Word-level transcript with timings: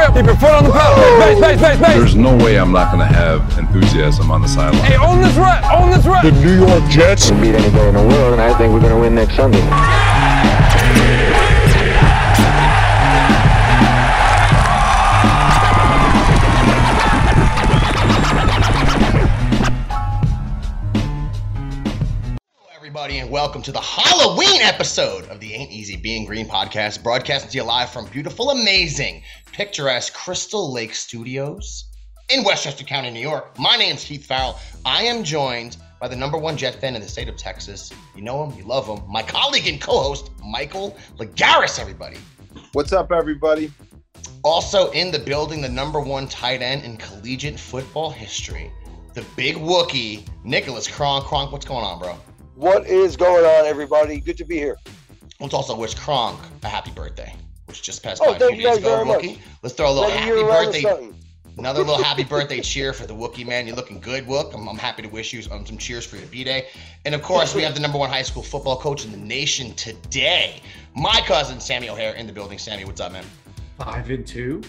Keep 0.13 0.25
your 0.25 0.35
foot 0.35 0.51
on 0.51 0.65
the 0.65 0.71
pedal. 0.71 1.19
Base, 1.19 1.39
base, 1.39 1.61
base, 1.61 1.79
base. 1.79 1.95
There's 1.95 2.15
no 2.15 2.35
way 2.35 2.59
I'm 2.59 2.73
not 2.73 2.91
gonna 2.91 3.05
have 3.05 3.57
enthusiasm 3.57 4.29
on 4.29 4.41
the 4.41 4.47
sideline. 4.49 4.83
Hey, 4.83 4.97
own 4.97 5.21
this 5.21 5.37
rep, 5.37 5.63
own 5.71 5.89
this 5.89 6.05
rep. 6.05 6.23
The 6.23 6.31
New 6.31 6.65
York 6.67 6.83
Jets. 6.89 7.29
Can 7.29 7.39
beat 7.39 7.55
anybody 7.55 7.87
in 7.87 7.93
the 7.95 8.03
world, 8.03 8.33
and 8.33 8.41
I 8.41 8.53
think 8.57 8.73
we're 8.73 8.81
going 8.81 8.93
to 8.93 8.99
win 8.99 9.15
next 9.15 9.37
Sunday. 9.37 9.61
everybody, 23.01 23.19
and 23.19 23.31
welcome 23.31 23.61
to 23.61 23.71
the 23.71 23.79
Halloween 23.79 24.61
episode 24.61 25.23
of 25.29 25.39
the 25.39 25.53
Ain't 25.53 25.71
Easy 25.71 25.95
Being 25.95 26.23
Green 26.25 26.45
podcast, 26.45 27.01
broadcasting 27.01 27.49
to 27.49 27.57
you 27.57 27.63
live 27.63 27.89
from 27.89 28.05
beautiful, 28.05 28.51
amazing, 28.51 29.23
picturesque 29.53 30.13
Crystal 30.13 30.71
Lake 30.71 30.95
Studios 30.95 31.85
in 32.29 32.43
Westchester 32.43 32.83
County, 32.83 33.11
New 33.11 33.19
York. 33.19 33.57
My 33.59 33.75
name's 33.75 34.03
Keith 34.03 34.25
Farrell. 34.25 34.59
I 34.85 35.03
am 35.03 35.23
joined 35.23 35.77
by 35.99 36.07
the 36.07 36.15
number 36.15 36.37
one 36.37 36.55
Jet 36.55 36.75
fan 36.75 36.95
in 36.95 37.01
the 37.01 37.07
state 37.07 37.27
of 37.27 37.35
Texas. 37.35 37.91
You 38.15 38.21
know 38.21 38.43
him, 38.43 38.57
you 38.57 38.65
love 38.65 38.87
him. 38.87 39.01
My 39.09 39.21
colleague 39.21 39.67
and 39.67 39.79
co-host, 39.81 40.31
Michael 40.43 40.97
Lagaris, 41.17 41.79
everybody. 41.79 42.17
What's 42.73 42.93
up, 42.93 43.11
everybody? 43.11 43.71
Also 44.43 44.89
in 44.91 45.11
the 45.11 45.19
building, 45.19 45.61
the 45.61 45.69
number 45.69 45.99
one 45.99 46.27
tight 46.27 46.61
end 46.61 46.83
in 46.83 46.97
collegiate 46.97 47.59
football 47.59 48.09
history, 48.09 48.71
the 49.13 49.25
big 49.35 49.57
Wookie, 49.57 50.25
Nicholas 50.43 50.87
Kronk. 50.87 51.25
Kronk, 51.25 51.51
what's 51.51 51.65
going 51.65 51.83
on, 51.83 51.99
bro? 51.99 52.17
What 52.55 52.87
is 52.87 53.17
going 53.17 53.45
on, 53.45 53.65
everybody? 53.65 54.19
Good 54.21 54.37
to 54.37 54.45
be 54.45 54.55
here. 54.55 54.77
Let's 55.39 55.53
also 55.53 55.75
wish 55.75 55.93
Kronk 55.95 56.39
a 56.63 56.67
happy 56.67 56.91
birthday, 56.91 57.35
which 57.71 57.81
just 57.81 58.03
passed 58.03 58.21
Oh, 58.21 58.31
by 58.31 58.35
a 58.35 58.39
thank 58.39 58.55
few 58.55 58.61
you 58.63 58.67
days 58.69 58.77
ago, 58.79 58.95
very 58.95 59.05
much. 59.05 59.21
Wookie. 59.23 59.37
Let's 59.63 59.75
throw 59.75 59.89
a 59.89 59.93
little 59.93 60.03
Another 60.09 60.19
happy 60.19 60.35
year 60.37 60.45
around 60.47 60.73
the 60.73 60.81
birthday, 60.83 61.09
another 61.57 61.79
little 61.79 62.03
happy 62.03 62.23
birthday 62.35 62.59
cheer 62.61 62.91
for 62.93 63.07
the 63.07 63.15
Wookie 63.15 63.47
man. 63.47 63.65
You're 63.67 63.75
looking 63.75 63.99
good, 63.99 64.25
Wook. 64.27 64.53
I'm, 64.53 64.67
I'm 64.67 64.77
happy 64.77 65.01
to 65.03 65.07
wish 65.07 65.31
you 65.33 65.41
um, 65.51 65.65
some 65.65 65.77
cheers 65.77 66.05
for 66.05 66.17
your 66.17 66.27
b-day. 66.27 66.67
And 67.05 67.15
of 67.15 67.21
course, 67.21 67.55
we 67.55 67.61
have 67.63 67.73
the 67.73 67.79
number 67.79 67.97
one 67.97 68.09
high 68.09 68.21
school 68.23 68.43
football 68.43 68.77
coach 68.77 69.05
in 69.05 69.11
the 69.11 69.17
nation 69.17 69.73
today, 69.75 70.61
my 70.95 71.21
cousin 71.25 71.59
Sammy 71.61 71.89
O'Hare 71.89 72.13
in 72.15 72.27
the 72.27 72.33
building. 72.33 72.57
Sammy, 72.57 72.83
what's 72.85 72.99
up, 73.01 73.11
man? 73.13 73.23
Five 73.77 74.09
and 74.09 74.27
two. 74.27 74.61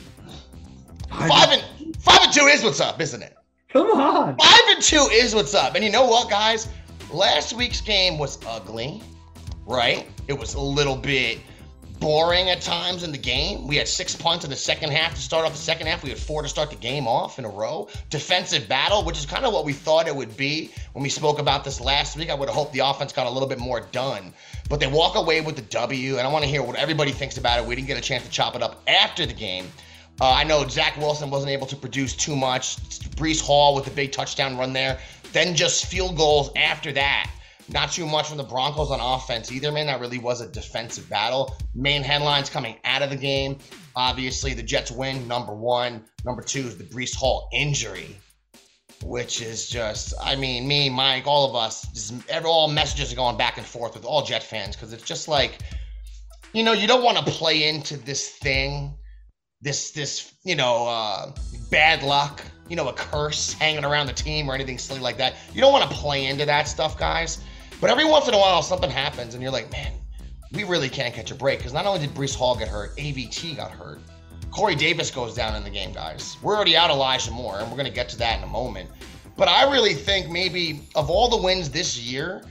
Five 1.10 1.50
and 1.50 1.96
five 2.00 2.20
and 2.22 2.32
two 2.32 2.46
is 2.46 2.62
what's 2.64 2.80
up, 2.80 3.00
isn't 3.00 3.22
it? 3.22 3.34
Come 3.68 3.88
on. 3.88 4.36
Five 4.36 4.60
and 4.68 4.82
two 4.82 5.08
is 5.12 5.34
what's 5.34 5.54
up. 5.54 5.74
And 5.74 5.84
you 5.84 5.90
know 5.90 6.06
what, 6.06 6.30
guys? 6.30 6.68
Last 7.10 7.52
week's 7.54 7.80
game 7.82 8.18
was 8.18 8.38
ugly, 8.46 9.02
right? 9.66 10.06
It 10.28 10.32
was 10.38 10.54
a 10.54 10.60
little 10.60 10.96
bit 10.96 11.38
boring 12.02 12.50
at 12.50 12.60
times 12.60 13.04
in 13.04 13.12
the 13.12 13.18
game. 13.18 13.68
We 13.68 13.76
had 13.76 13.86
six 13.86 14.16
punts 14.16 14.44
in 14.44 14.50
the 14.50 14.56
second 14.56 14.90
half 14.90 15.14
to 15.14 15.20
start 15.20 15.46
off 15.46 15.52
the 15.52 15.58
second 15.58 15.86
half. 15.86 16.02
We 16.02 16.10
had 16.10 16.18
four 16.18 16.42
to 16.42 16.48
start 16.48 16.70
the 16.70 16.76
game 16.76 17.06
off 17.06 17.38
in 17.38 17.44
a 17.44 17.48
row. 17.48 17.88
Defensive 18.10 18.68
battle, 18.68 19.04
which 19.04 19.16
is 19.18 19.24
kind 19.24 19.44
of 19.44 19.52
what 19.52 19.64
we 19.64 19.72
thought 19.72 20.08
it 20.08 20.16
would 20.16 20.36
be 20.36 20.72
when 20.94 21.04
we 21.04 21.08
spoke 21.08 21.38
about 21.38 21.62
this 21.62 21.80
last 21.80 22.16
week. 22.16 22.28
I 22.28 22.34
would 22.34 22.48
have 22.48 22.56
hoped 22.56 22.72
the 22.72 22.80
offense 22.80 23.12
got 23.12 23.28
a 23.28 23.30
little 23.30 23.48
bit 23.48 23.60
more 23.60 23.82
done. 23.92 24.34
But 24.68 24.80
they 24.80 24.88
walk 24.88 25.14
away 25.14 25.42
with 25.42 25.54
the 25.54 25.62
W, 25.62 26.18
and 26.18 26.26
I 26.26 26.32
want 26.32 26.42
to 26.42 26.50
hear 26.50 26.60
what 26.60 26.74
everybody 26.74 27.12
thinks 27.12 27.36
about 27.36 27.60
it. 27.60 27.66
We 27.66 27.76
didn't 27.76 27.86
get 27.86 27.98
a 27.98 28.02
chance 28.02 28.24
to 28.24 28.30
chop 28.30 28.56
it 28.56 28.64
up 28.64 28.82
after 28.88 29.24
the 29.24 29.32
game. 29.32 29.70
Uh, 30.20 30.32
I 30.32 30.42
know 30.42 30.66
Zach 30.66 30.96
Wilson 30.96 31.30
wasn't 31.30 31.52
able 31.52 31.68
to 31.68 31.76
produce 31.76 32.16
too 32.16 32.34
much. 32.34 32.78
Breece 33.14 33.40
Hall 33.40 33.76
with 33.76 33.84
the 33.84 33.92
big 33.92 34.10
touchdown 34.10 34.58
run 34.58 34.72
there. 34.72 34.98
Then 35.32 35.54
just 35.54 35.86
field 35.86 36.16
goals 36.16 36.50
after 36.56 36.90
that. 36.92 37.30
Not 37.72 37.92
too 37.92 38.06
much 38.06 38.28
from 38.28 38.36
the 38.36 38.44
Broncos 38.44 38.90
on 38.90 39.00
offense 39.00 39.50
either, 39.50 39.72
man. 39.72 39.86
That 39.86 40.00
really 40.00 40.18
was 40.18 40.40
a 40.40 40.48
defensive 40.48 41.08
battle. 41.08 41.56
Main 41.74 42.02
headlines 42.02 42.50
coming 42.50 42.76
out 42.84 43.02
of 43.02 43.10
the 43.10 43.16
game. 43.16 43.58
Obviously, 43.96 44.52
the 44.54 44.62
Jets 44.62 44.90
win, 44.90 45.26
number 45.26 45.54
one. 45.54 46.04
Number 46.24 46.42
two 46.42 46.60
is 46.60 46.76
the 46.76 46.84
Breece 46.84 47.14
Hall 47.14 47.48
injury, 47.52 48.16
which 49.02 49.40
is 49.40 49.68
just, 49.68 50.12
I 50.22 50.36
mean, 50.36 50.68
me, 50.68 50.90
Mike, 50.90 51.26
all 51.26 51.48
of 51.48 51.56
us, 51.56 51.86
just, 51.92 52.14
every, 52.28 52.48
all 52.48 52.68
messages 52.68 53.12
are 53.12 53.16
going 53.16 53.38
back 53.38 53.56
and 53.56 53.66
forth 53.66 53.94
with 53.94 54.04
all 54.04 54.22
Jet 54.22 54.42
fans 54.42 54.76
because 54.76 54.92
it's 54.92 55.04
just 55.04 55.26
like, 55.26 55.58
you 56.52 56.62
know, 56.62 56.72
you 56.72 56.86
don't 56.86 57.02
want 57.02 57.16
to 57.18 57.24
play 57.24 57.68
into 57.68 57.96
this 57.96 58.28
thing 58.28 58.94
this 59.62 59.92
this 59.92 60.34
you 60.42 60.56
know 60.56 60.86
uh, 60.86 61.32
bad 61.70 62.02
luck, 62.02 62.42
you 62.68 62.76
know, 62.76 62.88
a 62.88 62.92
curse 62.92 63.52
hanging 63.54 63.84
around 63.84 64.08
the 64.08 64.12
team 64.12 64.50
or 64.50 64.54
anything 64.54 64.76
silly 64.76 65.00
like 65.00 65.16
that. 65.16 65.36
You 65.54 65.60
don't 65.60 65.72
want 65.72 65.88
to 65.88 65.96
play 65.96 66.26
into 66.26 66.44
that 66.44 66.68
stuff, 66.68 66.98
guys. 66.98 67.38
But 67.82 67.90
every 67.90 68.04
once 68.04 68.28
in 68.28 68.34
a 68.34 68.38
while, 68.38 68.62
something 68.62 68.88
happens, 68.88 69.34
and 69.34 69.42
you're 69.42 69.50
like, 69.50 69.72
man, 69.72 69.90
we 70.52 70.62
really 70.62 70.88
can't 70.88 71.12
catch 71.12 71.32
a 71.32 71.34
break 71.34 71.58
because 71.58 71.72
not 71.72 71.84
only 71.84 71.98
did 71.98 72.14
Breece 72.14 72.32
Hall 72.32 72.54
get 72.54 72.68
hurt, 72.68 72.96
AVT 72.96 73.56
got 73.56 73.72
hurt. 73.72 73.98
Corey 74.52 74.76
Davis 74.76 75.10
goes 75.10 75.34
down 75.34 75.56
in 75.56 75.64
the 75.64 75.70
game, 75.70 75.92
guys. 75.92 76.36
We're 76.44 76.54
already 76.54 76.76
out 76.76 76.90
of 76.90 76.96
Elijah 76.96 77.32
Moore, 77.32 77.58
and 77.58 77.68
we're 77.68 77.76
going 77.76 77.88
to 77.88 77.92
get 77.92 78.08
to 78.10 78.18
that 78.18 78.38
in 78.38 78.44
a 78.44 78.46
moment. 78.46 78.88
But 79.36 79.48
I 79.48 79.68
really 79.68 79.94
think 79.94 80.30
maybe 80.30 80.82
of 80.94 81.10
all 81.10 81.28
the 81.28 81.42
wins 81.42 81.70
this 81.70 81.98
year, 81.98 82.44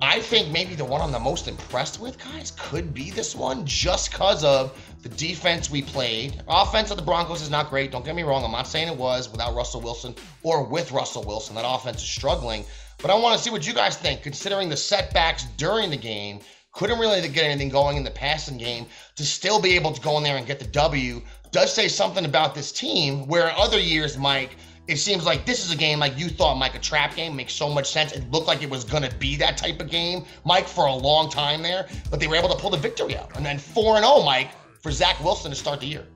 I 0.00 0.20
think 0.20 0.52
maybe 0.52 0.76
the 0.76 0.84
one 0.84 1.00
I'm 1.00 1.10
the 1.10 1.18
most 1.18 1.48
impressed 1.48 1.98
with, 1.98 2.22
guys, 2.22 2.52
could 2.56 2.94
be 2.94 3.10
this 3.10 3.34
one 3.34 3.66
just 3.66 4.12
because 4.12 4.44
of 4.44 4.80
the 5.02 5.08
defense 5.08 5.68
we 5.68 5.82
played. 5.82 6.40
Offense 6.46 6.92
of 6.92 6.96
the 6.96 7.02
Broncos 7.02 7.42
is 7.42 7.50
not 7.50 7.70
great. 7.70 7.90
Don't 7.90 8.04
get 8.04 8.14
me 8.14 8.22
wrong. 8.22 8.44
I'm 8.44 8.52
not 8.52 8.68
saying 8.68 8.86
it 8.86 8.96
was 8.96 9.28
without 9.32 9.56
Russell 9.56 9.80
Wilson 9.80 10.14
or 10.44 10.62
with 10.62 10.92
Russell 10.92 11.24
Wilson. 11.24 11.56
That 11.56 11.64
offense 11.66 12.02
is 12.02 12.08
struggling. 12.08 12.64
But 12.98 13.10
I 13.10 13.14
want 13.14 13.36
to 13.36 13.42
see 13.42 13.50
what 13.50 13.66
you 13.66 13.74
guys 13.74 13.96
think, 13.96 14.22
considering 14.22 14.68
the 14.68 14.76
setbacks 14.76 15.44
during 15.56 15.90
the 15.90 15.96
game. 15.96 16.40
Couldn't 16.72 16.98
really 16.98 17.26
get 17.28 17.44
anything 17.44 17.70
going 17.70 17.96
in 17.96 18.04
the 18.04 18.10
passing 18.10 18.58
game 18.58 18.86
to 19.14 19.24
still 19.24 19.60
be 19.60 19.76
able 19.76 19.92
to 19.92 20.00
go 20.02 20.18
in 20.18 20.22
there 20.22 20.36
and 20.36 20.46
get 20.46 20.58
the 20.58 20.66
W. 20.66 21.22
Does 21.50 21.72
say 21.72 21.88
something 21.88 22.26
about 22.26 22.54
this 22.54 22.70
team 22.70 23.26
where 23.26 23.50
other 23.56 23.78
years, 23.80 24.18
Mike, 24.18 24.56
it 24.86 24.96
seems 24.96 25.24
like 25.24 25.46
this 25.46 25.64
is 25.64 25.72
a 25.72 25.76
game 25.76 25.98
like 25.98 26.18
you 26.18 26.28
thought, 26.28 26.56
Mike, 26.56 26.74
a 26.74 26.78
trap 26.78 27.16
game 27.16 27.34
makes 27.34 27.54
so 27.54 27.68
much 27.68 27.90
sense. 27.90 28.12
It 28.12 28.30
looked 28.30 28.46
like 28.46 28.62
it 28.62 28.70
was 28.70 28.84
going 28.84 29.02
to 29.02 29.14
be 29.16 29.36
that 29.36 29.56
type 29.56 29.80
of 29.80 29.90
game, 29.90 30.24
Mike, 30.44 30.68
for 30.68 30.86
a 30.86 30.94
long 30.94 31.30
time 31.30 31.62
there, 31.62 31.88
but 32.10 32.20
they 32.20 32.28
were 32.28 32.36
able 32.36 32.50
to 32.50 32.56
pull 32.56 32.70
the 32.70 32.76
victory 32.76 33.16
out. 33.16 33.34
And 33.36 33.44
then 33.44 33.58
4 33.58 33.98
0, 33.98 34.22
Mike, 34.22 34.50
for 34.82 34.92
Zach 34.92 35.18
Wilson 35.24 35.50
to 35.50 35.56
start 35.56 35.80
the 35.80 35.86
year. 35.86 36.06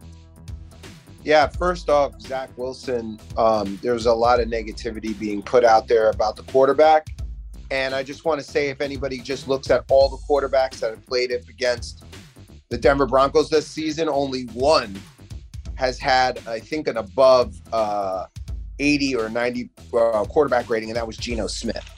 Yeah, 1.22 1.46
first 1.48 1.90
off, 1.90 2.20
Zach 2.20 2.50
Wilson, 2.56 3.20
um, 3.36 3.78
there's 3.82 4.06
a 4.06 4.12
lot 4.12 4.40
of 4.40 4.48
negativity 4.48 5.18
being 5.18 5.42
put 5.42 5.64
out 5.64 5.86
there 5.86 6.10
about 6.10 6.36
the 6.36 6.42
quarterback. 6.44 7.08
And 7.70 7.94
I 7.94 8.02
just 8.02 8.24
want 8.24 8.40
to 8.40 8.46
say 8.46 8.68
if 8.70 8.80
anybody 8.80 9.18
just 9.18 9.46
looks 9.46 9.70
at 9.70 9.84
all 9.90 10.08
the 10.08 10.16
quarterbacks 10.16 10.80
that 10.80 10.90
have 10.90 11.06
played 11.06 11.32
up 11.32 11.48
against 11.48 12.04
the 12.68 12.78
Denver 12.78 13.06
Broncos 13.06 13.50
this 13.50 13.66
season, 13.66 14.08
only 14.08 14.44
one 14.46 14.98
has 15.74 15.98
had, 15.98 16.46
I 16.48 16.58
think, 16.58 16.88
an 16.88 16.96
above 16.96 17.54
uh, 17.72 18.26
80 18.78 19.16
or 19.16 19.28
90 19.28 19.70
uh, 19.92 20.24
quarterback 20.24 20.68
rating, 20.70 20.88
and 20.88 20.96
that 20.96 21.06
was 21.06 21.16
Geno 21.16 21.46
Smith. 21.46 21.88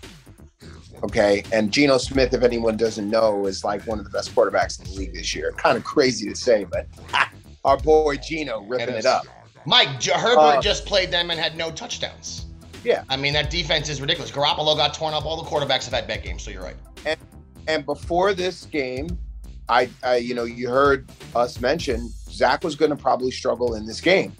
Okay. 1.04 1.43
And 1.53 1.72
Geno 1.72 1.99
Smith, 1.99 2.33
if 2.34 2.43
anyone 2.43 2.77
doesn't 2.77 3.09
know, 3.09 3.47
is 3.47 3.65
like 3.65 3.83
one 3.87 3.99
of 3.99 4.04
the 4.04 4.10
best 4.10 4.34
quarterbacks 4.34 4.78
in 4.78 4.84
the 4.84 4.93
league 4.93 5.15
this 5.15 5.34
year. 5.34 5.53
Kind 5.53 5.77
of 5.77 5.84
crazy 5.84 6.28
to 6.28 6.37
say, 6.37 6.65
but 6.65 6.87
our 7.65 7.77
boy 7.77 8.17
Geno 8.17 8.62
ripping 8.62 8.95
it 8.95 9.06
up. 9.06 9.25
Mike, 9.67 10.00
J- 10.00 10.12
Herbert 10.12 10.59
Uh, 10.59 10.61
just 10.61 10.87
played 10.87 11.11
them 11.11 11.31
and 11.31 11.39
had 11.39 11.56
no 11.56 11.71
touchdowns. 11.71 12.47
Yeah. 12.84 13.05
I 13.09 13.17
mean, 13.17 13.33
that 13.34 13.50
defense 13.50 13.89
is 13.89 14.00
ridiculous. 14.00 14.31
Garoppolo 14.33 14.77
got 14.77 14.95
torn 14.95 15.15
up. 15.15 15.25
All 15.25 15.41
the 15.41 15.48
quarterbacks 15.48 15.84
have 15.84 15.92
had 15.92 16.09
bad 16.09 16.25
games, 16.25 16.42
so 16.42 16.51
you're 16.51 16.63
right. 16.63 16.77
And 17.07 17.19
and 17.69 17.86
before 17.86 18.34
this 18.34 18.65
game, 18.66 19.16
I, 19.69 19.89
I 20.03 20.16
you 20.16 20.34
know, 20.34 20.45
you 20.45 20.69
heard 20.69 21.09
us 21.36 21.60
mention 21.60 22.09
Zach 22.28 22.65
was 22.65 22.75
going 22.75 22.91
to 22.91 22.97
probably 22.97 23.31
struggle 23.31 23.75
in 23.75 23.86
this 23.86 24.01
game 24.01 24.33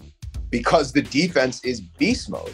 because 0.49 0.91
the 0.91 1.01
defense 1.01 1.63
is 1.63 1.79
beast 1.79 2.29
mode. 2.29 2.53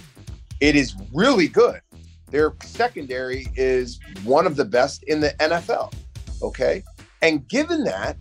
It 0.61 0.75
is 0.75 0.95
really 1.11 1.47
good. 1.47 1.81
Their 2.29 2.53
secondary 2.63 3.47
is 3.55 3.99
one 4.23 4.45
of 4.45 4.55
the 4.55 4.65
best 4.65 5.01
in 5.03 5.19
the 5.19 5.31
NFL. 5.39 5.91
Okay. 6.43 6.83
And 7.23 7.47
given 7.47 7.83
that, 7.85 8.17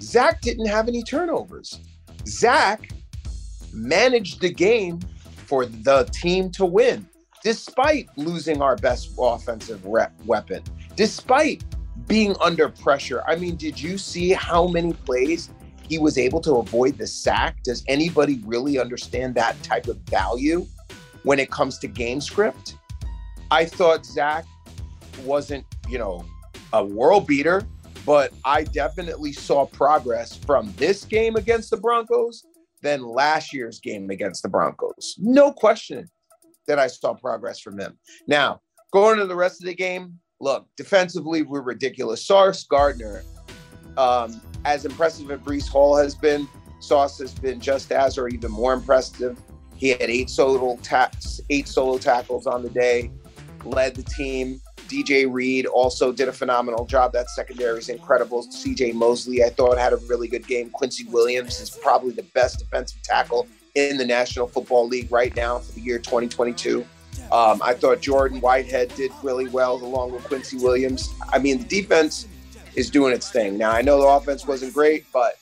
Zach 0.00 0.40
didn't 0.40 0.66
have 0.66 0.88
any 0.88 1.02
turnovers. 1.04 1.78
Zach 2.26 2.90
managed 3.72 4.40
the 4.40 4.52
game 4.52 5.00
for 5.46 5.66
the 5.66 6.04
team 6.12 6.50
to 6.52 6.64
win, 6.64 7.06
despite 7.42 8.08
losing 8.16 8.62
our 8.62 8.76
best 8.76 9.12
offensive 9.18 9.84
rep 9.84 10.12
weapon, 10.24 10.62
despite 10.96 11.64
being 12.06 12.34
under 12.40 12.68
pressure. 12.68 13.22
I 13.26 13.36
mean, 13.36 13.56
did 13.56 13.80
you 13.80 13.98
see 13.98 14.30
how 14.30 14.66
many 14.66 14.92
plays 14.92 15.50
he 15.88 15.98
was 15.98 16.16
able 16.18 16.40
to 16.40 16.56
avoid 16.56 16.98
the 16.98 17.06
sack? 17.06 17.62
Does 17.64 17.84
anybody 17.88 18.40
really 18.46 18.78
understand 18.78 19.34
that 19.34 19.62
type 19.62 19.88
of 19.88 19.98
value 20.02 20.66
when 21.22 21.38
it 21.38 21.50
comes 21.50 21.78
to 21.78 21.86
game 21.86 22.20
script? 22.20 22.76
I 23.50 23.66
thought 23.66 24.06
Zach 24.06 24.46
wasn't, 25.24 25.66
you 25.88 25.98
know, 25.98 26.24
a 26.72 26.84
world 26.84 27.26
beater, 27.26 27.62
but 28.04 28.32
I 28.44 28.64
definitely 28.64 29.32
saw 29.32 29.66
progress 29.66 30.36
from 30.36 30.72
this 30.76 31.04
game 31.04 31.36
against 31.36 31.70
the 31.70 31.76
Broncos 31.76 32.44
than 32.82 33.02
last 33.02 33.52
year's 33.52 33.80
game 33.80 34.10
against 34.10 34.42
the 34.42 34.48
Broncos. 34.48 35.14
No 35.18 35.52
question 35.52 36.10
that 36.66 36.78
I 36.78 36.88
saw 36.88 37.14
progress 37.14 37.60
from 37.60 37.78
him. 37.78 37.98
Now, 38.26 38.60
going 38.92 39.18
to 39.18 39.26
the 39.26 39.36
rest 39.36 39.62
of 39.62 39.66
the 39.66 39.74
game, 39.74 40.18
look, 40.40 40.66
defensively, 40.76 41.42
we're 41.42 41.62
ridiculous. 41.62 42.26
Sauce 42.26 42.64
Gardner, 42.64 43.22
um, 43.96 44.40
as 44.64 44.84
impressive 44.84 45.30
as 45.30 45.40
Breece 45.40 45.68
Hall 45.68 45.96
has 45.96 46.14
been, 46.14 46.48
Sauce 46.80 47.18
has 47.18 47.32
been 47.32 47.60
just 47.60 47.92
as 47.92 48.18
or 48.18 48.28
even 48.28 48.50
more 48.50 48.72
impressive. 48.72 49.38
He 49.76 49.90
had 49.90 50.02
eight 50.02 50.30
solo 50.30 50.76
ta- 50.82 51.10
eight 51.50 51.68
solo 51.68 51.98
tackles 51.98 52.46
on 52.46 52.62
the 52.62 52.70
day, 52.70 53.10
led 53.64 53.94
the 53.94 54.02
team. 54.02 54.60
DJ 54.92 55.26
Reed 55.32 55.64
also 55.64 56.12
did 56.12 56.28
a 56.28 56.32
phenomenal 56.32 56.84
job. 56.84 57.14
That 57.14 57.30
secondary 57.30 57.78
is 57.78 57.88
incredible. 57.88 58.44
CJ 58.44 58.92
Mosley, 58.92 59.42
I 59.42 59.48
thought, 59.48 59.78
had 59.78 59.94
a 59.94 59.96
really 60.08 60.28
good 60.28 60.46
game. 60.46 60.68
Quincy 60.68 61.04
Williams 61.08 61.60
is 61.60 61.70
probably 61.70 62.10
the 62.10 62.24
best 62.34 62.58
defensive 62.58 63.02
tackle 63.02 63.48
in 63.74 63.96
the 63.96 64.04
National 64.04 64.46
Football 64.46 64.86
League 64.86 65.10
right 65.10 65.34
now 65.34 65.60
for 65.60 65.72
the 65.72 65.80
year 65.80 65.98
2022. 65.98 66.84
Um, 67.32 67.62
I 67.62 67.72
thought 67.72 68.02
Jordan 68.02 68.40
Whitehead 68.42 68.94
did 68.94 69.10
really 69.22 69.48
well 69.48 69.76
along 69.76 70.12
with 70.12 70.24
Quincy 70.24 70.58
Williams. 70.58 71.08
I 71.32 71.38
mean, 71.38 71.58
the 71.58 71.64
defense 71.64 72.28
is 72.74 72.90
doing 72.90 73.14
its 73.14 73.30
thing. 73.30 73.56
Now, 73.56 73.70
I 73.70 73.80
know 73.80 73.98
the 73.98 74.06
offense 74.06 74.46
wasn't 74.46 74.74
great, 74.74 75.06
but 75.10 75.38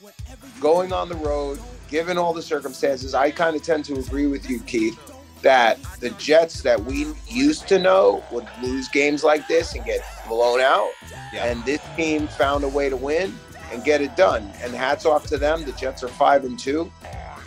going 0.61 0.93
on 0.93 1.09
the 1.09 1.15
road, 1.15 1.59
given 1.89 2.17
all 2.17 2.33
the 2.33 2.41
circumstances, 2.41 3.13
I 3.13 3.31
kind 3.31 3.57
of 3.57 3.63
tend 3.63 3.83
to 3.85 3.95
agree 3.95 4.27
with 4.27 4.49
you, 4.49 4.61
Keith, 4.61 4.97
that 5.41 5.81
the 5.99 6.11
Jets 6.11 6.61
that 6.61 6.83
we 6.83 7.07
used 7.27 7.67
to 7.67 7.79
know 7.79 8.23
would 8.31 8.47
lose 8.61 8.87
games 8.89 9.23
like 9.23 9.47
this 9.47 9.73
and 9.75 9.83
get 9.85 10.01
blown 10.27 10.61
out. 10.61 10.89
Yeah. 11.33 11.45
And 11.45 11.63
this 11.65 11.81
team 11.95 12.27
found 12.27 12.63
a 12.63 12.69
way 12.69 12.89
to 12.89 12.97
win 12.97 13.33
and 13.71 13.83
get 13.83 14.01
it 14.01 14.15
done. 14.15 14.51
And 14.61 14.73
hats 14.73 15.05
off 15.05 15.25
to 15.27 15.37
them. 15.37 15.63
The 15.63 15.71
Jets 15.73 16.03
are 16.03 16.09
five 16.09 16.43
and 16.43 16.59
two. 16.59 16.91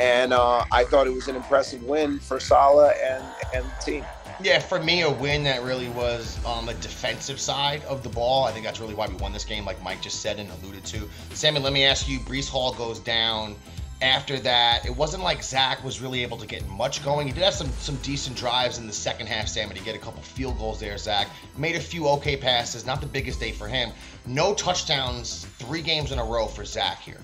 And 0.01 0.33
uh, 0.33 0.65
I 0.73 0.85
thought 0.85 1.07
it 1.07 1.15
was 1.15 1.29
an 1.29 1.37
impressive 1.37 1.83
win 1.85 2.19
for 2.19 2.41
Saleh 2.41 2.97
and, 3.03 3.25
and 3.55 3.65
the 3.65 3.85
team. 3.85 4.05
Yeah, 4.43 4.59
for 4.59 4.83
me, 4.83 5.03
a 5.03 5.11
win 5.11 5.45
that 5.45 5.63
really 5.63 5.89
was 5.91 6.45
on 6.45 6.67
the 6.67 6.75
defensive 6.75 7.39
side 7.39 7.85
of 7.85 8.03
the 8.03 8.09
ball. 8.09 8.45
I 8.45 8.51
think 8.51 8.65
that's 8.65 8.81
really 8.81 8.95
why 8.95 9.07
we 9.07 9.15
won 9.15 9.33
this 9.33 9.45
game, 9.45 9.65
like 9.65 9.81
Mike 9.83 10.03
just 10.03 10.21
said 10.21 10.41
and 10.41 10.51
alluded 10.51 10.85
to. 10.87 11.09
Sammy, 11.31 11.61
let 11.61 11.73
me 11.73 11.85
ask 11.85 12.09
you 12.09 12.19
Breece 12.19 12.49
Hall 12.49 12.75
goes 12.75 12.99
down. 12.99 13.55
After 14.03 14.39
that, 14.41 14.85
it 14.85 14.95
wasn't 14.95 15.23
like 15.23 15.43
Zach 15.43 15.83
was 15.85 16.01
really 16.01 16.23
able 16.23 16.37
to 16.39 16.47
get 16.47 16.67
much 16.69 17.05
going. 17.05 17.27
He 17.27 17.33
did 17.33 17.43
have 17.45 17.55
some 17.55 17.71
some 17.79 17.97
decent 17.97 18.37
drives 18.37 18.79
in 18.79 18.87
the 18.87 18.93
second 18.93 19.29
half, 19.29 19.49
Sammy, 19.49 19.75
he 19.75 19.85
get 19.85 19.95
a 19.95 19.99
couple 19.99 20.21
field 20.21 20.59
goals 20.59 20.81
there, 20.81 20.99
Zach. 20.99 21.29
Made 21.57 21.77
a 21.77 21.81
few 21.81 22.09
okay 22.09 22.37
passes, 22.37 22.85
not 22.85 23.01
the 23.01 23.07
biggest 23.07 23.41
day 23.41 23.53
for 23.53 23.69
him. 23.69 23.91
No 24.27 24.55
touchdowns, 24.55 25.47
three 25.59 25.81
games 25.81 26.13
in 26.13 26.19
a 26.19 26.25
row 26.25 26.47
for 26.47 26.65
Zach 26.65 27.01
here. 27.01 27.21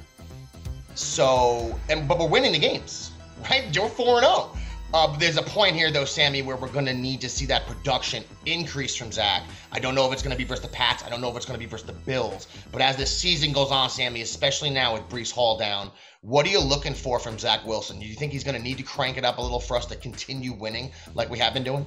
So, 0.94 1.78
and 1.88 2.08
but 2.08 2.18
we're 2.18 2.28
winning 2.28 2.52
the 2.52 2.58
games, 2.58 3.12
right? 3.50 3.64
We're 3.76 3.88
4 3.88 4.20
0. 4.20 4.56
Uh, 4.92 5.16
there's 5.18 5.36
a 5.36 5.42
point 5.42 5.76
here, 5.76 5.92
though, 5.92 6.04
Sammy, 6.04 6.42
where 6.42 6.56
we're 6.56 6.68
going 6.68 6.86
to 6.86 6.94
need 6.94 7.20
to 7.20 7.28
see 7.28 7.46
that 7.46 7.64
production 7.64 8.24
increase 8.44 8.96
from 8.96 9.12
Zach. 9.12 9.44
I 9.70 9.78
don't 9.78 9.94
know 9.94 10.04
if 10.06 10.12
it's 10.12 10.22
going 10.22 10.32
to 10.32 10.36
be 10.36 10.42
versus 10.42 10.64
the 10.64 10.72
Pats. 10.72 11.04
I 11.04 11.08
don't 11.08 11.20
know 11.20 11.30
if 11.30 11.36
it's 11.36 11.46
going 11.46 11.58
to 11.58 11.64
be 11.64 11.70
versus 11.70 11.86
the 11.86 11.92
Bills. 11.92 12.48
But 12.72 12.82
as 12.82 12.96
this 12.96 13.16
season 13.16 13.52
goes 13.52 13.70
on, 13.70 13.88
Sammy, 13.88 14.20
especially 14.22 14.70
now 14.70 14.94
with 14.94 15.08
Breece 15.08 15.30
Hall 15.30 15.56
down, 15.56 15.92
what 16.22 16.46
are 16.46 16.50
you 16.50 16.60
looking 16.60 16.94
for 16.94 17.18
from 17.18 17.38
Zach 17.38 17.66
Wilson? 17.66 17.98
Do 17.98 18.06
you 18.06 18.14
think 18.14 18.32
he's 18.32 18.44
going 18.44 18.56
to 18.56 18.62
need 18.62 18.76
to 18.78 18.82
crank 18.82 19.16
it 19.16 19.24
up 19.24 19.38
a 19.38 19.42
little 19.42 19.60
for 19.60 19.76
us 19.76 19.86
to 19.86 19.96
continue 19.96 20.52
winning 20.52 20.90
like 21.14 21.30
we 21.30 21.38
have 21.38 21.54
been 21.54 21.64
doing? 21.64 21.86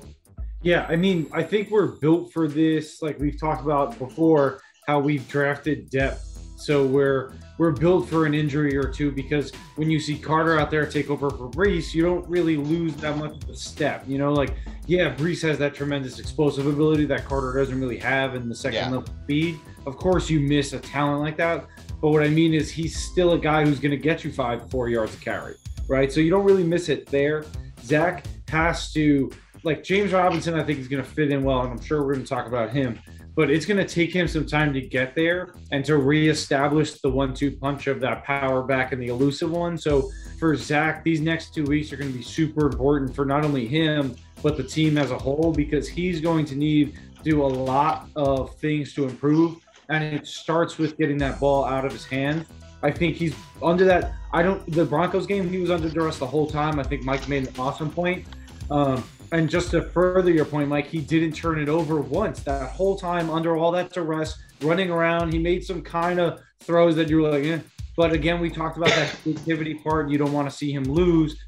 Yeah, 0.61 0.85
I 0.89 0.95
mean, 0.95 1.29
I 1.33 1.43
think 1.43 1.69
we're 1.69 1.87
built 1.87 2.31
for 2.31 2.47
this. 2.47 3.01
Like 3.01 3.19
we've 3.19 3.39
talked 3.39 3.61
about 3.61 3.99
before, 3.99 4.61
how 4.87 4.99
we've 4.99 5.27
drafted 5.27 5.89
depth. 5.89 6.29
So 6.57 6.85
we're 6.85 7.33
we're 7.57 7.71
built 7.71 8.07
for 8.07 8.25
an 8.25 8.33
injury 8.33 8.75
or 8.77 8.87
two 8.89 9.11
because 9.11 9.51
when 9.75 9.91
you 9.91 9.99
see 9.99 10.17
Carter 10.17 10.57
out 10.57 10.71
there 10.71 10.85
take 10.85 11.09
over 11.09 11.29
for 11.29 11.49
Breece, 11.49 11.93
you 11.93 12.01
don't 12.01 12.27
really 12.27 12.55
lose 12.55 12.95
that 12.97 13.17
much 13.17 13.43
of 13.43 13.49
a 13.49 13.55
step. 13.55 14.03
You 14.07 14.17
know, 14.17 14.31
like 14.31 14.55
yeah, 14.87 15.13
Breece 15.13 15.41
has 15.41 15.57
that 15.59 15.75
tremendous 15.75 16.19
explosive 16.19 16.65
ability 16.65 17.05
that 17.05 17.25
Carter 17.25 17.57
doesn't 17.59 17.79
really 17.79 17.97
have 17.97 18.33
in 18.35 18.47
the 18.47 18.55
second 18.55 18.77
Yeah. 18.77 18.89
level 18.89 19.13
speed. 19.23 19.59
Of 19.85 19.97
course, 19.97 20.29
you 20.29 20.39
miss 20.39 20.71
a 20.73 20.79
talent 20.79 21.21
like 21.21 21.35
that, 21.37 21.65
but 22.03 22.09
what 22.09 22.21
I 22.21 22.27
mean 22.27 22.53
is 22.53 22.69
he's 22.69 22.97
still 22.97 23.31
a 23.31 23.39
guy 23.39 23.63
who's 23.63 23.79
going 23.79 23.91
to 23.91 23.97
get 23.97 24.25
you 24.25 24.31
five, 24.33 24.69
four 24.69 24.89
yards 24.89 25.13
of 25.13 25.21
carry, 25.21 25.55
right? 25.87 26.11
So 26.11 26.19
you 26.19 26.29
don't 26.29 26.43
really 26.43 26.65
miss 26.65 26.89
it 26.89 27.05
there. 27.05 27.45
Zach 27.81 28.25
has 28.49 28.91
to 28.91 29.31
like 29.63 29.85
James 29.85 30.11
Robinson. 30.11 30.53
I 30.53 30.65
think 30.65 30.79
is 30.79 30.89
going 30.89 31.01
to 31.01 31.09
fit 31.09 31.31
in 31.31 31.45
well, 31.45 31.61
and 31.61 31.71
I'm 31.71 31.81
sure 31.81 32.03
we're 32.03 32.15
going 32.15 32.25
to 32.25 32.29
talk 32.29 32.45
about 32.45 32.71
him 32.71 32.99
but 33.35 33.49
it's 33.49 33.65
going 33.65 33.83
to 33.83 33.91
take 33.91 34.13
him 34.13 34.27
some 34.27 34.45
time 34.45 34.73
to 34.73 34.81
get 34.81 35.15
there 35.15 35.55
and 35.71 35.83
to 35.83 35.97
reestablish 35.97 37.01
the 37.01 37.09
one-two 37.09 37.51
punch 37.51 37.87
of 37.87 37.99
that 37.99 38.23
power 38.23 38.61
back 38.61 38.91
and 38.91 39.01
the 39.01 39.07
elusive 39.07 39.49
one. 39.49 39.75
So 39.75 40.11
for 40.37 40.55
Zach, 40.55 41.03
these 41.03 41.19
next 41.19 41.53
two 41.53 41.63
weeks 41.63 41.91
are 41.91 41.97
going 41.97 42.11
to 42.11 42.17
be 42.17 42.23
super 42.23 42.67
important 42.67 43.15
for 43.15 43.25
not 43.25 43.43
only 43.43 43.67
him 43.67 44.15
but 44.43 44.57
the 44.57 44.63
team 44.63 44.97
as 44.97 45.09
a 45.11 45.17
whole 45.17 45.53
because 45.53 45.87
he's 45.87 46.19
going 46.19 46.45
to 46.45 46.55
need 46.55 46.95
to 47.15 47.23
do 47.23 47.43
a 47.43 47.47
lot 47.47 48.09
of 48.15 48.53
things 48.57 48.93
to 48.93 49.05
improve, 49.05 49.62
and 49.89 50.03
it 50.03 50.27
starts 50.27 50.77
with 50.77 50.97
getting 50.97 51.17
that 51.19 51.39
ball 51.39 51.65
out 51.65 51.85
of 51.85 51.91
his 51.91 52.05
hand. 52.05 52.45
I 52.81 52.91
think 52.91 53.15
he's 53.15 53.35
under 53.61 53.85
that. 53.85 54.13
I 54.33 54.43
don't. 54.43 54.69
The 54.71 54.85
Broncos 54.85 55.25
game, 55.25 55.49
he 55.49 55.59
was 55.59 55.71
under 55.71 55.89
duress 55.89 56.19
the 56.19 56.27
whole 56.27 56.47
time. 56.47 56.79
I 56.79 56.83
think 56.83 57.03
Mike 57.03 57.27
made 57.29 57.47
an 57.47 57.53
awesome 57.57 57.89
point. 57.89 58.25
Um, 58.69 59.03
and 59.31 59.49
just 59.49 59.71
to 59.71 59.81
further 59.81 60.31
your 60.31 60.45
point, 60.45 60.69
Mike, 60.69 60.87
he 60.87 60.99
didn't 60.99 61.33
turn 61.33 61.59
it 61.59 61.69
over 61.69 62.01
once 62.01 62.41
that 62.41 62.69
whole 62.69 62.97
time 62.97 63.29
under 63.29 63.57
all 63.57 63.71
that 63.71 63.91
duress, 63.91 64.37
running 64.61 64.91
around. 64.91 65.33
He 65.33 65.39
made 65.39 65.63
some 65.63 65.81
kind 65.81 66.19
of 66.19 66.41
throws 66.59 66.95
that 66.97 67.09
you 67.09 67.21
were 67.21 67.31
like, 67.31 67.43
eh. 67.45 67.59
But 67.95 68.11
again, 68.11 68.39
we 68.39 68.49
talked 68.49 68.77
about 68.77 68.89
that 68.89 69.15
creativity 69.21 69.75
part. 69.75 70.09
You 70.09 70.17
don't 70.17 70.33
want 70.33 70.49
to 70.49 70.55
see 70.55 70.71
him 70.71 70.83
lose, 70.83 71.39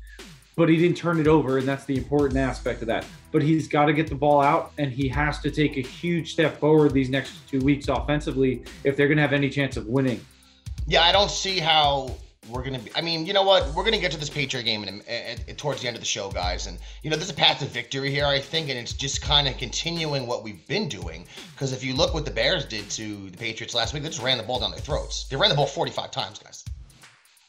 but 0.56 0.70
he 0.70 0.78
didn't 0.78 0.98
turn 0.98 1.20
it 1.20 1.28
over, 1.28 1.58
and 1.58 1.68
that's 1.68 1.86
the 1.86 1.98
important 1.98 2.38
aspect 2.38 2.82
of 2.82 2.88
that. 2.88 3.06
But 3.32 3.42
he's 3.44 3.68
got 3.68 3.86
to 3.86 3.94
get 3.94 4.08
the 4.08 4.16
ball 4.16 4.42
out, 4.42 4.72
and 4.78 4.92
he 4.92 5.08
has 5.10 5.40
to 5.42 5.52
take 5.52 5.78
a 5.78 5.82
huge 5.82 6.32
step 6.32 6.60
forward 6.60 6.94
these 6.94 7.10
next 7.10 7.34
two 7.50 7.60
weeks 7.60 7.88
offensively 7.88 8.64
if 8.84 8.96
they're 8.96 9.08
going 9.08 9.18
to 9.18 9.22
have 9.24 9.34
any 9.34 9.50
chance 9.50 9.78
of 9.78 9.88
winning. 9.88 10.24
Yeah, 10.88 11.04
I 11.04 11.12
don't 11.12 11.32
see 11.32 11.60
how 11.60 12.16
we're 12.50 12.62
gonna 12.64 12.78
be. 12.78 12.92
I 12.96 13.02
mean, 13.02 13.26
you 13.26 13.34
know 13.34 13.42
what? 13.42 13.74
We're 13.74 13.84
gonna 13.84 13.98
get 13.98 14.12
to 14.12 14.20
this 14.20 14.30
Patriot 14.30 14.64
game 14.66 14.84
in, 14.84 15.02
a- 15.10 15.36
a- 15.48 15.54
towards 15.56 15.82
the 15.82 15.88
end 15.88 15.96
of 15.98 16.02
the 16.02 16.06
show, 16.06 16.30
guys. 16.30 16.68
And 16.68 16.78
you 17.02 17.10
know, 17.10 17.16
there's 17.16 17.32
a 17.32 17.34
path 17.34 17.58
to 17.60 17.66
victory 17.66 18.12
here, 18.12 18.28
I 18.28 18.40
think, 18.40 18.70
and 18.70 18.78
it's 18.78 18.94
just 18.94 19.20
kind 19.24 19.48
of 19.48 19.58
continuing 19.58 20.28
what 20.28 20.44
we've 20.44 20.64
been 20.68 20.88
doing. 20.88 21.26
Because 21.54 21.74
if 21.74 21.84
you 21.84 21.96
look 21.96 22.14
what 22.14 22.24
the 22.24 22.30
Bears 22.30 22.64
did 22.66 22.88
to 22.92 23.32
the 23.32 23.38
Patriots 23.38 23.74
last 23.74 23.96
week, 23.96 24.04
they 24.04 24.10
just 24.10 24.22
ran 24.22 24.38
the 24.38 24.44
ball 24.44 24.60
down 24.60 24.70
their 24.70 24.80
throats. 24.80 25.24
They 25.28 25.36
ran 25.38 25.50
the 25.50 25.56
ball 25.56 25.66
45 25.66 26.12
times, 26.12 26.38
guys. 26.38 26.65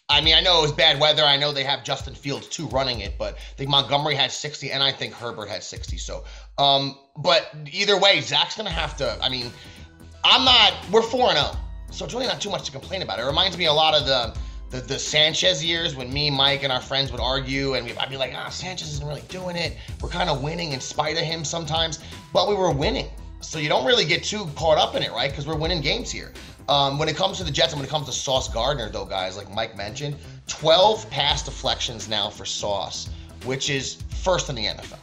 I 0.08 0.20
mean, 0.20 0.36
I 0.36 0.40
know 0.40 0.60
it 0.60 0.62
was 0.62 0.72
bad 0.72 1.00
weather. 1.00 1.24
I 1.24 1.36
know 1.36 1.52
they 1.52 1.64
have 1.64 1.82
Justin 1.82 2.14
Fields 2.14 2.46
too 2.46 2.68
running 2.68 3.00
it, 3.00 3.18
but 3.18 3.34
I 3.34 3.54
think 3.56 3.70
Montgomery 3.70 4.14
had 4.14 4.30
60, 4.30 4.70
and 4.70 4.80
I 4.82 4.92
think 4.92 5.12
Herbert 5.12 5.48
had 5.48 5.64
60. 5.64 5.98
So, 5.98 6.24
um, 6.58 6.96
but 7.16 7.52
either 7.72 7.98
way, 7.98 8.20
Zach's 8.20 8.56
gonna 8.56 8.70
have 8.70 8.96
to. 8.98 9.18
I 9.20 9.28
mean, 9.28 9.50
I'm 10.22 10.44
not. 10.44 10.74
We're 10.92 11.02
four 11.02 11.30
and 11.30 11.38
zero, 11.38 11.56
so 11.90 12.04
it's 12.04 12.14
really 12.14 12.26
not 12.26 12.40
too 12.40 12.50
much 12.50 12.64
to 12.66 12.72
complain 12.72 13.02
about. 13.02 13.18
It 13.18 13.24
reminds 13.24 13.58
me 13.58 13.66
a 13.66 13.72
lot 13.72 13.94
of 13.94 14.06
the 14.06 14.38
the, 14.70 14.80
the 14.80 14.98
Sanchez 14.98 15.64
years 15.64 15.96
when 15.96 16.12
me, 16.12 16.30
Mike, 16.30 16.62
and 16.62 16.72
our 16.72 16.80
friends 16.80 17.10
would 17.10 17.20
argue, 17.20 17.74
and 17.74 17.86
we, 17.86 17.96
I'd 17.96 18.10
be 18.10 18.16
like, 18.16 18.32
ah, 18.34 18.48
Sanchez 18.48 18.92
isn't 18.94 19.06
really 19.06 19.22
doing 19.28 19.56
it. 19.56 19.76
We're 20.00 20.08
kind 20.08 20.30
of 20.30 20.42
winning 20.42 20.72
in 20.72 20.80
spite 20.80 21.16
of 21.16 21.22
him 21.22 21.44
sometimes, 21.44 21.98
but 22.32 22.48
we 22.48 22.54
were 22.54 22.72
winning. 22.72 23.08
So 23.40 23.58
you 23.58 23.68
don't 23.68 23.86
really 23.86 24.04
get 24.04 24.24
too 24.24 24.46
caught 24.56 24.78
up 24.78 24.94
in 24.94 25.02
it, 25.02 25.12
right? 25.12 25.30
Because 25.30 25.46
we're 25.46 25.56
winning 25.56 25.80
games 25.80 26.10
here. 26.10 26.32
Um, 26.68 26.98
when 26.98 27.08
it 27.08 27.16
comes 27.16 27.38
to 27.38 27.44
the 27.44 27.50
Jets 27.50 27.72
and 27.72 27.80
when 27.80 27.88
it 27.88 27.90
comes 27.90 28.06
to 28.06 28.12
Sauce 28.12 28.48
Gardner, 28.48 28.88
though, 28.88 29.04
guys, 29.04 29.36
like 29.36 29.52
Mike 29.52 29.76
mentioned, 29.76 30.16
12 30.48 31.08
pass 31.10 31.44
deflections 31.44 32.08
now 32.08 32.28
for 32.28 32.44
Sauce, 32.44 33.08
which 33.44 33.70
is 33.70 34.02
first 34.22 34.48
in 34.48 34.56
the 34.56 34.66
NFL. 34.66 34.98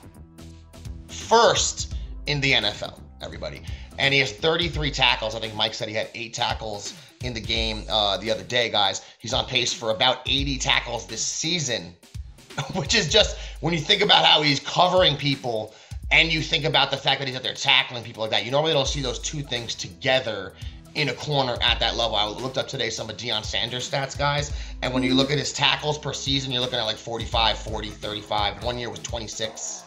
First 1.08 1.96
in 2.28 2.42
the 2.42 2.54
NFL, 2.54 3.00
everybody. 3.22 3.62
And 3.98 4.14
he 4.14 4.20
has 4.20 4.32
33 4.34 4.92
tackles. 4.92 5.36
I 5.36 5.40
think 5.40 5.56
Mike 5.56 5.74
said 5.74 5.88
he 5.88 5.94
had 5.94 6.10
eight 6.16 6.34
tackles 6.34 6.94
in 7.24 7.34
the 7.34 7.40
game 7.40 7.84
uh, 7.90 8.18
the 8.18 8.30
other 8.30 8.44
day, 8.44 8.70
guys. 8.70 9.02
He's 9.20 9.34
on 9.34 9.46
pace 9.46 9.72
for 9.72 9.92
about 9.92 10.20
80 10.26 10.58
tackles 10.58 11.08
this 11.08 11.24
season, 11.24 11.96
which 12.74 12.94
is 12.94 13.08
just 13.08 13.38
when 13.62 13.74
you 13.74 13.80
think 13.80 14.02
about 14.02 14.26
how 14.26 14.42
he's 14.42 14.60
covering 14.60 15.16
people 15.16 15.74
and 16.12 16.32
you 16.32 16.42
think 16.42 16.66
about 16.66 16.92
the 16.92 16.98
fact 16.98 17.20
that 17.20 17.28
he's 17.28 17.38
out 17.38 17.44
there 17.44 17.54
tackling 17.54 18.04
people 18.04 18.22
like 18.22 18.32
that, 18.32 18.46
you 18.46 18.52
normally 18.52 18.74
don't 18.74 18.88
see 18.88 19.02
those 19.02 19.20
two 19.20 19.42
things 19.42 19.74
together 19.74 20.54
in 20.96 21.10
a 21.10 21.14
corner 21.14 21.58
at 21.62 21.80
that 21.80 21.96
level. 21.96 22.16
I 22.16 22.28
looked 22.28 22.58
up 22.58 22.68
today 22.68 22.90
some 22.90 23.10
of 23.10 23.18
Deion 23.18 23.44
Sanders 23.44 23.90
stats, 23.90 24.18
guys, 24.18 24.52
and 24.82 24.94
when 24.94 25.04
you 25.04 25.14
look 25.16 25.32
at 25.32 25.38
his 25.38 25.52
tackles 25.54 25.98
per 25.98 26.14
season, 26.14 26.52
you're 26.52 26.62
looking 26.62 26.80
at 26.80 26.84
like 26.84 26.98
45, 26.98 27.58
40, 27.58 27.90
35. 27.90 28.64
One 28.64 28.78
year 28.78 28.90
was 28.90 29.00
26 29.00 29.84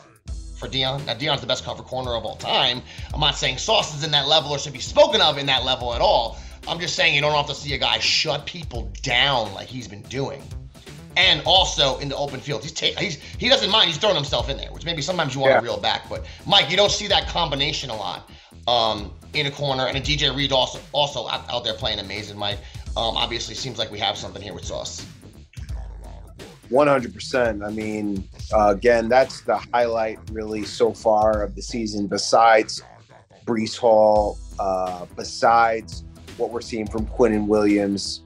for 0.58 0.68
Deion. 0.68 1.04
Now 1.06 1.14
Deion's 1.14 1.40
the 1.42 1.46
best 1.46 1.64
cover 1.64 1.82
corner 1.82 2.14
of 2.14 2.24
all 2.24 2.36
time. 2.36 2.82
I'm 3.14 3.20
not 3.20 3.36
saying 3.36 3.58
Sauce 3.58 3.94
is 3.96 4.04
in 4.04 4.10
that 4.12 4.26
level 4.26 4.50
or 4.50 4.58
should 4.58 4.72
be 4.72 4.80
spoken 4.80 5.20
of 5.20 5.38
in 5.38 5.46
that 5.46 5.64
level 5.64 5.94
at 5.94 6.00
all. 6.00 6.38
I'm 6.68 6.80
just 6.80 6.96
saying 6.96 7.14
you 7.14 7.20
don't 7.20 7.34
have 7.36 7.46
to 7.46 7.54
see 7.54 7.74
a 7.74 7.78
guy 7.78 7.98
shut 8.00 8.44
people 8.46 8.90
down 9.02 9.52
like 9.54 9.68
he's 9.68 9.86
been 9.86 10.02
doing. 10.02 10.42
and 11.18 11.40
also 11.46 11.96
in 12.00 12.08
the 12.10 12.16
open 12.16 12.40
field. 12.40 12.62
He's, 12.62 12.72
ta- 12.72 12.98
he's 13.00 13.14
he 13.38 13.48
doesn't 13.48 13.70
mind. 13.70 13.86
He's 13.88 13.96
throwing 13.96 14.16
himself 14.16 14.50
in 14.50 14.56
there, 14.58 14.70
which 14.72 14.84
maybe 14.84 15.00
sometimes 15.00 15.34
you 15.34 15.40
want 15.40 15.52
Yeah. 15.52 15.60
to 15.60 15.64
reel 15.64 15.78
back. 15.80 16.08
But 16.10 16.26
Mike, 16.44 16.70
you 16.70 16.76
don't 16.76 16.90
see 16.90 17.06
that 17.08 17.26
combination 17.28 17.88
a 17.88 17.96
lot 17.96 18.28
um, 18.66 19.12
in 19.32 19.46
a 19.46 19.50
corner, 19.50 19.86
and 19.86 19.96
a 19.96 20.00
DJ 20.00 20.34
Reed 20.34 20.52
also 20.52 20.80
also 20.92 21.28
out, 21.28 21.48
out 21.50 21.64
there 21.64 21.74
playing 21.74 21.98
amazing. 21.98 22.38
Mike, 22.38 22.58
um, 22.96 23.16
obviously 23.16 23.54
seems 23.54 23.78
like 23.78 23.90
we 23.90 23.98
have 23.98 24.16
something 24.16 24.42
here 24.42 24.54
with 24.54 24.64
Sauce. 24.64 25.06
One 26.68 26.88
hundred 26.88 27.14
percent. 27.14 27.62
I 27.62 27.70
mean, 27.70 28.28
uh, 28.52 28.74
again, 28.76 29.08
that's 29.08 29.42
the 29.42 29.56
highlight 29.72 30.18
really 30.32 30.64
so 30.64 30.92
far 30.92 31.42
of 31.42 31.54
the 31.54 31.62
season. 31.62 32.06
Besides 32.06 32.82
Breece 33.44 33.76
Hall, 33.76 34.38
uh, 34.58 35.06
besides 35.14 36.04
what 36.36 36.50
we're 36.50 36.60
seeing 36.60 36.86
from 36.86 37.06
Quinton 37.06 37.46
Williams, 37.46 38.22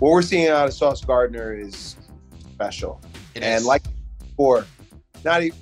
what 0.00 0.10
we're 0.10 0.22
seeing 0.22 0.48
out 0.48 0.66
of 0.66 0.74
Sauce 0.74 1.02
Gardner 1.02 1.54
is 1.54 1.96
special. 2.52 3.00
It 3.34 3.42
and 3.42 3.60
is. 3.60 3.66
like 3.66 3.84
before, 4.18 4.66
not 5.24 5.42
even 5.42 5.58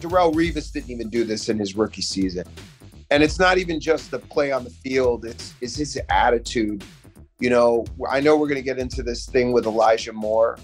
Darrelle 0.00 0.34
Revis 0.34 0.72
didn't 0.72 0.90
even 0.90 1.08
do 1.08 1.24
this 1.24 1.48
in 1.48 1.58
his 1.58 1.74
rookie 1.74 2.02
season. 2.02 2.46
And 3.16 3.24
it's 3.24 3.38
not 3.38 3.56
even 3.56 3.80
just 3.80 4.10
the 4.10 4.18
play 4.18 4.52
on 4.52 4.62
the 4.62 4.68
field; 4.68 5.24
it's 5.24 5.54
it's 5.62 5.76
his 5.76 5.98
attitude. 6.10 6.84
You 7.40 7.48
know, 7.48 7.86
I 8.10 8.20
know 8.20 8.36
we're 8.36 8.46
going 8.46 8.60
to 8.60 8.62
get 8.62 8.78
into 8.78 9.02
this 9.02 9.24
thing 9.24 9.52
with 9.52 9.64
Elijah 9.64 10.12
Moore, 10.12 10.58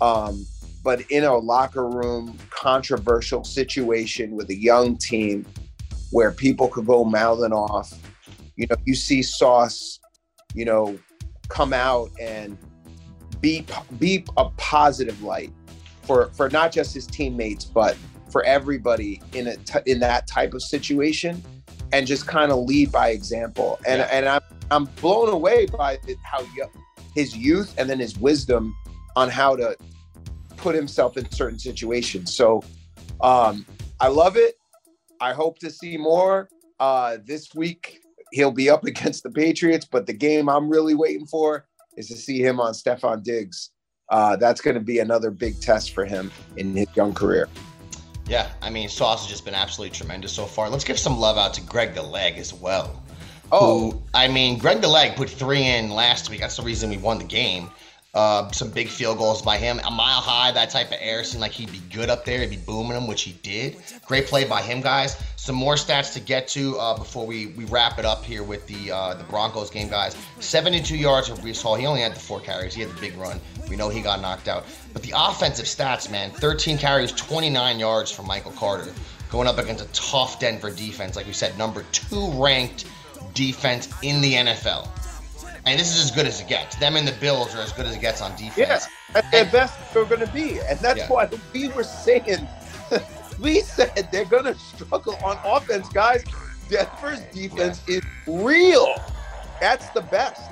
um, 0.00 0.46
but 0.82 1.02
in 1.10 1.24
a 1.24 1.36
locker 1.36 1.86
room 1.86 2.38
controversial 2.48 3.44
situation 3.44 4.30
with 4.30 4.48
a 4.48 4.56
young 4.56 4.96
team 4.96 5.44
where 6.10 6.32
people 6.32 6.68
could 6.68 6.86
go 6.86 7.04
mouthing 7.04 7.52
off, 7.52 7.92
you 8.56 8.66
know, 8.70 8.76
you 8.86 8.94
see 8.94 9.22
Sauce, 9.22 10.00
you 10.54 10.64
know, 10.64 10.98
come 11.50 11.74
out 11.74 12.08
and 12.18 12.56
be 13.42 13.66
be 13.98 14.24
a 14.38 14.48
positive 14.56 15.22
light 15.22 15.52
for 16.00 16.30
for 16.32 16.48
not 16.48 16.72
just 16.72 16.94
his 16.94 17.06
teammates 17.06 17.66
but 17.66 17.94
for 18.30 18.42
everybody 18.44 19.20
in 19.34 19.48
a 19.48 19.56
t- 19.58 19.80
in 19.84 20.00
that 20.00 20.26
type 20.26 20.54
of 20.54 20.62
situation 20.62 21.42
and 21.92 22.06
just 22.06 22.26
kind 22.26 22.52
of 22.52 22.58
lead 22.58 22.92
by 22.92 23.10
example. 23.10 23.78
And 23.86 24.00
Yeah. 24.00 24.08
and 24.12 24.28
I'm 24.28 24.40
I'm 24.70 24.84
blown 25.00 25.28
away 25.30 25.66
by 25.66 25.98
how 26.22 26.40
his 27.14 27.36
youth 27.36 27.74
and 27.78 27.88
then 27.88 27.98
his 27.98 28.18
wisdom 28.18 28.74
on 29.16 29.28
how 29.28 29.56
to 29.56 29.76
put 30.56 30.74
himself 30.74 31.16
in 31.16 31.30
certain 31.30 31.58
situations. 31.58 32.34
So 32.34 32.62
um 33.20 33.66
I 34.00 34.08
love 34.08 34.36
it. 34.36 34.54
I 35.20 35.32
hope 35.32 35.58
to 35.60 35.70
see 35.70 35.96
more. 35.96 36.48
Uh 36.78 37.18
this 37.24 37.54
week 37.54 38.00
he'll 38.32 38.52
be 38.52 38.68
up 38.68 38.84
against 38.92 39.22
the 39.22 39.30
Patriots 39.30 39.86
but 39.90 40.06
the 40.06 40.12
game 40.12 40.48
I'm 40.48 40.68
really 40.68 40.94
waiting 40.94 41.26
for 41.26 41.66
is 41.96 42.08
to 42.08 42.16
see 42.16 42.40
him 42.40 42.60
on 42.60 42.72
Stefon 42.74 43.22
Diggs. 43.22 43.70
Uh, 44.10 44.36
that's 44.36 44.60
going 44.60 44.74
to 44.74 44.80
be 44.80 45.00
another 45.00 45.30
big 45.30 45.60
test 45.60 45.92
for 45.92 46.04
him 46.06 46.30
in 46.56 46.74
his 46.74 46.86
young 46.96 47.12
career. 47.12 47.48
Yeah, 48.28 48.48
I 48.60 48.68
mean, 48.70 48.88
Sauce 48.88 49.22
has 49.22 49.30
just 49.30 49.44
been 49.44 49.54
absolutely 49.54 49.96
tremendous 49.96 50.32
so 50.32 50.44
far. 50.44 50.68
Let's 50.68 50.84
give 50.84 50.98
some 50.98 51.18
love 51.18 51.38
out 51.38 51.54
to 51.54 51.60
Greg 51.62 51.94
the 51.94 52.02
Leg 52.02 52.36
as 52.38 52.52
well. 52.52 53.02
Oh, 53.50 53.92
who- 53.92 54.02
I 54.12 54.28
mean, 54.28 54.58
Greg 54.58 54.82
the 54.82 54.88
Leg 54.88 55.16
put 55.16 55.30
three 55.30 55.62
in 55.66 55.90
last 55.90 56.28
week. 56.28 56.40
That's 56.40 56.56
the 56.56 56.62
reason 56.62 56.90
we 56.90 56.98
won 56.98 57.18
the 57.18 57.24
game. 57.24 57.70
Uh, 58.14 58.50
some 58.52 58.70
big 58.70 58.88
field 58.88 59.18
goals 59.18 59.42
by 59.42 59.58
him. 59.58 59.78
A 59.86 59.90
mile 59.90 60.20
high, 60.20 60.50
that 60.52 60.70
type 60.70 60.88
of 60.88 60.96
air 60.98 61.22
seemed 61.22 61.42
like 61.42 61.52
he'd 61.52 61.70
be 61.70 61.80
good 61.92 62.08
up 62.08 62.24
there. 62.24 62.40
He'd 62.40 62.48
be 62.48 62.56
booming 62.56 62.94
them, 62.94 63.06
which 63.06 63.22
he 63.22 63.32
did. 63.42 63.76
Great 64.06 64.26
play 64.26 64.44
by 64.44 64.62
him, 64.62 64.80
guys. 64.80 65.22
Some 65.36 65.54
more 65.56 65.74
stats 65.74 66.14
to 66.14 66.20
get 66.20 66.48
to 66.48 66.78
uh, 66.78 66.96
before 66.96 67.26
we, 67.26 67.48
we 67.48 67.66
wrap 67.66 67.98
it 67.98 68.06
up 68.06 68.24
here 68.24 68.42
with 68.42 68.66
the 68.66 68.90
uh, 68.90 69.14
the 69.14 69.24
Broncos 69.24 69.68
game, 69.70 69.88
guys. 69.88 70.16
72 70.40 70.96
yards 70.96 71.28
for 71.28 71.34
Breece 71.34 71.62
Hall. 71.62 71.74
He 71.74 71.84
only 71.84 72.00
had 72.00 72.14
the 72.14 72.20
four 72.20 72.40
carries. 72.40 72.72
He 72.72 72.80
had 72.80 72.90
the 72.90 73.00
big 73.00 73.14
run. 73.18 73.38
We 73.68 73.76
know 73.76 73.90
he 73.90 74.00
got 74.00 74.22
knocked 74.22 74.48
out. 74.48 74.64
But 74.94 75.02
the 75.02 75.12
offensive 75.14 75.66
stats, 75.66 76.10
man 76.10 76.30
13 76.30 76.78
carries, 76.78 77.12
29 77.12 77.78
yards 77.78 78.10
for 78.10 78.22
Michael 78.22 78.52
Carter. 78.52 78.90
Going 79.30 79.46
up 79.46 79.58
against 79.58 79.84
a 79.84 79.88
tough 79.92 80.40
Denver 80.40 80.70
defense, 80.70 81.14
like 81.14 81.26
we 81.26 81.34
said, 81.34 81.58
number 81.58 81.84
two 81.92 82.30
ranked 82.32 82.86
defense 83.34 83.92
in 84.02 84.22
the 84.22 84.32
NFL. 84.32 84.88
And 85.68 85.78
this 85.78 85.94
is 85.94 86.04
as 86.06 86.10
good 86.10 86.26
as 86.26 86.40
it 86.40 86.48
gets. 86.48 86.76
Them 86.76 86.96
and 86.96 87.06
the 87.06 87.12
Bills 87.12 87.54
are 87.54 87.60
as 87.60 87.72
good 87.72 87.84
as 87.84 87.94
it 87.94 88.00
gets 88.00 88.22
on 88.22 88.34
defense. 88.36 88.56
yeah, 88.56 89.18
at 89.18 89.30
their 89.30 89.44
best 89.44 89.78
they're 89.92 90.06
going 90.06 90.24
to 90.26 90.32
be, 90.32 90.60
and 90.60 90.78
that's 90.78 91.00
Yeah. 91.00 91.08
why 91.08 91.28
we 91.52 91.68
were 91.68 91.84
saying. 91.84 92.48
we 93.38 93.60
said 93.60 94.08
they're 94.10 94.24
going 94.24 94.44
to 94.44 94.54
struggle 94.54 95.16
on 95.22 95.38
offense, 95.44 95.88
guys. 95.90 96.24
Denver's 96.70 97.20
defense 97.32 97.82
is 97.86 98.02
real. 98.26 98.94
That's 99.60 99.88
the 99.90 100.00
best. 100.00 100.50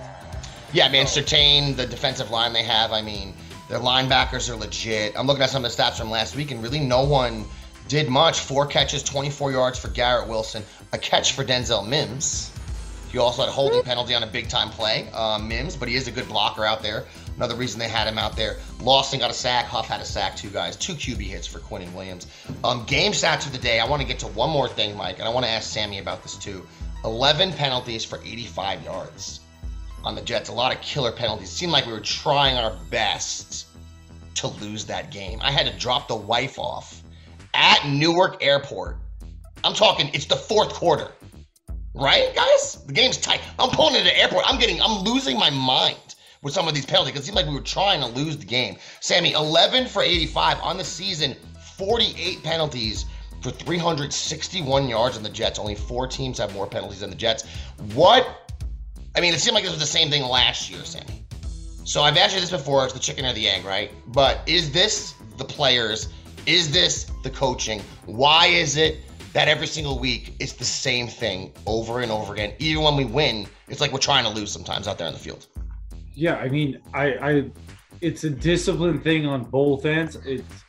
Yeah, 0.73 0.89
man, 0.91 1.07
Surtain, 1.07 1.77
the 1.77 1.87
defensive 1.87 2.31
line 2.31 2.53
they 2.53 2.63
have, 2.63 2.93
I 2.93 3.01
mean, 3.01 3.35
their 3.71 3.79
linebackers 3.79 4.51
are 4.51 4.57
legit. 4.57 5.19
I'm 5.19 5.27
looking 5.27 5.43
at 5.43 5.51
some 5.51 5.65
of 5.65 5.75
the 5.75 5.83
stats 5.83 5.97
from 5.97 6.11
last 6.11 6.37
week, 6.37 6.51
and 6.51 6.63
really 6.63 6.81
no 6.81 7.05
one 7.05 7.47
did 7.89 8.09
much. 8.11 8.41
Four 8.41 8.67
catches, 8.67 9.03
24 9.03 9.53
yards 9.53 9.79
for 9.79 9.89
Garrett 9.89 10.29
Wilson, 10.29 10.63
a 10.93 10.99
catch 10.99 11.33
for 11.33 11.45
Denzel 11.45 11.87
Mims. 11.87 12.53
He 13.17 13.21
also 13.21 13.41
had 13.41 13.49
a 13.49 13.53
holding 13.53 13.83
penalty 13.83 14.15
on 14.15 14.23
a 14.25 14.27
big 14.27 14.51
time 14.51 14.69
play, 14.69 15.09
uh, 15.15 15.39
Mims, 15.39 15.75
but 15.75 15.89
he 15.89 15.95
is 15.95 16.07
a 16.07 16.11
good 16.11 16.29
blocker 16.29 16.67
out 16.67 16.83
there. 16.83 17.07
Another 17.37 17.55
reason 17.55 17.79
they 17.79 17.89
had 17.89 18.07
him 18.07 18.19
out 18.19 18.37
there. 18.37 18.59
Lawson 18.79 19.19
got 19.19 19.31
a 19.31 19.33
sack. 19.33 19.65
Huff 19.65 19.89
had 19.89 20.03
a 20.03 20.05
sack, 20.05 20.37
two 20.37 20.51
guys. 20.51 20.77
Two 20.77 20.93
QB 20.93 21.23
hits 21.23 21.47
for 21.47 21.61
Quincy 21.61 21.89
Williams. 21.97 22.27
Um, 22.63 22.85
game 22.85 23.13
stats 23.13 23.47
of 23.47 23.53
the 23.53 23.59
day. 23.59 23.81
I 23.81 23.89
want 23.89 24.03
to 24.03 24.07
get 24.07 24.19
to 24.19 24.27
one 24.27 24.51
more 24.51 24.69
thing, 24.69 24.95
Mike, 24.99 25.19
and 25.19 25.27
I 25.27 25.31
want 25.31 25.47
to 25.47 25.51
ask 25.51 25.73
Sammy 25.73 25.99
about 25.99 26.23
this 26.23 26.37
too. 26.37 26.67
11 27.05 27.55
penalties 27.55 28.05
for 28.05 28.19
85 28.19 28.85
yards 28.85 29.41
on 30.05 30.15
the 30.15 30.21
Jets. 30.21 30.51
A 30.51 30.53
lot 30.53 30.75
of 30.75 30.83
killer 30.83 31.11
penalties. 31.11 31.49
It 31.49 31.53
seemed 31.53 31.73
like 31.73 31.87
we 31.87 31.93
were 31.93 32.01
trying 32.01 32.59
our 32.59 32.77
best 32.91 33.69
to 34.35 34.49
lose 34.49 34.85
that 34.85 35.11
game. 35.11 35.39
I 35.41 35.53
had 35.53 35.65
to 35.65 35.73
drop 35.79 36.07
the 36.09 36.17
wife 36.17 36.59
off 36.59 37.03
at 37.55 37.89
Newark 37.89 38.45
Airport. 38.45 38.99
I'm 39.65 39.73
talking, 39.73 40.11
it's 40.13 40.27
the 40.27 40.37
fourth 40.37 40.75
quarter. 40.75 41.13
Right, 41.97 42.35
guys? 42.35 42.85
The 42.87 42.93
game's 42.93 43.17
tight. 43.17 43.41
I'm 43.59 43.71
pulling 43.71 43.95
into 43.95 44.05
the 44.05 44.19
airport. 44.19 44.45
I'm 44.47 44.61
getting, 44.61 44.83
I'm 44.83 45.03
losing 45.03 45.39
my 45.39 45.49
mind 45.49 45.97
with 46.43 46.53
some 46.53 46.69
of 46.69 46.75
these 46.75 46.85
penalties 46.85 47.17
it 47.17 47.25
seemed 47.25 47.37
like 47.37 47.47
we 47.47 47.55
were 47.55 47.61
trying 47.61 48.01
to 48.01 48.07
lose 48.07 48.37
the 48.37 48.45
game. 48.45 48.77
Sammy, 49.01 49.33
11 49.33 49.87
for 49.87 50.03
85 50.03 50.61
on 50.61 50.77
the 50.77 50.85
season, 50.85 51.35
48 51.77 52.43
penalties 52.43 53.07
for 53.41 53.51
361 53.51 54.89
yards 54.89 55.17
on 55.17 55.23
the 55.23 55.31
Jets. 55.31 55.59
Only 55.59 55.75
four 55.75 56.07
teams 56.07 56.37
have 56.37 56.53
more 56.53 56.67
penalties 56.67 57.01
than 57.01 57.09
the 57.09 57.17
Jets. 57.17 57.45
What? 57.95 58.53
I 59.17 59.21
mean, 59.21 59.33
it 59.33 59.41
seemed 59.41 59.55
like 59.55 59.65
this 59.65 59.73
was 59.73 59.81
the 59.81 59.87
same 59.87 60.11
thing 60.11 60.23
last 60.23 60.71
year, 60.71 60.85
Sammy. 60.85 61.25
So 61.85 62.03
I've 62.03 62.19
asked 62.19 62.35
you 62.35 62.41
this 62.41 62.51
before. 62.51 62.85
It's 62.85 62.93
the 62.93 63.01
chicken 63.01 63.25
or 63.25 63.33
the 63.33 63.49
egg, 63.49 63.65
right? 63.65 63.91
But 64.09 64.41
is 64.47 64.71
this 64.71 65.15
the 65.39 65.45
players? 65.45 66.09
Is 66.45 66.71
this 66.71 67.11
the 67.23 67.31
coaching? 67.31 67.81
Why 68.05 68.49
is 68.49 68.77
it 68.77 69.01
that 69.37 69.49
every 69.49 69.67
single 69.67 69.99
week 69.99 70.33
it's 70.41 70.55
the 70.55 70.65
same 70.65 71.07
thing 71.07 71.53
over 71.67 72.01
and 72.01 72.11
over 72.11 72.33
again? 72.33 72.55
Even 72.59 72.83
when 72.83 72.97
we 72.97 73.05
win, 73.05 73.47
it's 73.69 73.83
like 73.83 73.93
we're 73.93 73.99
trying 73.99 74.25
to 74.25 74.31
lose 74.31 74.51
sometimes 74.51 74.89
out 74.89 74.97
there 74.97 75.07
in 75.09 75.13
the 75.13 75.19
field. 75.19 75.47
Yeah, 76.15 76.37
I 76.37 76.49
mean, 76.49 76.81
I, 76.95 77.07
I, 77.17 77.51
it's 78.01 78.25
a 78.25 78.31
discipline 78.31 78.99
thing 78.99 79.27
on 79.27 79.45
both 79.45 79.85
ends. 79.85 80.17
It's 80.25 80.65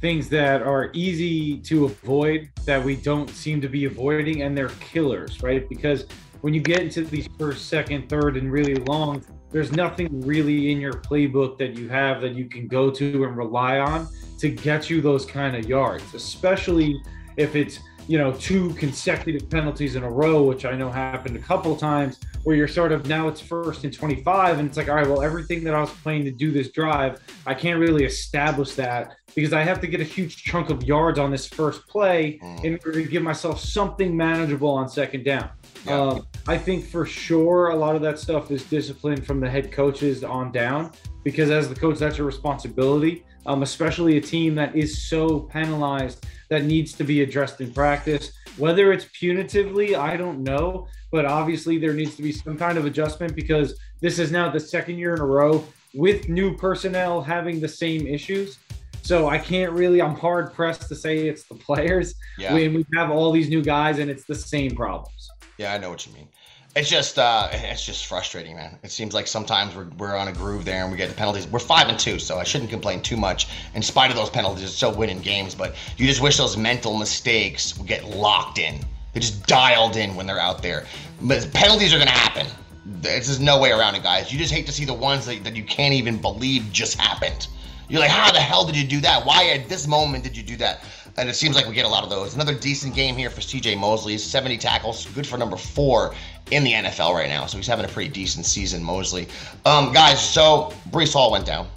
things 0.00 0.28
that 0.28 0.62
are 0.62 0.90
easy 0.92 1.58
to 1.62 1.86
avoid 1.86 2.50
that 2.64 2.80
we 2.82 2.94
don't 2.94 3.28
seem 3.28 3.60
to 3.60 3.68
be 3.68 3.86
avoiding, 3.86 4.42
and 4.42 4.56
they're 4.56 4.68
killers, 4.78 5.42
right? 5.42 5.68
Because 5.68 6.06
when 6.42 6.54
you 6.54 6.60
get 6.60 6.82
into 6.82 7.02
these 7.02 7.28
first, 7.40 7.66
second, 7.66 8.08
third, 8.08 8.36
and 8.36 8.52
really 8.52 8.76
long, 8.76 9.24
there's 9.50 9.72
nothing 9.72 10.20
really 10.20 10.70
in 10.70 10.80
your 10.80 10.92
playbook 10.92 11.58
that 11.58 11.74
you 11.74 11.88
have 11.88 12.20
that 12.20 12.36
you 12.36 12.44
can 12.44 12.68
go 12.68 12.88
to 12.88 13.24
and 13.24 13.36
rely 13.36 13.80
on 13.80 14.06
to 14.38 14.48
get 14.48 14.88
you 14.88 15.00
those 15.00 15.26
kind 15.26 15.56
of 15.56 15.68
yards, 15.68 16.14
especially 16.14 17.02
if 17.40 17.56
it's 17.56 17.80
you 18.06 18.18
know 18.18 18.32
two 18.32 18.70
consecutive 18.74 19.48
penalties 19.48 19.96
in 19.96 20.02
a 20.02 20.10
row, 20.10 20.42
which 20.42 20.64
I 20.64 20.74
know 20.74 20.90
happened 20.90 21.36
a 21.36 21.40
couple 21.40 21.76
times, 21.76 22.18
where 22.44 22.56
you're 22.56 22.68
sort 22.68 22.92
of 22.92 23.06
now 23.06 23.28
it's 23.28 23.40
first 23.40 23.84
and 23.84 23.92
25, 23.92 24.58
and 24.58 24.68
it's 24.68 24.76
like 24.76 24.88
all 24.88 24.96
right, 24.96 25.06
well 25.06 25.22
everything 25.22 25.64
that 25.64 25.74
I 25.74 25.80
was 25.80 25.90
planning 25.90 26.24
to 26.24 26.30
do 26.30 26.50
this 26.50 26.70
drive, 26.70 27.20
I 27.46 27.54
can't 27.54 27.80
really 27.80 28.04
establish 28.04 28.72
that 28.74 29.16
because 29.34 29.52
I 29.52 29.62
have 29.62 29.80
to 29.80 29.86
get 29.86 30.00
a 30.00 30.04
huge 30.04 30.42
chunk 30.42 30.70
of 30.70 30.82
yards 30.82 31.18
on 31.18 31.30
this 31.30 31.46
first 31.46 31.86
play 31.86 32.40
in 32.64 32.74
order 32.84 33.00
to 33.00 33.04
give 33.04 33.22
myself 33.22 33.60
something 33.60 34.16
manageable 34.16 34.70
on 34.70 34.88
second 34.88 35.24
down. 35.24 35.50
Yeah. 35.86 36.00
Um, 36.00 36.26
I 36.46 36.58
think 36.58 36.86
for 36.86 37.06
sure 37.06 37.68
a 37.68 37.76
lot 37.76 37.94
of 37.94 38.02
that 38.02 38.18
stuff 38.18 38.50
is 38.50 38.64
discipline 38.64 39.22
from 39.22 39.40
the 39.40 39.48
head 39.48 39.70
coaches 39.70 40.24
on 40.24 40.52
down 40.52 40.92
because 41.22 41.50
as 41.50 41.68
the 41.68 41.74
coach, 41.74 41.98
that's 41.98 42.18
your 42.18 42.26
responsibility, 42.26 43.24
um, 43.46 43.62
especially 43.62 44.16
a 44.16 44.20
team 44.20 44.54
that 44.56 44.74
is 44.76 45.02
so 45.08 45.40
penalized 45.40 46.26
that 46.48 46.64
needs 46.64 46.92
to 46.94 47.04
be 47.04 47.22
addressed 47.22 47.60
in 47.60 47.72
practice. 47.72 48.32
Whether 48.56 48.92
it's 48.92 49.04
punitively, 49.06 49.94
I 49.96 50.16
don't 50.16 50.42
know, 50.42 50.88
but 51.12 51.24
obviously 51.24 51.78
there 51.78 51.92
needs 51.94 52.16
to 52.16 52.22
be 52.22 52.32
some 52.32 52.56
kind 52.56 52.76
of 52.78 52.84
adjustment 52.86 53.34
because 53.34 53.78
this 54.00 54.18
is 54.18 54.30
now 54.30 54.50
the 54.50 54.60
second 54.60 54.98
year 54.98 55.14
in 55.14 55.20
a 55.20 55.26
row 55.26 55.64
with 55.94 56.28
new 56.28 56.56
personnel 56.56 57.20
having 57.22 57.60
the 57.60 57.68
same 57.68 58.06
issues. 58.06 58.58
So 59.02 59.28
I 59.28 59.38
can't 59.38 59.72
really, 59.72 60.02
I'm 60.02 60.14
hard 60.14 60.52
pressed 60.52 60.88
to 60.88 60.94
say 60.94 61.28
it's 61.28 61.44
the 61.44 61.54
players 61.54 62.14
Yeah. 62.38 62.52
when 62.54 62.74
we 62.74 62.84
have 62.94 63.10
all 63.10 63.32
these 63.32 63.48
new 63.48 63.62
guys 63.62 63.98
and 63.98 64.10
it's 64.10 64.24
the 64.24 64.34
same 64.34 64.74
problems. 64.76 65.30
Yeah, 65.58 65.72
I 65.74 65.78
know 65.78 65.90
what 65.90 66.06
you 66.06 66.12
mean. 66.12 66.28
It's 66.76 66.88
just 66.88 67.18
uh 67.18 67.48
it's 67.52 67.84
just 67.84 68.06
frustrating, 68.06 68.54
man. 68.54 68.78
It 68.84 68.92
seems 68.92 69.12
like 69.12 69.26
sometimes 69.26 69.74
we're, 69.74 69.88
we're 69.98 70.14
on 70.14 70.28
a 70.28 70.32
groove 70.32 70.64
there 70.64 70.82
and 70.82 70.92
we 70.92 70.96
get 70.96 71.08
the 71.08 71.16
penalties. 71.16 71.48
We're 71.48 71.58
five 71.58 71.88
and 71.88 71.98
two, 71.98 72.20
so 72.20 72.38
I 72.38 72.44
shouldn't 72.44 72.70
complain 72.70 73.02
too 73.02 73.16
much 73.16 73.48
in 73.74 73.82
spite 73.82 74.10
of 74.10 74.16
those 74.16 74.30
penalties. 74.30 74.64
It's 74.64 74.74
still 74.74 74.94
winning 74.94 75.20
games, 75.20 75.52
but 75.52 75.74
you 75.96 76.06
just 76.06 76.20
wish 76.20 76.36
those 76.36 76.56
mental 76.56 76.96
mistakes 76.96 77.76
would 77.76 77.88
get 77.88 78.04
locked 78.04 78.58
in. 78.58 78.78
They 79.12 79.18
just 79.18 79.48
dialed 79.48 79.96
in 79.96 80.14
when 80.14 80.26
they're 80.26 80.38
out 80.38 80.62
there. 80.62 80.86
But 81.20 81.52
penalties 81.52 81.92
are 81.92 81.98
gonna 81.98 82.12
happen. 82.12 82.46
There's 82.86 83.26
just 83.26 83.40
no 83.40 83.58
way 83.58 83.72
around 83.72 83.96
it, 83.96 84.04
guys. 84.04 84.32
You 84.32 84.38
just 84.38 84.52
hate 84.52 84.66
to 84.66 84.72
see 84.72 84.84
the 84.84 84.94
ones 84.94 85.26
that, 85.26 85.42
that 85.42 85.56
you 85.56 85.64
can't 85.64 85.94
even 85.94 86.18
believe 86.18 86.70
just 86.70 87.00
happened. 87.00 87.48
You're 87.88 88.00
like, 88.00 88.10
how 88.10 88.30
the 88.30 88.38
hell 88.38 88.64
did 88.64 88.76
you 88.76 88.86
do 88.86 89.00
that? 89.00 89.26
Why 89.26 89.48
at 89.48 89.68
this 89.68 89.88
moment 89.88 90.22
did 90.22 90.36
you 90.36 90.44
do 90.44 90.56
that? 90.58 90.84
And 91.20 91.28
it 91.28 91.34
seems 91.34 91.54
like 91.54 91.66
we 91.66 91.74
get 91.74 91.84
a 91.84 91.88
lot 91.88 92.02
of 92.02 92.08
those. 92.08 92.34
Another 92.34 92.54
decent 92.54 92.94
game 92.94 93.14
here 93.14 93.28
for 93.28 93.42
CJ 93.42 93.78
Mosley. 93.78 94.16
70 94.16 94.56
tackles, 94.56 95.04
good 95.08 95.26
for 95.26 95.36
number 95.36 95.58
four 95.58 96.14
in 96.50 96.64
the 96.64 96.72
NFL 96.72 97.12
right 97.12 97.28
now. 97.28 97.44
So 97.44 97.58
he's 97.58 97.66
having 97.66 97.84
a 97.84 97.88
pretty 97.88 98.08
decent 98.08 98.46
season, 98.46 98.82
Mosley. 98.82 99.28
Um, 99.66 99.92
guys, 99.92 100.18
so 100.18 100.72
Brees 100.88 101.12
Hall 101.12 101.30
went 101.30 101.44
down, 101.44 101.68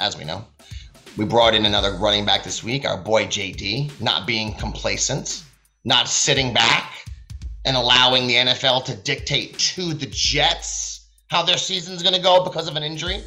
as 0.00 0.18
we 0.18 0.24
know. 0.24 0.44
We 1.16 1.24
brought 1.24 1.54
in 1.54 1.66
another 1.66 1.92
running 1.92 2.24
back 2.24 2.42
this 2.42 2.64
week, 2.64 2.84
our 2.84 2.98
boy 2.98 3.26
JD, 3.26 4.00
not 4.00 4.26
being 4.26 4.54
complacent, 4.54 5.44
not 5.84 6.08
sitting 6.08 6.52
back 6.52 7.06
and 7.64 7.76
allowing 7.76 8.26
the 8.26 8.34
NFL 8.34 8.84
to 8.86 8.96
dictate 8.96 9.56
to 9.56 9.94
the 9.94 10.06
Jets 10.06 11.06
how 11.28 11.44
their 11.44 11.58
season's 11.58 12.02
going 12.02 12.16
to 12.16 12.20
go 12.20 12.42
because 12.42 12.66
of 12.66 12.74
an 12.74 12.82
injury. 12.82 13.22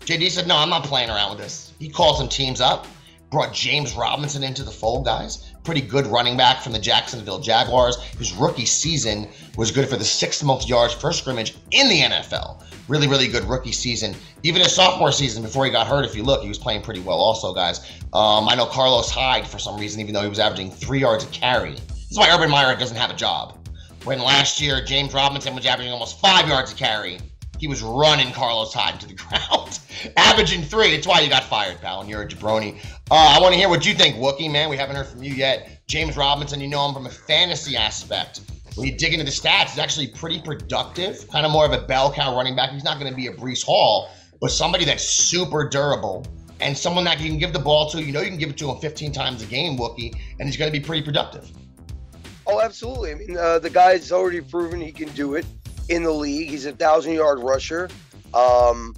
JD 0.00 0.28
said, 0.30 0.48
No, 0.48 0.56
I'm 0.56 0.70
not 0.70 0.82
playing 0.82 1.08
around 1.08 1.30
with 1.30 1.38
this. 1.38 1.72
He 1.78 1.88
called 1.88 2.16
some 2.16 2.28
teams 2.28 2.60
up, 2.60 2.88
brought 3.30 3.52
James 3.52 3.94
Robinson 3.94 4.42
into 4.42 4.62
the 4.62 4.70
fold, 4.70 5.04
guys. 5.04 5.52
Pretty 5.64 5.80
good 5.80 6.06
running 6.06 6.36
back 6.36 6.62
from 6.62 6.72
the 6.72 6.78
Jacksonville 6.78 7.38
Jaguars. 7.38 7.96
His 8.18 8.32
rookie 8.32 8.64
season 8.64 9.28
was 9.56 9.70
good 9.70 9.88
for 9.88 9.96
the 9.96 10.04
sixth 10.04 10.42
most 10.42 10.68
yards 10.68 10.94
per 10.94 11.12
scrimmage 11.12 11.56
in 11.70 11.88
the 11.88 12.00
NFL. 12.00 12.62
Really, 12.88 13.06
really 13.06 13.28
good 13.28 13.44
rookie 13.44 13.72
season. 13.72 14.14
Even 14.42 14.62
his 14.62 14.74
sophomore 14.74 15.12
season 15.12 15.42
before 15.42 15.66
he 15.66 15.70
got 15.70 15.86
hurt, 15.86 16.06
if 16.06 16.14
you 16.14 16.22
look, 16.22 16.42
he 16.42 16.48
was 16.48 16.58
playing 16.58 16.80
pretty 16.80 17.00
well 17.00 17.18
also, 17.18 17.52
guys. 17.52 17.80
Um, 18.14 18.48
I 18.48 18.54
know 18.54 18.66
Carlos 18.66 19.10
Hyde, 19.10 19.46
for 19.46 19.58
some 19.58 19.78
reason, 19.78 20.00
even 20.00 20.14
though 20.14 20.22
he 20.22 20.28
was 20.28 20.38
averaging 20.38 20.70
three 20.70 21.00
yards 21.00 21.24
a 21.24 21.26
carry. 21.28 21.72
This 21.72 22.12
is 22.12 22.18
why 22.18 22.34
Urban 22.34 22.50
Meyer 22.50 22.74
doesn't 22.76 22.96
have 22.96 23.10
a 23.10 23.16
job. 23.16 23.58
When 24.04 24.20
last 24.20 24.60
year, 24.60 24.82
James 24.82 25.12
Robinson 25.12 25.54
was 25.54 25.66
averaging 25.66 25.92
almost 25.92 26.18
five 26.18 26.48
yards 26.48 26.72
a 26.72 26.74
carry 26.74 27.18
he 27.58 27.66
was 27.66 27.82
running 27.82 28.32
Carlos 28.32 28.72
Hyde 28.72 29.00
to 29.00 29.06
the 29.06 29.14
ground, 29.48 29.78
averaging 30.16 30.62
three. 30.62 30.92
That's 30.92 31.06
why 31.06 31.20
you 31.20 31.28
got 31.28 31.44
fired, 31.44 31.80
pal, 31.80 32.00
and 32.00 32.08
you're 32.08 32.22
a 32.22 32.26
jabroni. 32.26 32.80
Uh, 33.10 33.34
I 33.34 33.40
want 33.40 33.54
to 33.54 33.58
hear 33.58 33.70
what 33.70 33.86
you 33.86 33.94
think, 33.94 34.16
Wookie, 34.16 34.52
man. 34.52 34.68
We 34.68 34.76
haven't 34.76 34.94
heard 34.94 35.06
from 35.06 35.22
you 35.22 35.32
yet. 35.32 35.80
James 35.86 36.14
Robinson, 36.14 36.60
you 36.60 36.68
know 36.68 36.86
him 36.86 36.92
from 36.92 37.06
a 37.06 37.10
fantasy 37.10 37.74
aspect. 37.74 38.42
When 38.74 38.86
you 38.86 38.98
dig 38.98 39.14
into 39.14 39.24
the 39.24 39.30
stats, 39.30 39.70
he's 39.70 39.78
actually 39.78 40.08
pretty 40.08 40.42
productive, 40.42 41.26
kind 41.28 41.46
of 41.46 41.50
more 41.50 41.64
of 41.64 41.72
a 41.72 41.86
bell 41.86 42.12
cow 42.12 42.36
running 42.36 42.54
back. 42.54 42.70
He's 42.70 42.84
not 42.84 43.00
going 43.00 43.10
to 43.10 43.16
be 43.16 43.28
a 43.28 43.32
Breece 43.32 43.64
Hall, 43.64 44.10
but 44.42 44.50
somebody 44.50 44.84
that's 44.84 45.02
super 45.02 45.66
durable 45.66 46.26
and 46.60 46.76
someone 46.76 47.04
that 47.04 47.18
you 47.18 47.30
can 47.30 47.38
give 47.38 47.54
the 47.54 47.58
ball 47.58 47.88
to. 47.90 48.02
You 48.02 48.12
know 48.12 48.20
you 48.20 48.28
can 48.28 48.38
give 48.38 48.50
it 48.50 48.58
to 48.58 48.70
him 48.70 48.76
15 48.76 49.10
times 49.10 49.42
a 49.42 49.46
game, 49.46 49.78
Wookie, 49.78 50.14
and 50.38 50.46
he's 50.46 50.58
going 50.58 50.70
to 50.70 50.78
be 50.78 50.84
pretty 50.84 51.02
productive. 51.02 51.50
Oh, 52.46 52.60
absolutely. 52.60 53.12
I 53.12 53.14
mean, 53.14 53.38
uh, 53.38 53.58
the 53.58 53.70
guy's 53.70 54.12
already 54.12 54.42
proven 54.42 54.82
he 54.82 54.92
can 54.92 55.08
do 55.12 55.34
it 55.34 55.46
in 55.88 56.02
the 56.02 56.12
league. 56.12 56.50
He's 56.50 56.66
a 56.66 56.72
thousand 56.72 57.14
yard 57.14 57.38
rusher. 57.38 57.88
Um, 58.34 58.94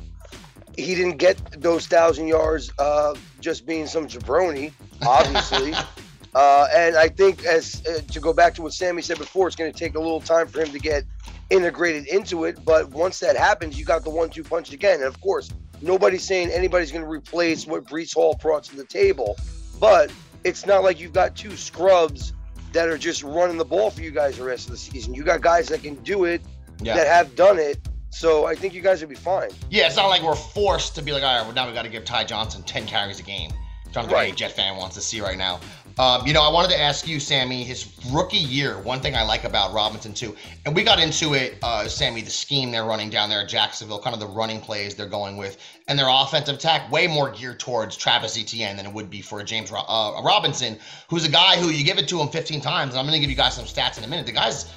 he 0.77 0.97
didn't 0.97 1.19
get 1.19 1.39
those 1.61 1.87
thousand 1.87 2.27
yards 2.27 2.73
uh, 2.79 3.15
just 3.41 3.67
being 3.67 3.87
some 3.87 4.07
jabroni, 4.07 4.73
obviously. 5.07 5.73
uh, 6.35 6.67
and 6.75 6.97
I 6.97 7.09
think, 7.09 7.45
as 7.45 7.83
uh, 7.87 8.01
to 8.13 8.21
go 8.21 8.33
back 8.33 8.55
to 8.55 8.63
what 8.63 8.73
Sammy 8.73 9.03
said 9.03 9.19
before, 9.19 9.47
it's 9.47 9.57
going 9.57 9.73
to 9.73 9.79
take 9.79 9.95
a 9.95 10.01
little 10.01 10.21
time 10.21 10.47
for 10.47 10.61
him 10.61 10.71
to 10.73 10.79
get 10.79 11.05
integrated 11.51 12.07
into 12.07 12.45
it. 12.45 12.65
But 12.65 12.91
once 12.91 13.19
that 13.21 13.37
happens, 13.37 13.79
you 13.79 13.85
got 13.85 14.05
the 14.05 14.11
one-two 14.11 14.45
punch 14.45 14.73
again. 14.73 14.97
And 14.97 15.05
of 15.05 15.21
course, 15.21 15.51
nobody's 15.83 16.25
saying 16.25 16.51
anybody's 16.51 16.93
going 16.93 17.05
to 17.05 17.11
replace 17.11 17.67
what 17.67 17.85
Breece 17.85 18.15
Hall 18.15 18.39
brought 18.41 18.65
to 18.65 18.77
the 18.77 18.85
table. 18.85 19.37
But 19.79 20.13
it's 20.45 20.67
not 20.67 20.85
like 20.85 21.01
you've 21.01 21.13
got 21.13 21.37
two 21.37 21.57
scrubs 21.57 22.33
that 22.73 22.89
are 22.89 22.99
just 22.99 23.23
running 23.25 23.57
the 23.57 23.65
ball 23.65 23.91
for 23.91 24.01
you 24.01 24.11
guys 24.13 24.39
the 24.39 24.45
rest 24.45 24.67
of 24.67 24.73
the 24.73 24.79
season. 24.79 25.13
You 25.15 25.25
got 25.25 25.41
guys 25.41 25.69
that 25.69 25.83
can 25.83 25.97
do 25.97 26.25
it 26.25 26.41
Yeah. 26.83 26.95
that 26.95 27.07
have 27.09 27.35
done 27.35 27.59
it. 27.59 27.79
So 28.11 28.45
I 28.45 28.55
think 28.55 28.75
you 28.75 28.83
guys 28.83 29.01
will 29.01 29.09
be 29.09 29.15
fine. 29.15 29.51
Yeah, 29.71 29.87
it's 29.87 29.97
not 29.97 30.09
like 30.09 30.23
we're 30.23 30.35
forced 30.35 30.95
to 30.97 31.03
be 31.03 31.13
like, 31.13 31.23
all 31.23 31.37
right, 31.37 31.45
well, 31.45 31.55
now 31.55 31.67
we 31.67 31.73
got 31.73 31.83
to 31.85 31.89
give 31.91 32.05
Ty 32.05 32.25
Johnson 32.25 32.63
10 32.63 32.87
carries 32.87 33.21
a 33.21 33.23
game. 33.23 33.53
John 33.93 34.09
Right. 34.09 34.35
Jet 34.37 34.53
fan 34.53 34.77
wants 34.77 34.95
to 34.97 35.01
see 35.01 35.21
right 35.21 35.39
now. 35.39 35.61
Um, 35.99 36.25
you 36.27 36.33
know, 36.33 36.43
I 36.43 36.51
wanted 36.51 36.71
to 36.71 36.81
ask 36.81 37.07
you, 37.09 37.19
Sammy, 37.19 37.65
his 37.65 37.93
rookie 38.13 38.37
year. 38.37 38.79
One 38.79 39.01
thing 39.01 39.17
I 39.17 39.23
like 39.23 39.45
about 39.45 39.75
Robinson 39.75 40.15
too, 40.15 40.37
and 40.65 40.75
we 40.75 40.85
got 40.85 41.01
into 41.01 41.35
it, 41.35 41.59
uh, 41.63 41.89
Sammy, 41.89 42.23
the 42.23 42.31
scheme 42.31 42.71
they're 42.71 42.85
running 42.85 43.11
down 43.11 43.29
there 43.29 43.41
at 43.41 43.49
Jacksonville, 43.49 43.99
kind 43.99 44.15
of 44.15 44.21
the 44.21 44.29
running 44.29 44.61
plays 44.61 44.95
they're 44.95 45.09
going 45.09 45.37
with, 45.37 45.59
and 45.89 45.99
their 45.99 46.07
offensive 46.09 46.55
attack 46.55 46.91
way 46.93 47.07
more 47.09 47.31
geared 47.31 47.59
towards 47.59 47.97
Travis 47.97 48.39
Etienne 48.39 48.77
than 48.77 48.87
it 48.87 48.93
would 48.93 49.11
be 49.11 49.21
for 49.21 49.41
a 49.41 49.45
James 49.45 49.71
Ro- 49.73 49.81
uh, 49.89 50.23
Robinson, 50.25 50.79
who's 51.09 51.25
a 51.27 51.31
guy 51.31 51.57
who 51.57 51.69
you 51.69 51.85
give 51.85 51.99
it 51.99 52.09
to 52.09 52.21
him 52.21 52.29
15 52.29 52.61
times. 52.61 52.93
And 52.93 53.01
I'm 53.01 53.05
going 53.07 53.15
to 53.15 53.21
give 53.21 53.29
you 53.29 53.37
guys 53.37 53.57
some 53.57 53.65
stats 53.67 53.99
in 53.99 54.05
a 54.05 54.09
minute. 54.09 54.25
The 54.25 54.33
guy's 54.33 54.73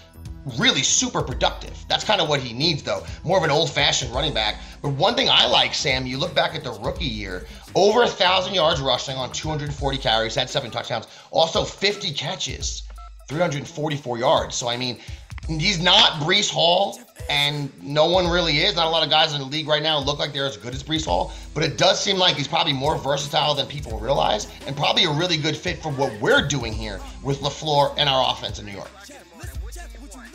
really 0.58 0.84
super 0.84 1.21
productive. 1.21 1.73
That's 1.88 2.03
kind 2.03 2.21
of 2.21 2.29
what 2.29 2.39
he 2.39 2.53
needs, 2.53 2.84
though. 2.84 3.03
More 3.23 3.38
of 3.38 3.43
an 3.43 3.51
old 3.51 3.69
fashioned 3.69 4.13
running 4.13 4.34
back. 4.34 4.60
But 4.82 4.89
one 4.89 5.15
thing 5.15 5.29
I 5.29 5.45
like, 5.45 5.73
Sam, 5.73 6.06
you 6.06 6.17
look 6.17 6.36
back 6.36 6.56
at 6.56 6.63
the 6.63 6.71
rookie 6.71 7.06
year, 7.06 7.45
over 7.75 8.03
a 8.03 8.08
thousand 8.08 8.53
yards 8.53 8.82
rushing 8.82 9.15
on 9.15 9.32
240 9.32 9.97
carries, 9.97 10.36
had 10.36 10.49
seven 10.49 10.71
touchdowns, 10.71 11.08
also 11.32 11.63
50 11.63 12.12
catches, 12.13 12.84
344 13.29 14.17
yards. 14.17 14.56
So, 14.56 14.67
I 14.67 14.77
mean, 14.77 14.99
he's 15.47 15.82
not 15.82 16.21
Breece 16.21 16.49
Hall, 16.49 16.99
and 17.29 17.71
no 17.82 18.10
one 18.10 18.29
really 18.29 18.60
is. 18.60 18.75
Not 18.75 18.88
a 18.88 18.89
lot 18.89 19.03
of 19.03 19.10
guys 19.10 19.34
in 19.34 19.39
the 19.39 19.45
league 19.45 19.67
right 19.67 19.82
now 19.82 19.99
look 19.99 20.19
like 20.19 20.34
they're 20.34 20.45
as 20.45 20.58
good 20.58 20.73
as 20.73 20.84
Breece 20.84 21.06
Hall, 21.06 21.34
but 21.53 21.63
it 21.63 21.77
does 21.77 22.01
seem 22.03 22.17
like 22.17 22.36
he's 22.36 22.47
probably 22.47 22.73
more 22.73 22.97
versatile 22.97 23.53
than 23.53 23.65
people 23.67 23.97
realize, 23.99 24.47
and 24.67 24.75
probably 24.75 25.06
a 25.06 25.12
really 25.12 25.38
good 25.38 25.56
fit 25.56 25.82
for 25.82 25.91
what 25.93 26.12
we're 26.21 26.45
doing 26.47 26.73
here 26.73 26.99
with 27.23 27.39
LaFleur 27.39 27.95
and 27.97 28.10
our 28.10 28.32
offense 28.32 28.60
in 28.60 28.65
New 28.65 28.73
York. 28.73 28.91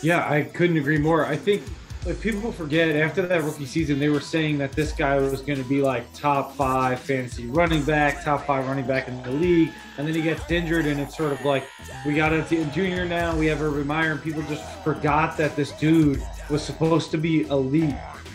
Yeah, 0.02 0.28
I 0.28 0.42
couldn't 0.42 0.76
agree 0.76 0.98
more. 0.98 1.26
I 1.26 1.36
think 1.36 1.62
like 2.06 2.20
people 2.20 2.52
forget 2.52 2.94
after 2.96 3.26
that 3.26 3.42
rookie 3.42 3.66
season, 3.66 3.98
they 3.98 4.08
were 4.08 4.20
saying 4.20 4.58
that 4.58 4.72
this 4.72 4.92
guy 4.92 5.18
was 5.18 5.42
going 5.42 5.62
to 5.62 5.68
be 5.68 5.82
like 5.82 6.10
top 6.14 6.54
five 6.54 7.00
fantasy 7.00 7.46
running 7.46 7.82
back, 7.82 8.22
top 8.22 8.46
five 8.46 8.66
running 8.66 8.86
back 8.86 9.08
in 9.08 9.22
the 9.22 9.30
league, 9.30 9.70
and 9.96 10.06
then 10.06 10.14
he 10.14 10.22
gets 10.22 10.48
injured, 10.50 10.86
and 10.86 11.00
it's 11.00 11.16
sort 11.16 11.32
of 11.32 11.44
like 11.44 11.64
we 12.06 12.14
got 12.14 12.32
a 12.32 12.42
junior 12.72 13.04
now, 13.04 13.36
we 13.36 13.46
have 13.46 13.60
Urban 13.60 13.86
Meyer, 13.86 14.12
and 14.12 14.22
people 14.22 14.42
just 14.42 14.64
forgot 14.84 15.36
that 15.36 15.56
this 15.56 15.72
dude 15.72 16.22
was 16.48 16.62
supposed 16.62 17.10
to 17.10 17.18
be 17.18 17.42
elite 17.48 17.94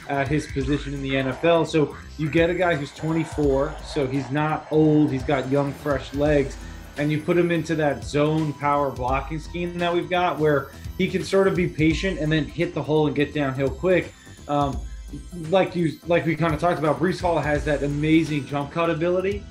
at 0.10 0.28
his 0.28 0.47
position 0.47 0.93
in 0.93 1.02
the 1.02 1.12
NFL. 1.12 1.65
So 1.65 1.95
you 2.17 2.30
get 2.30 2.49
a 2.49 2.54
guy 2.54 2.76
who's 2.76 2.91
24, 2.93 3.76
so 3.84 4.06
he's 4.06 4.30
not 4.30 4.67
old, 4.69 5.12
he's 5.12 5.23
got 5.23 5.49
young, 5.49 5.71
fresh 5.71 6.13
legs, 6.13 6.58
and 6.97 7.12
you 7.12 7.21
put 7.21 7.38
him 7.38 7.49
into 7.49 7.73
that 7.76 8.04
zone 8.04 8.54
power 8.54 8.91
blocking 8.91 9.39
scheme 9.39 9.78
that 9.80 9.93
we've 9.93 10.10
got 10.10 10.38
where 10.38 10.71
he 10.97 11.08
can 11.08 11.23
sort 11.23 11.47
of 11.47 11.56
be 11.56 11.67
patient 11.67 12.19
and 12.19 12.32
then 12.32 12.45
hit 12.45 12.73
the 12.73 12.82
hole 12.82 13.08
and 13.08 13.15
get 13.15 13.34
downhill 13.34 13.69
quick. 13.69 14.13
Um, 14.47 14.79
like 15.49 15.75
you, 15.75 15.93
like 16.08 16.25
we 16.25 16.36
kind 16.36 16.53
of 16.53 16.60
talked 16.60 16.79
about, 16.79 16.99
Breece 16.99 17.21
Hall 17.21 17.39
has 17.39 17.63
that 17.65 17.84
amazing 17.84 18.45
jump 18.47 18.71
cut 18.71 18.89
ability, 18.89 19.43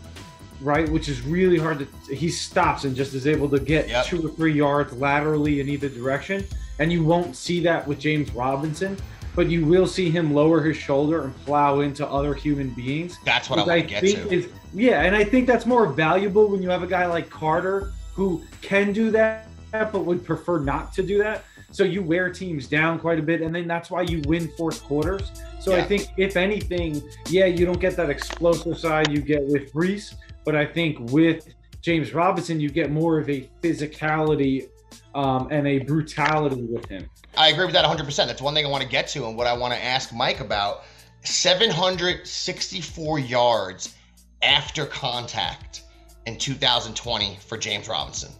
right? 0.61 0.89
Which 0.89 1.09
is 1.09 1.23
really 1.23 1.59
hard 1.59 1.79
to. 1.81 2.15
He 2.15 2.29
stops 2.31 2.85
and 2.85 2.95
just 2.97 3.15
is 3.15 3.27
able 3.27 3.49
to 3.51 3.59
get 3.61 3.89
Yep. 3.89 4.07
two 4.07 4.27
or 4.27 4.31
three 4.31 4.53
yards 4.55 4.93
laterally 4.93 5.61
in 5.61 5.69
either 5.69 5.89
direction, 5.89 6.45
and 6.79 6.93
you 6.93 7.05
won't 7.05 7.37
see 7.37 7.61
that 7.61 7.87
with 7.87 7.99
James 8.01 8.31
Robinson, 8.33 8.97
but 9.37 9.49
you 9.49 9.65
will 9.65 9.87
see 9.87 10.11
him 10.11 10.35
lower 10.35 10.61
his 10.63 10.77
shoulder 10.77 11.23
and 11.23 11.37
plow 11.45 11.81
into 11.81 12.07
other 12.07 12.35
human 12.35 12.71
beings. 12.71 13.17
That's 13.25 13.49
what 13.49 13.69
I 13.69 13.83
to 13.83 13.87
get 13.87 14.01
to. 14.01 14.35
is 14.35 14.49
yeah, 14.75 15.03
and 15.03 15.15
I 15.15 15.23
think 15.23 15.47
that's 15.47 15.67
more 15.67 15.87
valuable 15.87 16.49
when 16.49 16.63
you 16.63 16.71
have 16.71 16.83
a 16.83 16.87
guy 16.89 17.07
like 17.07 17.31
Carter 17.31 17.93
who 18.15 18.43
can 18.63 18.93
do 18.93 19.11
that, 19.13 19.47
but 19.73 20.05
would 20.05 20.25
prefer 20.25 20.59
not 20.59 20.93
to 20.95 21.03
do 21.03 21.19
that. 21.19 21.45
So 21.71 21.85
you 21.85 22.03
wear 22.03 22.31
teams 22.31 22.69
down 22.69 22.99
quite 22.99 23.19
a 23.19 23.23
bit, 23.23 23.41
and 23.41 23.55
then 23.55 23.67
that's 23.67 23.91
why 23.91 24.03
you 24.03 24.21
win 24.27 24.49
fourth 24.57 24.83
quarters. 24.85 25.33
So 25.61 25.75
I 25.75 25.83
think 25.83 26.09
if 26.19 26.37
anything, 26.37 27.03
yeah, 27.29 27.47
you 27.47 27.65
don't 27.65 27.81
get 27.81 27.97
that 27.97 28.11
explosive 28.11 28.79
side 28.79 29.11
you 29.11 29.23
get 29.23 29.47
with 29.47 29.73
Breece, 29.73 30.15
but 30.45 30.55
I 30.55 30.67
think 30.67 31.11
with 31.11 31.49
James 31.81 32.13
Robinson, 32.13 32.61
you 32.61 32.69
get 32.69 32.91
more 32.91 33.19
of 33.19 33.31
a 33.31 33.49
physicality 33.63 34.69
um, 35.15 35.49
and 35.51 35.67
a 35.67 35.79
brutality 35.79 36.63
with 36.63 36.87
him. 36.87 37.09
I 37.37 37.49
agree 37.49 37.65
with 37.65 37.75
that 37.75 37.85
100%. 37.85 38.15
That's 38.17 38.43
one 38.43 38.55
thing 38.55 38.67
I 38.67 38.69
want 38.69 38.83
to 38.83 38.89
get 38.89 39.09
to 39.09 39.27
and 39.27 39.37
what 39.37 39.47
I 39.47 39.55
want 39.55 39.73
to 39.73 39.83
ask 39.83 40.13
Mike 40.13 40.41
about. 40.41 40.85
764 41.25 43.19
yards 43.21 43.95
after 44.43 44.85
contact 44.85 45.83
in 46.27 46.37
2020 46.37 47.39
for 47.47 47.57
James 47.57 47.89
Robinson. 47.89 48.33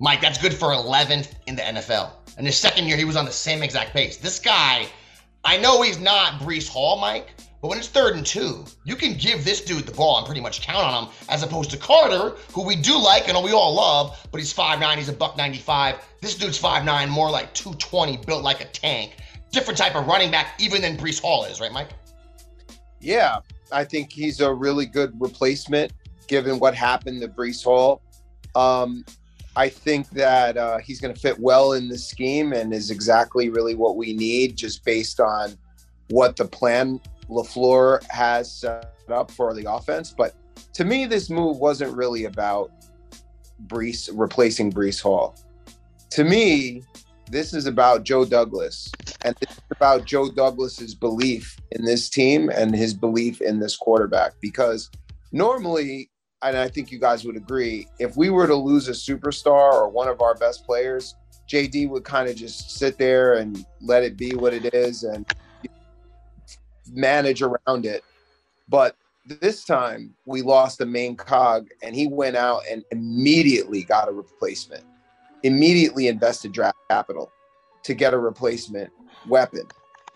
Mike, 0.00 0.20
that's 0.20 0.38
good 0.38 0.54
for 0.54 0.68
11th 0.68 1.34
in 1.46 1.56
the 1.56 1.62
NFL. 1.62 2.10
And 2.36 2.46
his 2.46 2.56
second 2.56 2.86
year, 2.86 2.96
he 2.96 3.04
was 3.04 3.16
on 3.16 3.24
the 3.24 3.32
same 3.32 3.62
exact 3.62 3.92
pace. 3.92 4.16
This 4.16 4.38
guy, 4.38 4.86
I 5.44 5.56
know 5.56 5.82
he's 5.82 5.98
not 5.98 6.40
Breece 6.40 6.68
Hall, 6.68 6.98
Mike, 7.00 7.34
But 7.60 7.68
when 7.68 7.78
it's 7.78 7.88
third 7.88 8.14
and 8.14 8.24
two, 8.24 8.64
you 8.84 8.94
can 8.94 9.14
give 9.14 9.44
this 9.44 9.64
dude 9.64 9.84
the 9.84 9.92
ball 9.92 10.18
and 10.18 10.26
pretty 10.26 10.40
much 10.40 10.62
count 10.62 10.84
on 10.84 11.04
him, 11.04 11.12
as 11.28 11.42
opposed 11.42 11.70
to 11.72 11.76
Carter, 11.76 12.36
who 12.52 12.64
we 12.64 12.76
do 12.76 12.96
like 12.96 13.28
and 13.28 13.42
we 13.42 13.50
all 13.50 13.74
love, 13.74 14.28
but 14.30 14.38
he's 14.38 14.54
5'9, 14.54 14.96
he's 14.96 15.08
a 15.08 15.12
buck 15.12 15.36
95. 15.36 15.96
This 16.20 16.36
dude's 16.36 16.60
5'9, 16.60 17.08
more 17.08 17.30
like 17.30 17.52
220, 17.54 18.18
built 18.18 18.44
like 18.44 18.60
a 18.60 18.66
tank. 18.66 19.16
Different 19.50 19.76
type 19.76 19.96
of 19.96 20.06
running 20.06 20.30
back, 20.30 20.54
even 20.60 20.82
than 20.82 20.96
Breece 20.96 21.20
Hall 21.20 21.44
is, 21.44 21.60
right, 21.60 21.72
Mike? 21.72 21.88
Yeah, 23.00 23.40
I 23.72 23.84
think 23.84 24.12
he's 24.12 24.40
a 24.40 24.52
really 24.52 24.86
good 24.86 25.20
replacement 25.20 25.92
given 26.28 26.60
what 26.60 26.74
happened 26.74 27.22
to 27.22 27.28
Breece 27.28 27.64
Hall. 27.64 28.02
Um, 28.54 29.04
I 29.58 29.68
think 29.68 30.08
that 30.10 30.56
uh, 30.56 30.78
he's 30.78 31.00
going 31.00 31.12
to 31.12 31.20
fit 31.20 31.36
well 31.40 31.72
in 31.72 31.88
the 31.88 31.98
scheme 31.98 32.52
and 32.52 32.72
is 32.72 32.92
exactly 32.92 33.48
really 33.48 33.74
what 33.74 33.96
we 33.96 34.12
need, 34.12 34.56
just 34.56 34.84
based 34.84 35.18
on 35.18 35.58
what 36.10 36.36
the 36.36 36.44
plan 36.44 37.00
LaFleur 37.28 38.00
has 38.08 38.52
set 38.52 38.94
up 39.08 39.32
for 39.32 39.54
the 39.54 39.68
offense. 39.68 40.14
But 40.16 40.36
to 40.74 40.84
me, 40.84 41.06
this 41.06 41.28
move 41.28 41.56
wasn't 41.56 41.96
really 41.96 42.26
about 42.26 42.70
Breece 43.66 44.08
replacing 44.14 44.72
Breece 44.72 45.02
Hall. 45.02 45.34
To 46.10 46.22
me, 46.22 46.84
this 47.28 47.52
is 47.52 47.66
about 47.66 48.04
Joe 48.04 48.24
Douglas, 48.24 48.92
and 49.22 49.34
this 49.40 49.56
is 49.58 49.64
about 49.72 50.04
Joe 50.04 50.30
Douglas's 50.30 50.94
belief 50.94 51.56
in 51.72 51.84
this 51.84 52.08
team 52.08 52.48
and 52.48 52.76
his 52.76 52.94
belief 52.94 53.40
in 53.40 53.58
this 53.58 53.76
quarterback. 53.76 54.34
Because 54.40 54.88
normally, 55.32 56.10
and 56.42 56.56
I 56.56 56.68
think 56.68 56.92
you 56.92 56.98
guys 56.98 57.24
would 57.24 57.36
agree, 57.36 57.88
if 57.98 58.16
we 58.16 58.30
were 58.30 58.46
to 58.46 58.54
lose 58.54 58.88
a 58.88 58.92
superstar 58.92 59.72
or 59.72 59.88
one 59.88 60.08
of 60.08 60.20
our 60.20 60.34
best 60.34 60.64
players, 60.64 61.16
JD 61.48 61.88
would 61.88 62.04
kind 62.04 62.28
of 62.28 62.36
just 62.36 62.78
sit 62.78 62.98
there 62.98 63.34
and 63.34 63.64
let 63.80 64.04
it 64.04 64.16
be 64.16 64.34
what 64.34 64.54
it 64.54 64.72
is 64.74 65.02
and 65.02 65.26
manage 66.92 67.42
around 67.42 67.86
it. 67.86 68.04
But 68.68 68.96
this 69.26 69.64
time 69.64 70.14
we 70.26 70.42
lost 70.42 70.78
the 70.78 70.86
main 70.86 71.16
cog 71.16 71.68
and 71.82 71.94
he 71.94 72.06
went 72.06 72.36
out 72.36 72.62
and 72.70 72.84
immediately 72.92 73.82
got 73.82 74.08
a 74.08 74.12
replacement, 74.12 74.84
immediately 75.42 76.08
invested 76.08 76.52
draft 76.52 76.78
capital 76.88 77.32
to 77.82 77.94
get 77.94 78.14
a 78.14 78.18
replacement 78.18 78.90
weapon. 79.26 79.64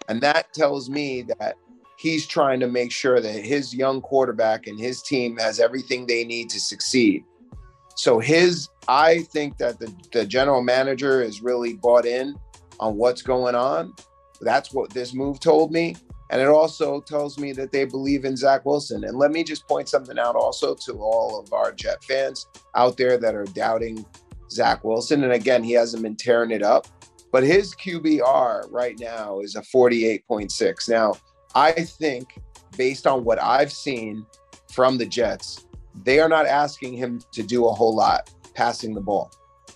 And 0.09 0.21
that 0.21 0.53
tells 0.53 0.89
me 0.89 1.23
that 1.23 1.57
he's 2.03 2.27
trying 2.27 2.59
to 2.59 2.67
make 2.67 2.91
sure 2.91 3.21
that 3.21 3.45
his 3.45 3.73
young 3.73 4.01
quarterback 4.01 4.67
and 4.67 4.77
his 4.77 5.03
team 5.03 5.37
has 5.37 5.61
everything 5.61 6.05
they 6.05 6.25
need 6.25 6.51
to 6.51 6.59
succeed. 6.59 7.25
So 7.95 8.19
his 8.19 8.69
I 8.89 9.23
think 9.23 9.57
that 9.59 9.79
the, 9.79 9.95
the 10.13 10.27
general 10.27 10.63
manager 10.63 11.23
is 11.23 11.43
really 11.43 11.75
bought 11.75 12.05
in 12.05 12.35
on 12.81 12.97
what's 12.97 13.23
going 13.23 13.55
on. 13.55 13.95
That's 14.41 14.75
what 14.75 14.91
this 14.91 15.15
move 15.15 15.39
told 15.39 15.71
me. 15.71 15.95
And 16.31 16.41
it 16.41 16.49
also 16.49 17.01
tells 17.01 17.39
me 17.39 17.53
that 17.53 17.71
they 17.71 17.85
believe 17.85 18.25
in 18.25 18.37
Zach 18.37 18.65
Wilson. 18.65 19.05
And 19.05 19.17
let 19.17 19.31
me 19.31 19.45
just 19.45 19.69
point 19.69 19.89
something 19.89 20.19
out 20.19 20.35
also 20.35 20.75
to 20.87 20.95
all 20.95 21.39
of 21.39 21.53
our 21.53 21.71
Jet 21.71 22.03
fans 22.03 22.49
out 22.75 22.97
there 22.97 23.17
that 23.19 23.37
are 23.37 23.45
doubting 23.45 24.05
Zach 24.51 24.83
Wilson. 24.83 25.23
And 25.23 25.35
again, 25.35 25.63
he 25.63 25.73
hasn't 25.73 26.03
been 26.03 26.17
tearing 26.17 26.51
it 26.51 26.65
up, 26.65 26.89
but 27.31 27.45
his 27.45 27.77
QBR 27.77 28.67
right 28.73 28.99
now 28.99 29.39
is 29.39 29.55
a 29.55 29.61
48.6. 29.61 30.89
Now, 30.89 31.15
I 31.55 31.73
think 31.73 32.39
based 32.77 33.07
on 33.07 33.25
what 33.25 33.41
I've 33.43 33.73
seen 33.73 34.27
from 34.71 34.99
the 34.99 35.07
Jets, 35.07 35.67
they 36.05 36.21
are 36.21 36.29
not 36.29 36.47
asking 36.47 36.95
him 36.95 37.21
to 37.33 37.43
do 37.43 37.67
a 37.67 37.73
whole 37.73 37.95
lot 37.95 38.31
passing 38.55 38.95
the 38.95 39.01
ball. 39.01 39.31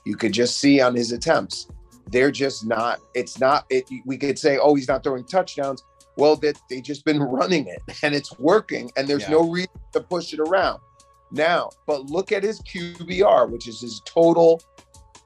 You 0.04 0.16
could 0.16 0.32
just 0.32 0.58
see 0.58 0.80
on 0.80 0.94
his 0.94 1.12
attempts. 1.12 1.68
They're 2.10 2.30
just 2.30 2.64
not, 2.66 3.00
it's 3.14 3.40
not, 3.40 3.66
it, 3.70 3.84
we 4.06 4.16
could 4.16 4.38
say, 4.38 4.58
oh, 4.58 4.74
he's 4.74 4.88
not 4.88 5.02
throwing 5.02 5.24
touchdowns 5.24 5.82
well, 6.16 6.34
that 6.36 6.56
they 6.70 6.80
just 6.80 7.04
been 7.04 7.20
running 7.38 7.66
it 7.66 7.82
and 8.02 8.14
it's 8.14 8.38
working, 8.38 8.90
and 8.96 9.06
there's 9.06 9.22
Yeah. 9.22 9.32
no 9.32 9.50
reason 9.50 9.70
to 9.92 10.00
push 10.00 10.32
it 10.32 10.40
around 10.40 10.80
now. 11.30 11.68
But 11.86 12.06
look 12.06 12.32
at 12.32 12.42
his 12.42 12.60
QBR, 12.62 13.50
which 13.50 13.68
is 13.68 13.80
his 13.80 14.00
total 14.04 14.60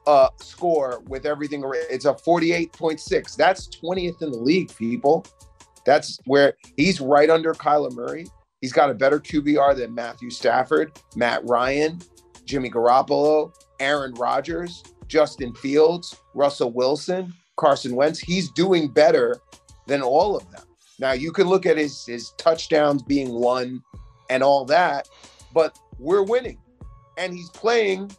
uh 0.07 0.29
score 0.41 1.01
with 1.07 1.25
everything. 1.27 1.63
It's 1.89 2.05
a 2.05 2.13
48.6. 2.13 3.35
That's 3.35 3.67
20th 3.69 4.21
in 4.21 4.31
the 4.31 4.37
league, 4.39 4.75
people. 4.75 5.25
That's 5.85 6.19
where 6.25 6.53
he's 6.77 7.01
right 7.01 7.29
under 7.29 7.53
Kyler 7.53 7.91
Murray. 7.91 8.25
He's 8.61 8.73
got 8.73 8.91
a 8.91 8.93
better 8.93 9.19
QBR 9.19 9.75
than 9.75 9.95
Matthew 9.95 10.29
Stafford, 10.29 10.99
Matt 11.15 11.43
Ryan, 11.45 11.99
Jimmy 12.45 12.69
Garoppolo, 12.69 13.53
Aaron 13.79 14.13
Rodgers, 14.13 14.83
Justin 15.07 15.53
Fields, 15.55 16.15
Russell 16.35 16.71
Wilson, 16.71 17.33
Carson 17.57 17.95
Wentz. 17.95 18.19
He's 18.19 18.51
doing 18.51 18.87
better 18.87 19.37
than 19.87 20.01
all 20.01 20.35
of 20.35 20.49
them. 20.51 20.63
Now 20.99 21.13
you 21.13 21.31
can 21.31 21.47
look 21.47 21.65
at 21.65 21.77
his 21.77 22.05
his 22.05 22.31
touchdowns 22.37 23.01
being 23.01 23.31
won 23.31 23.83
and 24.29 24.43
all 24.43 24.65
that, 24.65 25.09
but 25.53 25.77
we're 25.97 26.23
winning. 26.23 26.59
And 27.17 27.33
he's 27.33 27.49
playing 27.49 28.11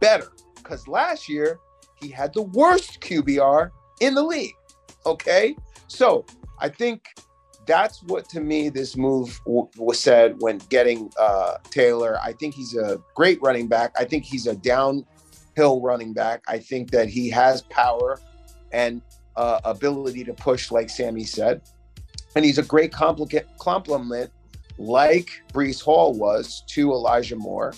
better 0.00 0.32
because 0.56 0.88
last 0.88 1.28
year 1.28 1.58
he 2.00 2.08
had 2.08 2.32
the 2.34 2.42
worst 2.42 3.00
QBR 3.00 3.70
in 4.00 4.14
the 4.14 4.22
league. 4.22 4.54
Okay. 5.06 5.54
So 5.86 6.24
I 6.60 6.68
think 6.68 7.06
that's 7.66 8.02
what 8.04 8.28
to 8.30 8.40
me 8.40 8.70
this 8.70 8.96
move 8.96 9.40
w- 9.44 9.68
was 9.76 10.00
said 10.00 10.36
when 10.38 10.58
getting 10.70 11.10
uh, 11.18 11.56
Taylor. 11.70 12.18
I 12.22 12.32
think 12.32 12.54
he's 12.54 12.74
a 12.76 13.00
great 13.14 13.38
running 13.42 13.68
back. 13.68 13.92
I 13.98 14.04
think 14.04 14.24
he's 14.24 14.46
a 14.46 14.56
downhill 14.56 15.80
running 15.82 16.14
back. 16.14 16.42
I 16.48 16.58
think 16.58 16.90
that 16.92 17.08
he 17.08 17.28
has 17.30 17.62
power 17.62 18.18
and 18.72 19.02
uh, 19.36 19.60
ability 19.64 20.24
to 20.24 20.34
push, 20.34 20.70
like 20.70 20.90
Sammy 20.90 21.24
said. 21.24 21.62
And 22.34 22.44
he's 22.44 22.58
a 22.58 22.62
great 22.62 22.92
compliment, 22.92 24.30
like 24.78 25.30
Breece 25.52 25.82
Hall 25.82 26.12
was 26.14 26.62
to 26.68 26.92
Elijah 26.92 27.36
Moore. 27.36 27.74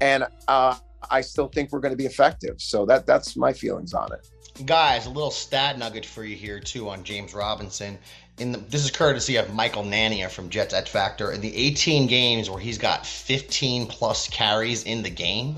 And 0.00 0.26
uh, 0.48 0.76
I 1.10 1.20
still 1.20 1.48
think 1.48 1.72
we're 1.72 1.80
going 1.80 1.92
to 1.92 1.96
be 1.96 2.06
effective. 2.06 2.60
So 2.60 2.86
that 2.86 3.06
that's 3.06 3.36
my 3.36 3.52
feelings 3.52 3.94
on 3.94 4.12
it. 4.12 4.26
Guys, 4.66 5.06
a 5.06 5.10
little 5.10 5.30
stat 5.30 5.78
nugget 5.78 6.04
for 6.04 6.24
you 6.24 6.36
here 6.36 6.60
too 6.60 6.88
on 6.88 7.02
James 7.04 7.34
Robinson. 7.34 7.98
In 8.40 8.50
the, 8.52 8.58
this 8.58 8.82
is 8.82 8.90
courtesy 8.90 9.36
of 9.36 9.52
Michael 9.52 9.84
Nania 9.84 10.30
from 10.30 10.48
Jets 10.48 10.72
X-Factor. 10.72 11.30
In 11.30 11.42
the 11.42 11.54
18 11.54 12.06
games 12.06 12.48
where 12.48 12.58
he's 12.58 12.78
got 12.78 13.06
15 13.06 13.86
plus 13.86 14.28
carries 14.28 14.84
in 14.84 15.02
the 15.02 15.10
game, 15.10 15.56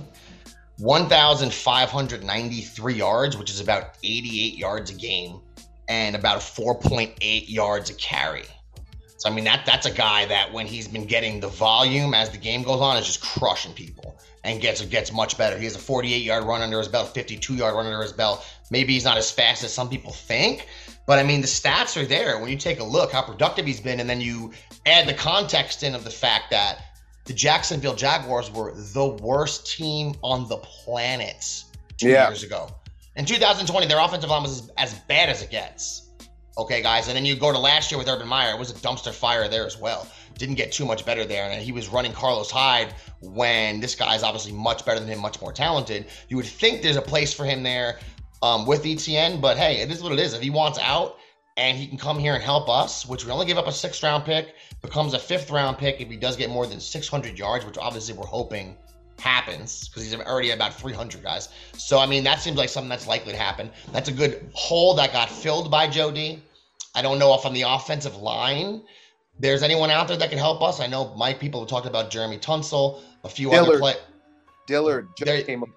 1,593 0.78 2.94
yards, 2.94 3.38
which 3.38 3.50
is 3.50 3.60
about 3.60 3.94
88 4.02 4.58
yards 4.58 4.90
a 4.90 4.94
game, 4.94 5.38
and 5.88 6.16
about 6.16 6.40
4.8 6.40 7.48
yards 7.48 7.90
a 7.90 7.94
carry. 7.94 8.46
So 9.18 9.30
I 9.30 9.32
mean 9.32 9.44
that 9.44 9.64
that's 9.64 9.86
a 9.86 9.92
guy 9.92 10.26
that 10.26 10.52
when 10.52 10.66
he's 10.66 10.88
been 10.88 11.06
getting 11.06 11.38
the 11.38 11.46
volume 11.46 12.12
as 12.12 12.30
the 12.30 12.38
game 12.38 12.64
goes 12.64 12.80
on 12.80 12.96
is 12.96 13.06
just 13.06 13.22
crushing 13.22 13.72
people 13.72 14.18
and 14.42 14.60
gets 14.60 14.82
gets 14.82 15.12
much 15.12 15.38
better. 15.38 15.56
He 15.56 15.62
has 15.64 15.76
a 15.76 15.78
48 15.78 16.24
yard 16.24 16.42
run 16.42 16.60
under 16.60 16.78
his 16.78 16.88
belt, 16.88 17.14
52 17.14 17.54
yard 17.54 17.76
run 17.76 17.86
under 17.86 18.02
his 18.02 18.12
belt. 18.12 18.44
Maybe 18.72 18.94
he's 18.94 19.04
not 19.04 19.18
as 19.18 19.30
fast 19.30 19.62
as 19.62 19.72
some 19.72 19.88
people 19.88 20.10
think, 20.10 20.66
but 21.06 21.18
I 21.18 21.22
mean 21.22 21.40
the 21.40 21.46
stats 21.46 22.00
are 22.00 22.06
there 22.06 22.38
when 22.38 22.50
you 22.50 22.56
take 22.56 22.80
a 22.80 22.84
look 22.84 23.12
how 23.12 23.22
productive 23.22 23.66
he's 23.66 23.80
been, 23.80 24.00
and 24.00 24.08
then 24.08 24.20
you 24.20 24.52
add 24.86 25.08
the 25.08 25.14
context 25.14 25.82
in 25.82 25.94
of 25.94 26.04
the 26.04 26.10
fact 26.10 26.50
that 26.50 26.78
the 27.24 27.32
Jacksonville 27.32 27.94
Jaguars 27.94 28.50
were 28.50 28.72
the 28.74 29.06
worst 29.06 29.66
team 29.76 30.14
on 30.22 30.48
the 30.48 30.56
planet 30.58 31.64
two 31.98 32.08
Yeah. 32.08 32.28
years 32.28 32.42
ago. 32.42 32.68
In 33.14 33.24
2020, 33.26 33.86
their 33.86 33.98
offensive 34.00 34.30
line 34.30 34.42
was 34.42 34.62
as, 34.62 34.92
as 34.92 34.94
bad 35.00 35.28
as 35.28 35.42
it 35.42 35.50
gets. 35.50 36.08
Okay, 36.58 36.82
guys, 36.82 37.08
and 37.08 37.16
then 37.16 37.24
you 37.24 37.34
go 37.36 37.50
to 37.50 37.58
last 37.58 37.90
year 37.90 37.96
with 37.98 38.08
Urban 38.08 38.28
Meyer. 38.28 38.52
It 38.52 38.58
was 38.58 38.70
a 38.70 38.74
dumpster 38.74 39.12
fire 39.12 39.48
there 39.48 39.64
as 39.64 39.78
well. 39.78 40.06
Didn't 40.36 40.56
get 40.56 40.70
too 40.72 40.84
much 40.84 41.06
better 41.06 41.24
there, 41.24 41.48
and 41.50 41.62
he 41.62 41.72
was 41.72 41.88
running 41.88 42.12
Carlos 42.12 42.50
Hyde 42.50 42.94
when 43.20 43.80
this 43.80 43.94
guy's 43.94 44.22
obviously 44.22 44.52
much 44.52 44.84
better 44.84 44.98
than 45.00 45.08
him, 45.08 45.18
much 45.20 45.40
more 45.40 45.52
talented. 45.52 46.06
You 46.28 46.36
would 46.36 46.46
think 46.46 46.82
there's 46.82 46.96
a 46.96 47.02
place 47.02 47.32
for 47.32 47.44
him 47.44 47.62
there 47.62 48.00
um, 48.42 48.66
with 48.66 48.84
Etienne, 48.84 49.40
but 49.40 49.56
hey, 49.56 49.80
it 49.80 49.90
is 49.90 50.02
what 50.02 50.12
it 50.12 50.18
is. 50.18 50.34
If 50.34 50.42
he 50.42 50.50
wants 50.50 50.78
out 50.78 51.16
and 51.56 51.76
he 51.78 51.86
can 51.86 51.98
come 51.98 52.18
here 52.18 52.34
and 52.34 52.42
help 52.42 52.68
us, 52.68 53.06
which 53.06 53.24
we 53.24 53.30
only 53.30 53.46
give 53.46 53.58
up 53.58 53.66
a 53.66 53.72
sixth 53.72 54.02
round 54.02 54.24
pick, 54.24 54.54
becomes 54.80 55.14
a 55.14 55.18
fifth 55.18 55.50
round 55.50 55.78
pick 55.78 56.00
if 56.00 56.08
he 56.08 56.16
does 56.16 56.36
get 56.36 56.50
more 56.50 56.66
than 56.66 56.80
600 56.80 57.38
yards, 57.38 57.64
which 57.64 57.78
obviously 57.78 58.14
we're 58.14 58.26
hoping 58.26 58.76
happens 59.20 59.88
because 59.88 60.02
he's 60.02 60.18
already 60.20 60.50
about 60.50 60.74
300 60.74 61.22
guys. 61.22 61.50
So 61.76 61.98
I 62.00 62.06
mean 62.06 62.24
that 62.24 62.40
seems 62.40 62.56
like 62.56 62.68
something 62.68 62.88
that's 62.88 63.06
likely 63.06 63.32
to 63.32 63.38
happen. 63.38 63.70
That's 63.92 64.08
a 64.08 64.12
good 64.12 64.50
hole 64.54 64.94
that 64.94 65.12
got 65.12 65.30
filled 65.30 65.70
by 65.70 65.86
JD. 65.86 66.40
I 66.94 67.02
don't 67.02 67.18
know 67.18 67.32
if 67.34 67.46
on 67.46 67.54
the 67.54 67.62
offensive 67.62 68.16
line 68.16 68.82
there's 69.38 69.62
anyone 69.62 69.90
out 69.90 70.08
there 70.08 70.16
that 70.16 70.28
can 70.30 70.38
help 70.38 70.62
us. 70.62 70.80
I 70.80 70.86
know 70.86 71.14
Mike 71.16 71.38
people 71.38 71.60
have 71.60 71.68
talked 71.68 71.86
about 71.86 72.10
Laremy 72.10 72.40
Tunsil, 72.40 73.00
a 73.24 73.28
few 73.28 73.50
other 73.52 73.64
Dillard. 73.64 73.80
play. 73.80 73.94
Dillard 74.66 75.08
just 75.16 75.26
There- 75.26 75.42
came 75.42 75.62
up. 75.62 75.68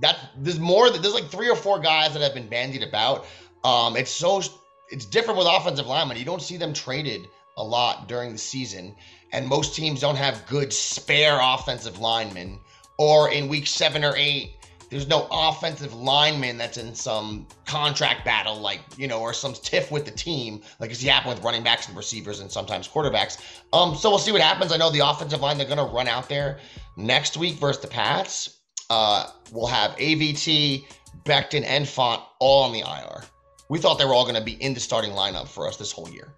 That 0.00 0.18
there's 0.36 0.58
more. 0.60 0.90
There's 0.90 1.14
like 1.14 1.30
three 1.30 1.48
or 1.48 1.56
four 1.56 1.78
guys 1.80 2.12
that 2.12 2.22
have 2.22 2.34
been 2.34 2.48
bandied 2.48 2.82
about. 2.82 3.26
Um, 3.64 3.96
it's 3.96 4.10
so 4.10 4.42
it's 4.90 5.06
different 5.06 5.38
with 5.38 5.48
offensive 5.50 5.86
linemen. 5.86 6.16
You 6.18 6.24
don't 6.24 6.42
see 6.42 6.56
them 6.56 6.72
traded 6.72 7.26
a 7.56 7.64
lot 7.64 8.06
during 8.06 8.32
the 8.32 8.38
season, 8.38 8.94
and 9.32 9.46
most 9.48 9.74
teams 9.74 10.00
don't 10.00 10.16
have 10.16 10.46
good 10.46 10.72
spare 10.72 11.38
offensive 11.40 11.98
linemen. 11.98 12.60
Or 12.98 13.30
in 13.30 13.48
week 13.48 13.66
seven 13.66 14.04
or 14.04 14.14
eight, 14.16 14.52
There's 14.88 15.08
no 15.08 15.26
offensive 15.30 15.94
lineman 15.94 16.58
that's 16.58 16.76
in 16.76 16.94
some 16.94 17.46
contract 17.64 18.24
battle, 18.24 18.60
like, 18.60 18.80
you 18.96 19.08
know, 19.08 19.20
or 19.20 19.32
some 19.32 19.52
tiff 19.52 19.90
with 19.90 20.04
the 20.04 20.12
team, 20.12 20.62
like 20.78 20.90
it's 20.90 21.02
happened 21.02 21.34
with 21.34 21.44
running 21.44 21.64
backs 21.64 21.88
and 21.88 21.96
receivers 21.96 22.38
and 22.38 22.50
sometimes 22.50 22.86
quarterbacks. 22.86 23.38
Um, 23.72 23.96
so 23.96 24.10
we'll 24.10 24.18
see 24.20 24.30
what 24.32 24.40
happens. 24.40 24.70
I 24.72 24.76
know 24.76 24.90
the 24.90 25.00
offensive 25.00 25.40
line, 25.40 25.58
they're 25.58 25.66
to 25.66 25.82
run 25.82 26.06
out 26.06 26.28
there 26.28 26.58
next 26.96 27.36
week 27.36 27.56
versus 27.56 27.82
the 27.82 27.88
Pats. 27.88 28.55
Uh, 28.90 29.30
we'll 29.52 29.66
have 29.66 29.92
AVT, 29.96 30.84
Becton, 31.24 31.64
and 31.66 31.84
Fant 31.84 32.22
all 32.38 32.64
on 32.64 32.72
the 32.72 32.80
IR. 32.80 33.22
We 33.68 33.78
thought 33.78 33.98
they 33.98 34.04
were 34.04 34.14
all 34.14 34.24
going 34.24 34.36
to 34.36 34.44
be 34.44 34.62
in 34.62 34.74
the 34.74 34.80
starting 34.80 35.12
lineup 35.12 35.48
for 35.48 35.66
us 35.66 35.76
this 35.76 35.90
whole 35.90 36.08
year. 36.08 36.32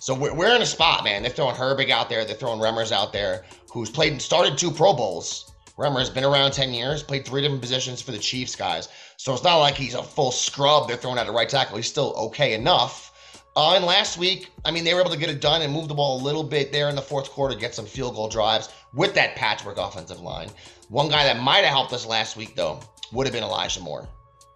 So 0.00 0.14
we're, 0.14 0.34
we're 0.34 0.54
in 0.54 0.62
a 0.62 0.66
spot, 0.66 1.04
man. 1.04 1.22
They're 1.22 1.30
throwing 1.30 1.56
Herbig 1.56 1.90
out 1.90 2.08
there. 2.08 2.24
They're 2.24 2.36
throwing 2.36 2.60
Remmers 2.60 2.92
out 2.92 3.12
there, 3.12 3.44
who's 3.72 3.90
played 3.90 4.12
and 4.12 4.20
started 4.20 4.56
two 4.56 4.70
Pro 4.70 4.92
Bowls. 4.92 5.52
Remmer 5.78 5.98
has 5.98 6.10
been 6.10 6.24
around 6.24 6.52
10 6.52 6.72
years, 6.72 7.02
played 7.02 7.26
three 7.26 7.42
different 7.42 7.60
positions 7.60 8.00
for 8.00 8.12
the 8.12 8.18
Chiefs 8.18 8.54
guys. 8.54 8.88
So 9.16 9.34
it's 9.34 9.42
not 9.42 9.56
like 9.56 9.74
he's 9.74 9.94
a 9.94 10.02
full 10.02 10.30
scrub 10.30 10.86
they're 10.86 10.96
throwing 10.96 11.18
at 11.18 11.26
a 11.26 11.32
right 11.32 11.48
tackle. 11.48 11.76
He's 11.76 11.88
still 11.88 12.14
okay 12.16 12.54
enough. 12.54 13.12
Uh, 13.56 13.74
and 13.74 13.84
last 13.84 14.18
week, 14.18 14.50
I 14.64 14.70
mean, 14.70 14.84
they 14.84 14.94
were 14.94 15.00
able 15.00 15.12
to 15.12 15.18
get 15.18 15.30
it 15.30 15.40
done 15.40 15.62
and 15.62 15.72
move 15.72 15.88
the 15.88 15.94
ball 15.94 16.20
a 16.20 16.22
little 16.22 16.42
bit 16.42 16.72
there 16.72 16.88
in 16.88 16.96
the 16.96 17.02
fourth 17.02 17.30
quarter, 17.30 17.54
get 17.54 17.74
some 17.74 17.86
field 17.86 18.14
goal 18.14 18.28
drives 18.28 18.68
with 18.92 19.14
that 19.14 19.36
patchwork 19.36 19.78
offensive 19.78 20.20
line. 20.20 20.50
One 20.94 21.08
guy 21.08 21.24
that 21.24 21.40
might 21.40 21.64
have 21.64 21.72
helped 21.72 21.92
us 21.92 22.06
last 22.06 22.36
week, 22.36 22.54
though, 22.54 22.78
would 23.10 23.26
have 23.26 23.34
been 23.34 23.42
Elijah 23.42 23.80
Moore 23.80 24.06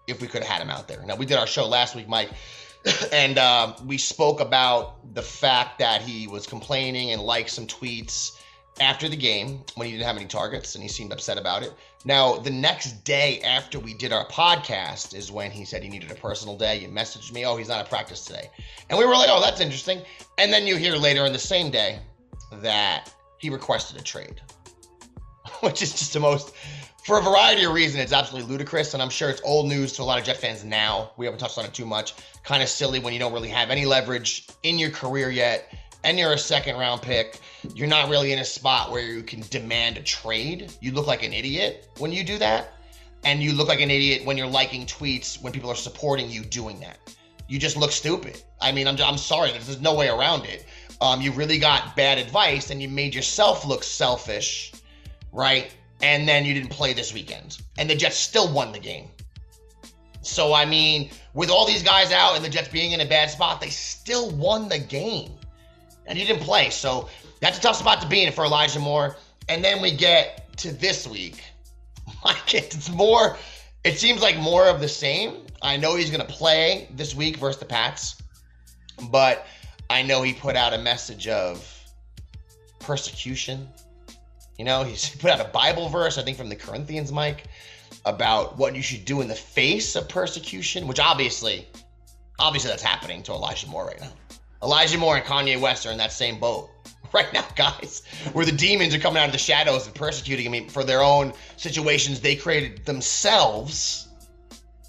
if 0.06 0.20
we 0.20 0.28
could 0.28 0.44
have 0.44 0.48
had 0.48 0.62
him 0.62 0.70
out 0.70 0.86
there. 0.86 1.02
Now, 1.04 1.16
we 1.16 1.26
did 1.26 1.36
our 1.36 1.48
show 1.48 1.66
last 1.66 1.96
week, 1.96 2.06
Mike, 2.06 2.30
and 3.12 3.36
uh, 3.38 3.74
we 3.84 3.98
spoke 3.98 4.38
about 4.38 5.12
the 5.16 5.22
fact 5.22 5.80
that 5.80 6.00
he 6.00 6.28
was 6.28 6.46
complaining 6.46 7.10
and 7.10 7.20
liked 7.20 7.50
some 7.50 7.66
tweets 7.66 8.38
after 8.80 9.08
the 9.08 9.16
game 9.16 9.64
when 9.74 9.86
he 9.86 9.92
didn't 9.94 10.06
have 10.06 10.16
any 10.16 10.26
targets 10.26 10.76
and 10.76 10.82
he 10.84 10.88
seemed 10.88 11.12
upset 11.12 11.38
about 11.38 11.64
it. 11.64 11.74
Now, 12.04 12.36
the 12.36 12.50
next 12.50 13.02
day 13.02 13.40
after 13.40 13.80
we 13.80 13.92
did 13.94 14.12
our 14.12 14.24
podcast 14.28 15.16
is 15.16 15.32
when 15.32 15.50
he 15.50 15.64
said 15.64 15.82
he 15.82 15.88
needed 15.88 16.12
a 16.12 16.14
personal 16.14 16.56
day. 16.56 16.78
You 16.78 16.86
messaged 16.86 17.32
me, 17.32 17.46
oh, 17.46 17.56
he's 17.56 17.66
not 17.66 17.80
at 17.80 17.88
practice 17.88 18.24
today. 18.24 18.48
And 18.90 18.96
we 18.96 19.04
were 19.04 19.14
like, 19.14 19.28
oh, 19.28 19.40
that's 19.40 19.60
interesting. 19.60 20.02
And 20.38 20.52
then 20.52 20.68
you 20.68 20.76
hear 20.76 20.94
later 20.94 21.26
in 21.26 21.32
the 21.32 21.38
same 21.40 21.72
day 21.72 21.98
that 22.62 23.12
he 23.38 23.50
requested 23.50 24.00
a 24.00 24.04
trade, 24.04 24.40
which 25.62 25.82
is 25.82 25.92
just 25.92 26.12
the 26.12 26.20
most, 26.20 26.54
for 27.04 27.18
a 27.18 27.22
variety 27.22 27.64
of 27.64 27.72
reasons, 27.72 28.02
it's 28.04 28.12
absolutely 28.12 28.50
ludicrous. 28.50 28.94
And 28.94 29.02
I'm 29.02 29.10
sure 29.10 29.30
it's 29.30 29.40
old 29.44 29.68
news 29.68 29.92
to 29.94 30.02
a 30.02 30.04
lot 30.04 30.18
of 30.18 30.24
Jet 30.24 30.36
fans 30.36 30.64
now. 30.64 31.10
We 31.16 31.26
haven't 31.26 31.40
touched 31.40 31.58
on 31.58 31.64
it 31.64 31.74
too 31.74 31.86
much. 31.86 32.14
Kind 32.42 32.62
of 32.62 32.68
silly 32.68 32.98
when 32.98 33.12
you 33.12 33.18
don't 33.18 33.32
really 33.32 33.48
have 33.48 33.70
any 33.70 33.84
leverage 33.84 34.46
in 34.62 34.78
your 34.78 34.90
career 34.90 35.30
yet 35.30 35.72
and 36.04 36.18
you're 36.18 36.32
a 36.32 36.38
second 36.38 36.76
round 36.76 37.02
pick, 37.02 37.40
you're 37.74 37.88
not 37.88 38.08
really 38.08 38.32
in 38.32 38.38
a 38.38 38.44
spot 38.44 38.90
where 38.90 39.02
you 39.02 39.22
can 39.22 39.40
demand 39.50 39.96
a 39.96 40.02
trade. 40.02 40.72
You 40.80 40.92
look 40.92 41.06
like 41.06 41.22
an 41.22 41.32
idiot 41.32 41.88
when 41.98 42.12
you 42.12 42.24
do 42.24 42.38
that. 42.38 42.74
And 43.24 43.42
you 43.42 43.52
look 43.52 43.66
like 43.66 43.80
an 43.80 43.90
idiot 43.90 44.24
when 44.24 44.36
you're 44.36 44.46
liking 44.46 44.86
tweets 44.86 45.42
when 45.42 45.52
people 45.52 45.70
are 45.70 45.76
supporting 45.76 46.30
you 46.30 46.44
doing 46.44 46.78
that. 46.80 46.98
You 47.48 47.58
just 47.58 47.76
look 47.76 47.90
stupid. 47.90 48.40
I 48.60 48.70
mean, 48.70 48.86
I'm, 48.86 48.96
I'm 49.00 49.18
sorry, 49.18 49.50
there's 49.50 49.80
no 49.80 49.94
way 49.94 50.08
around 50.08 50.44
it. 50.44 50.66
Um, 51.00 51.20
you 51.20 51.32
really 51.32 51.58
got 51.58 51.96
bad 51.96 52.18
advice 52.18 52.70
and 52.70 52.80
you 52.80 52.88
made 52.88 53.14
yourself 53.14 53.64
look 53.64 53.82
selfish, 53.82 54.72
right? 55.32 55.74
And 56.02 56.28
then 56.28 56.44
you 56.44 56.54
didn't 56.54 56.70
play 56.70 56.92
this 56.92 57.12
weekend. 57.12 57.58
And 57.76 57.88
the 57.88 57.94
Jets 57.94 58.16
still 58.16 58.52
won 58.52 58.72
the 58.72 58.78
game. 58.78 59.08
So, 60.22 60.52
I 60.52 60.64
mean, 60.64 61.10
with 61.34 61.50
all 61.50 61.66
these 61.66 61.82
guys 61.82 62.12
out 62.12 62.36
and 62.36 62.44
the 62.44 62.48
Jets 62.48 62.68
being 62.68 62.92
in 62.92 63.00
a 63.00 63.06
bad 63.06 63.30
spot, 63.30 63.60
they 63.60 63.70
still 63.70 64.30
won 64.30 64.68
the 64.68 64.78
game 64.78 65.30
and 66.06 66.18
he 66.18 66.24
didn't 66.24 66.42
play. 66.42 66.70
So 66.70 67.08
that's 67.40 67.58
a 67.58 67.60
tough 67.60 67.76
spot 67.76 68.00
to 68.02 68.08
be 68.08 68.24
in 68.24 68.32
for 68.32 68.44
Elijah 68.44 68.80
Moore. 68.80 69.16
And 69.48 69.64
then 69.64 69.80
we 69.80 69.92
get 69.92 70.56
to 70.58 70.72
this 70.72 71.06
week. 71.06 71.42
Like 72.24 72.54
it's 72.54 72.88
more, 72.88 73.36
it 73.84 73.98
seems 73.98 74.22
like 74.22 74.38
more 74.38 74.66
of 74.66 74.80
the 74.80 74.88
same. 74.88 75.46
I 75.60 75.76
know 75.76 75.94
he's 75.94 76.10
going 76.10 76.26
to 76.26 76.32
play 76.32 76.88
this 76.96 77.14
week 77.14 77.36
versus 77.36 77.60
the 77.60 77.66
Pats, 77.66 78.20
but 79.10 79.46
I 79.90 80.02
know 80.02 80.22
he 80.22 80.32
put 80.32 80.56
out 80.56 80.72
a 80.72 80.78
message 80.78 81.28
of 81.28 81.64
persecution. 82.80 83.68
You 84.58 84.64
know, 84.64 84.82
he's 84.84 85.08
put 85.08 85.30
out 85.30 85.40
a 85.40 85.48
Bible 85.48 85.88
verse, 85.88 86.18
I 86.18 86.22
think 86.22 86.36
from 86.36 86.48
the 86.48 86.56
Corinthians, 86.56 87.12
Mike, 87.12 87.44
about 88.04 88.58
what 88.58 88.76
you 88.76 88.82
should 88.82 89.04
do 89.04 89.20
in 89.20 89.28
the 89.28 89.34
face 89.34 89.96
of 89.96 90.08
persecution, 90.08 90.86
which 90.86 91.00
obviously, 91.00 91.66
obviously 92.38 92.70
that's 92.70 92.82
happening 92.82 93.22
to 93.24 93.32
Elijah 93.32 93.68
Moore 93.68 93.86
right 93.86 94.00
now. 94.00 94.12
Elijah 94.62 94.98
Moore 94.98 95.16
and 95.16 95.24
Kanye 95.24 95.60
West 95.60 95.86
are 95.86 95.92
in 95.92 95.98
that 95.98 96.12
same 96.12 96.40
boat 96.40 96.68
right 97.12 97.32
now, 97.32 97.44
guys, 97.54 98.02
where 98.32 98.44
the 98.44 98.52
demons 98.52 98.94
are 98.94 98.98
coming 98.98 99.22
out 99.22 99.26
of 99.26 99.32
the 99.32 99.38
shadows 99.38 99.86
and 99.86 99.94
persecuting 99.94 100.50
me 100.50 100.68
for 100.68 100.84
their 100.84 101.02
own 101.02 101.32
situations 101.56 102.20
they 102.20 102.34
created 102.34 102.84
themselves, 102.84 104.08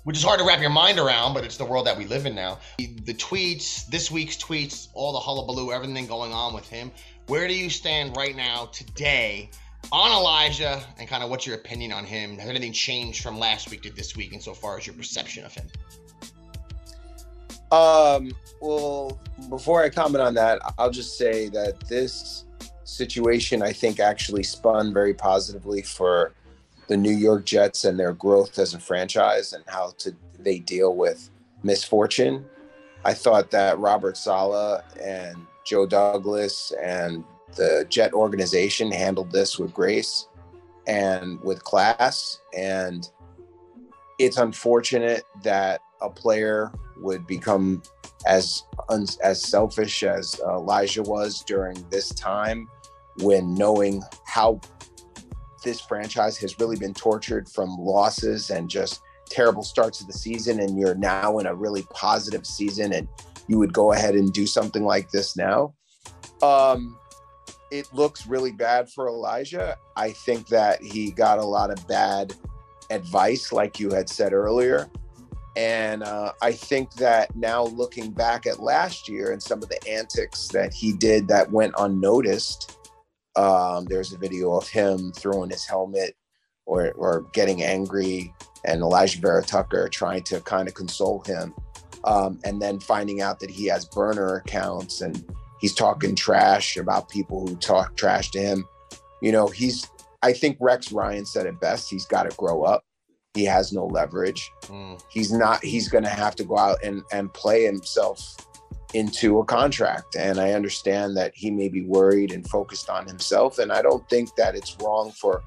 which 0.04 0.18
is 0.18 0.24
hard 0.24 0.40
to 0.40 0.46
wrap 0.46 0.60
your 0.60 0.72
mind 0.72 0.98
around, 0.98 1.34
but 1.34 1.44
it's 1.44 1.58
the 1.58 1.66
world 1.66 1.86
that 1.86 1.98
we 1.98 2.06
live 2.06 2.26
in 2.26 2.34
now. 2.34 2.58
The 2.78 3.14
tweets, 3.14 3.86
this 3.88 4.10
week's 4.10 4.38
tweets, 4.38 4.88
all 4.94 5.14
the 5.14 5.20
hullabaloo, 5.20 5.72
everything 5.72 6.08
going 6.08 6.34
on 6.34 6.54
with 6.54 6.68
him. 6.68 6.92
Where 7.30 7.48
do 7.48 7.54
you 7.54 7.70
stand 7.70 8.18
right 8.18 8.36
now, 8.36 8.72
today, 8.74 9.52
on 9.92 10.12
Elijah, 10.12 10.82
and 10.98 11.08
kind 11.08 11.24
of 11.24 11.30
what's 11.30 11.46
your 11.46 11.58
opinion 11.58 11.92
on 11.92 12.04
him? 12.04 12.40
Has 12.40 12.50
anything 12.50 12.74
changed 12.74 13.22
from 13.22 13.38
last 13.38 13.70
week 13.70 13.84
to 13.84 13.94
this 13.94 14.16
week 14.16 14.34
insofar 14.34 14.80
as 14.80 14.88
your 14.88 14.96
perception 14.96 15.46
of 15.46 15.54
him? 15.54 15.68
Um, 17.72 18.32
well, 18.60 19.22
before 19.48 19.84
I 19.84 19.90
comment 19.90 20.24
on 20.24 20.34
that, 20.34 20.60
I'll 20.80 20.90
just 20.90 21.20
say 21.20 21.50
that 21.50 21.82
this 21.82 22.46
situation, 22.84 23.62
I 23.62 23.74
think, 23.74 24.00
actually 24.00 24.42
spun 24.42 24.92
very 24.92 25.14
positively 25.14 25.84
for 25.84 26.34
the 26.88 26.98
New 26.98 27.16
York 27.16 27.46
Jets 27.46 27.86
and 27.86 28.00
their 28.00 28.14
growth 28.14 28.58
as 28.58 28.74
a 28.74 28.80
franchise 28.80 29.54
and 29.54 29.64
how 29.68 29.94
to 30.00 30.16
they 30.40 30.58
deal 30.58 30.96
with 30.96 31.30
misfortune. 31.62 32.44
I 33.06 33.14
thought 33.14 33.52
that 33.52 33.78
Robert 33.78 34.18
Saleh 34.18 34.84
and 35.00 35.46
Joe 35.66 35.86
Douglas 35.86 36.72
and 36.82 37.24
the 37.56 37.86
Jet 37.90 38.14
organization 38.14 38.92
handled 38.92 39.32
this 39.32 39.58
with 39.58 39.74
grace 39.74 40.28
and 40.88 41.40
with 41.42 41.64
class. 41.64 42.42
And 42.56 43.10
it's 44.18 44.38
unfortunate 44.38 45.24
that 45.44 45.82
a 46.02 46.10
player 46.10 46.72
would 46.98 47.26
become 47.28 47.82
as 48.28 48.64
as 49.24 49.42
selfish 49.42 50.04
as 50.04 50.40
Elijah 50.42 51.04
was 51.04 51.42
during 51.44 51.78
this 51.90 52.10
time 52.10 52.68
when 53.20 53.54
knowing 53.54 54.02
how 54.26 54.60
this 55.64 55.80
franchise 55.82 56.38
has 56.38 56.60
really 56.60 56.78
been 56.78 56.94
tortured 56.94 57.48
from 57.50 57.78
losses 57.78 58.50
and 58.50 58.70
just 58.70 59.02
terrible 59.30 59.64
starts 59.64 60.02
of 60.02 60.08
the 60.08 60.14
season 60.14 60.60
and 60.60 60.78
you're 60.78 60.96
now 60.96 61.38
in 61.38 61.46
a 61.46 61.54
really 61.54 61.84
positive 61.94 62.46
season 62.46 62.94
and 62.94 63.08
you 63.50 63.58
would 63.58 63.74
go 63.74 63.92
ahead 63.92 64.16
and 64.16 64.32
do 64.32 64.48
something 64.48 64.86
like 64.86 65.10
this 65.10 65.36
now. 65.36 65.74
Um 66.42 66.96
it 67.72 67.88
looks 67.94 68.26
really 68.26 68.52
bad 68.52 68.90
for 68.90 69.08
Elijah. 69.08 69.78
I 69.96 70.12
think 70.12 70.48
that 70.48 70.82
he 70.82 71.12
got 71.12 71.40
a 71.40 71.46
lot 71.46 71.70
of 71.70 71.88
bad 71.88 72.34
advice 72.90 73.52
like 73.52 73.80
you 73.80 73.92
had 73.92 74.10
said 74.10 74.34
earlier. 74.34 74.90
And 75.56 76.04
uh, 76.04 76.32
I 76.42 76.52
think 76.54 76.94
that 76.94 77.36
now 77.36 77.66
looking 77.66 78.12
back 78.12 78.46
at 78.46 78.60
last 78.60 79.10
year 79.10 79.32
and 79.32 79.42
some 79.42 79.62
of 79.62 79.70
the 79.70 79.88
antics 79.88 80.48
that 80.50 80.74
he 80.74 80.94
did 80.94 81.28
that 81.28 81.52
went 81.52 81.74
unnoticed, 81.78 82.78
um, 83.36 83.86
there's 83.86 84.14
a 84.14 84.18
video 84.18 84.54
of 84.54 84.68
him 84.68 85.12
throwing 85.12 85.50
his 85.50 85.66
helmet 85.66 86.16
or, 86.66 86.92
or 86.94 87.26
getting 87.34 87.64
angry 87.64 88.34
and 88.66 88.82
Alijah 88.82 89.22
Vera-Tucker 89.22 89.90
trying 89.90 90.24
to 90.24 90.40
kind 90.42 90.68
of 90.68 90.76
console 90.76 91.22
him. 91.22 91.54
Um, 92.06 92.40
and 92.46 92.62
then 92.62 92.80
finding 92.80 93.22
out 93.22 93.40
that 93.40 93.50
he 93.50 93.66
has 93.68 93.86
burner 93.86 94.36
accounts 94.36 95.02
and 95.02 95.24
he's 95.60 95.74
talking 95.74 96.16
trash 96.16 96.78
about 96.78 97.10
people 97.10 97.46
who 97.46 97.56
talk 97.58 97.98
trash 97.98 98.32
to 98.32 98.40
him. 98.40 98.66
You 99.22 99.32
know, 99.32 99.48
he's, 99.48 99.88
I 100.24 100.34
think 100.34 100.58
Rex 100.60 100.92
Ryan 100.92 101.26
said 101.26 101.46
it 101.46 101.60
best. 101.60 101.90
He's 101.90 102.06
got 102.06 102.30
to 102.30 102.36
grow 102.38 102.64
up 102.64 102.84
he 103.34 103.46
has 103.46 103.72
no 103.72 103.86
leverage. 103.86 104.52
Mm. 104.64 105.02
He's 105.10 105.32
not. 105.32 105.64
He's 105.64 105.88
going 105.88 106.04
to 106.04 106.10
have 106.10 106.36
to 106.36 106.44
go 106.44 106.58
out 106.58 106.78
and 106.84 107.04
and 107.12 107.34
play 107.34 107.64
himself 107.64 108.36
into 108.94 109.40
a 109.40 109.46
contract. 109.46 110.16
And 110.16 110.40
I 110.40 110.54
understand 110.54 111.16
that 111.18 111.32
he 111.36 111.52
may 111.52 111.70
be 111.70 111.86
worried 111.86 112.32
and 112.32 112.48
focused 112.48 112.90
on 112.90 113.06
himself. 113.06 113.60
And 113.60 113.72
I 113.72 113.82
don't 113.82 114.08
think 114.10 114.36
that 114.36 114.56
it's 114.56 114.76
wrong 114.82 115.12
for 115.12 115.44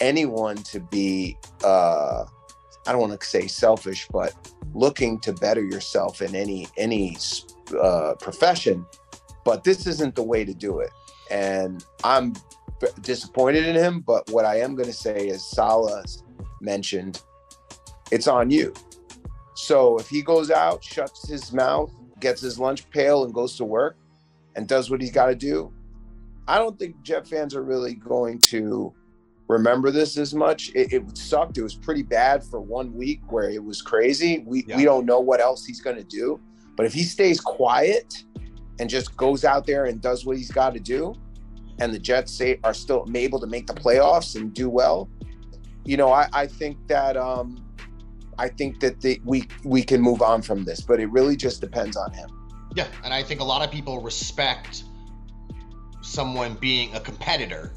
anyone 0.00 0.56
to 0.56 0.80
be. 0.80 1.36
Uh, 1.62 2.24
I 2.86 2.92
don't 2.92 3.00
want 3.00 3.18
to 3.18 3.26
say 3.26 3.46
selfish, 3.46 4.06
but 4.12 4.34
looking 4.74 5.20
to 5.20 5.32
better 5.32 5.62
yourself 5.62 6.20
in 6.22 6.34
any 6.34 6.66
any 6.76 7.16
uh, 7.80 8.14
profession. 8.20 8.84
But 9.44 9.64
this 9.64 9.86
isn't 9.86 10.14
the 10.14 10.22
way 10.22 10.44
to 10.44 10.54
do 10.54 10.80
it. 10.80 10.90
And 11.30 11.84
I'm 12.02 12.34
disappointed 13.02 13.66
in 13.66 13.74
him. 13.74 14.00
But 14.00 14.30
what 14.30 14.44
I 14.44 14.60
am 14.60 14.74
going 14.74 14.88
to 14.88 14.94
say 14.94 15.28
is 15.28 15.44
Saleh 15.44 16.04
mentioned, 16.60 17.22
it's 18.10 18.26
on 18.26 18.50
you. 18.50 18.72
So 19.54 19.98
if 19.98 20.08
he 20.08 20.22
goes 20.22 20.50
out, 20.50 20.82
shuts 20.82 21.28
his 21.28 21.52
mouth, 21.52 21.92
gets 22.20 22.40
his 22.40 22.58
lunch 22.58 22.88
pail, 22.90 23.24
and 23.24 23.32
goes 23.32 23.56
to 23.56 23.64
work 23.64 23.96
and 24.56 24.66
does 24.66 24.90
what 24.90 25.00
he's 25.00 25.12
got 25.12 25.26
to 25.26 25.34
do, 25.34 25.72
I 26.46 26.58
don't 26.58 26.78
think 26.78 27.00
Jet 27.02 27.26
fans 27.26 27.54
are 27.54 27.62
really 27.62 27.94
going 27.94 28.38
to 28.50 28.94
remember 29.48 29.90
this 29.90 30.16
as 30.16 30.34
much. 30.34 30.70
It, 30.74 30.92
it 30.92 31.18
sucked. 31.18 31.58
It 31.58 31.62
was 31.62 31.74
pretty 31.74 32.02
bad 32.02 32.42
for 32.44 32.60
one 32.60 32.94
week 32.94 33.20
where 33.30 33.50
it 33.50 33.62
was 33.62 33.82
crazy. 33.82 34.42
We 34.46 34.64
Yeah. 34.66 34.76
we 34.76 34.84
don't 34.84 35.06
know 35.06 35.20
what 35.20 35.40
else 35.40 35.64
he's 35.64 35.80
going 35.80 35.96
to 35.96 36.04
do. 36.04 36.40
But 36.76 36.86
if 36.86 36.92
he 36.92 37.02
stays 37.04 37.40
quiet 37.40 38.24
and 38.80 38.90
just 38.90 39.16
goes 39.16 39.44
out 39.44 39.66
there 39.66 39.84
and 39.84 40.00
does 40.00 40.26
what 40.26 40.36
he's 40.36 40.50
got 40.50 40.74
to 40.74 40.80
do, 40.80 41.14
and 41.78 41.92
the 41.92 41.98
Jets 41.98 42.32
say 42.32 42.58
are 42.64 42.74
still 42.74 43.06
able 43.14 43.38
to 43.40 43.46
make 43.46 43.66
the 43.66 43.74
playoffs 43.74 44.36
and 44.36 44.52
do 44.52 44.68
well, 44.70 45.08
you 45.84 45.96
know, 45.96 46.10
I, 46.12 46.28
I 46.32 46.46
think 46.46 46.78
that 46.88 47.16
um, 47.16 47.64
I 48.38 48.48
think 48.48 48.80
that 48.80 49.00
the, 49.00 49.20
we 49.24 49.46
we 49.64 49.82
can 49.82 50.00
move 50.00 50.22
on 50.22 50.42
from 50.42 50.64
this. 50.64 50.80
But 50.80 51.00
it 51.00 51.06
really 51.10 51.36
just 51.36 51.60
depends 51.60 51.96
on 51.96 52.12
him. 52.12 52.28
Yeah, 52.74 52.88
and 53.04 53.14
I 53.14 53.22
think 53.22 53.40
a 53.40 53.44
lot 53.44 53.62
of 53.64 53.70
people 53.70 54.00
respect 54.00 54.84
someone 56.02 56.54
being 56.54 56.94
a 56.94 57.00
competitor, 57.00 57.72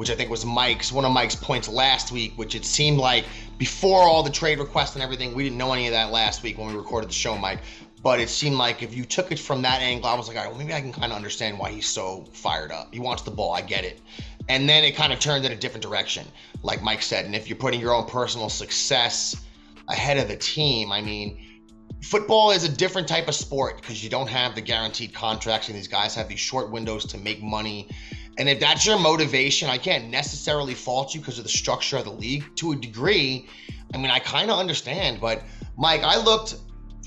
which 0.00 0.10
I 0.10 0.14
think 0.14 0.30
was 0.30 0.46
Mike's 0.46 0.90
one 0.90 1.04
of 1.04 1.12
Mike's 1.12 1.34
points 1.34 1.68
last 1.68 2.10
week, 2.10 2.32
which 2.36 2.54
it 2.54 2.64
seemed 2.64 2.96
like 2.96 3.26
before 3.58 4.00
all 4.00 4.22
the 4.22 4.30
trade 4.30 4.58
requests 4.58 4.94
and 4.94 5.02
everything, 5.02 5.34
we 5.34 5.42
didn't 5.42 5.58
know 5.58 5.74
any 5.74 5.88
of 5.88 5.92
that 5.92 6.10
last 6.10 6.42
week 6.42 6.56
when 6.56 6.68
we 6.68 6.74
recorded 6.74 7.10
the 7.10 7.14
show, 7.14 7.36
Mike. 7.36 7.58
But 8.02 8.18
it 8.18 8.30
seemed 8.30 8.56
like 8.56 8.82
if 8.82 8.94
you 8.96 9.04
took 9.04 9.30
it 9.30 9.38
from 9.38 9.60
that 9.60 9.82
angle, 9.82 10.08
I 10.08 10.14
was 10.14 10.26
like, 10.26 10.38
all 10.38 10.44
right, 10.44 10.48
well, 10.48 10.58
maybe 10.58 10.72
I 10.72 10.80
can 10.80 10.90
kind 10.90 11.12
of 11.12 11.16
understand 11.16 11.58
why 11.58 11.70
he's 11.70 11.86
so 11.86 12.24
fired 12.32 12.72
up. 12.72 12.94
He 12.94 12.98
wants 12.98 13.24
the 13.24 13.30
ball, 13.30 13.52
I 13.52 13.60
get 13.60 13.84
it. 13.84 14.00
And 14.48 14.66
then 14.66 14.84
it 14.84 14.96
kind 14.96 15.12
of 15.12 15.20
turned 15.20 15.44
in 15.44 15.52
a 15.52 15.56
different 15.56 15.82
direction, 15.82 16.26
like 16.62 16.82
Mike 16.82 17.02
said. 17.02 17.26
And 17.26 17.36
if 17.36 17.50
you're 17.50 17.58
putting 17.58 17.78
your 17.78 17.92
own 17.92 18.06
personal 18.06 18.48
success 18.48 19.36
ahead 19.86 20.16
of 20.16 20.28
the 20.28 20.36
team, 20.36 20.92
I 20.92 21.02
mean, 21.02 21.60
football 22.02 22.52
is 22.52 22.64
a 22.64 22.74
different 22.74 23.06
type 23.06 23.28
of 23.28 23.34
sport 23.34 23.76
because 23.82 24.02
you 24.02 24.08
don't 24.08 24.30
have 24.30 24.54
the 24.54 24.62
guaranteed 24.62 25.12
contracts 25.12 25.68
and 25.68 25.76
these 25.76 25.88
guys 25.88 26.14
have 26.14 26.26
these 26.26 26.40
short 26.40 26.70
windows 26.70 27.04
to 27.04 27.18
make 27.18 27.42
money 27.42 27.86
and 28.40 28.48
if 28.48 28.58
that's 28.58 28.86
your 28.86 28.98
motivation 28.98 29.68
i 29.68 29.76
can't 29.76 30.08
necessarily 30.08 30.74
fault 30.74 31.14
you 31.14 31.20
because 31.20 31.38
of 31.38 31.44
the 31.44 31.50
structure 31.50 31.98
of 31.98 32.04
the 32.04 32.10
league 32.10 32.44
to 32.56 32.72
a 32.72 32.76
degree 32.76 33.46
i 33.94 33.98
mean 33.98 34.10
i 34.10 34.18
kind 34.18 34.50
of 34.50 34.58
understand 34.58 35.20
but 35.20 35.42
mike 35.76 36.02
i 36.02 36.16
looked 36.16 36.56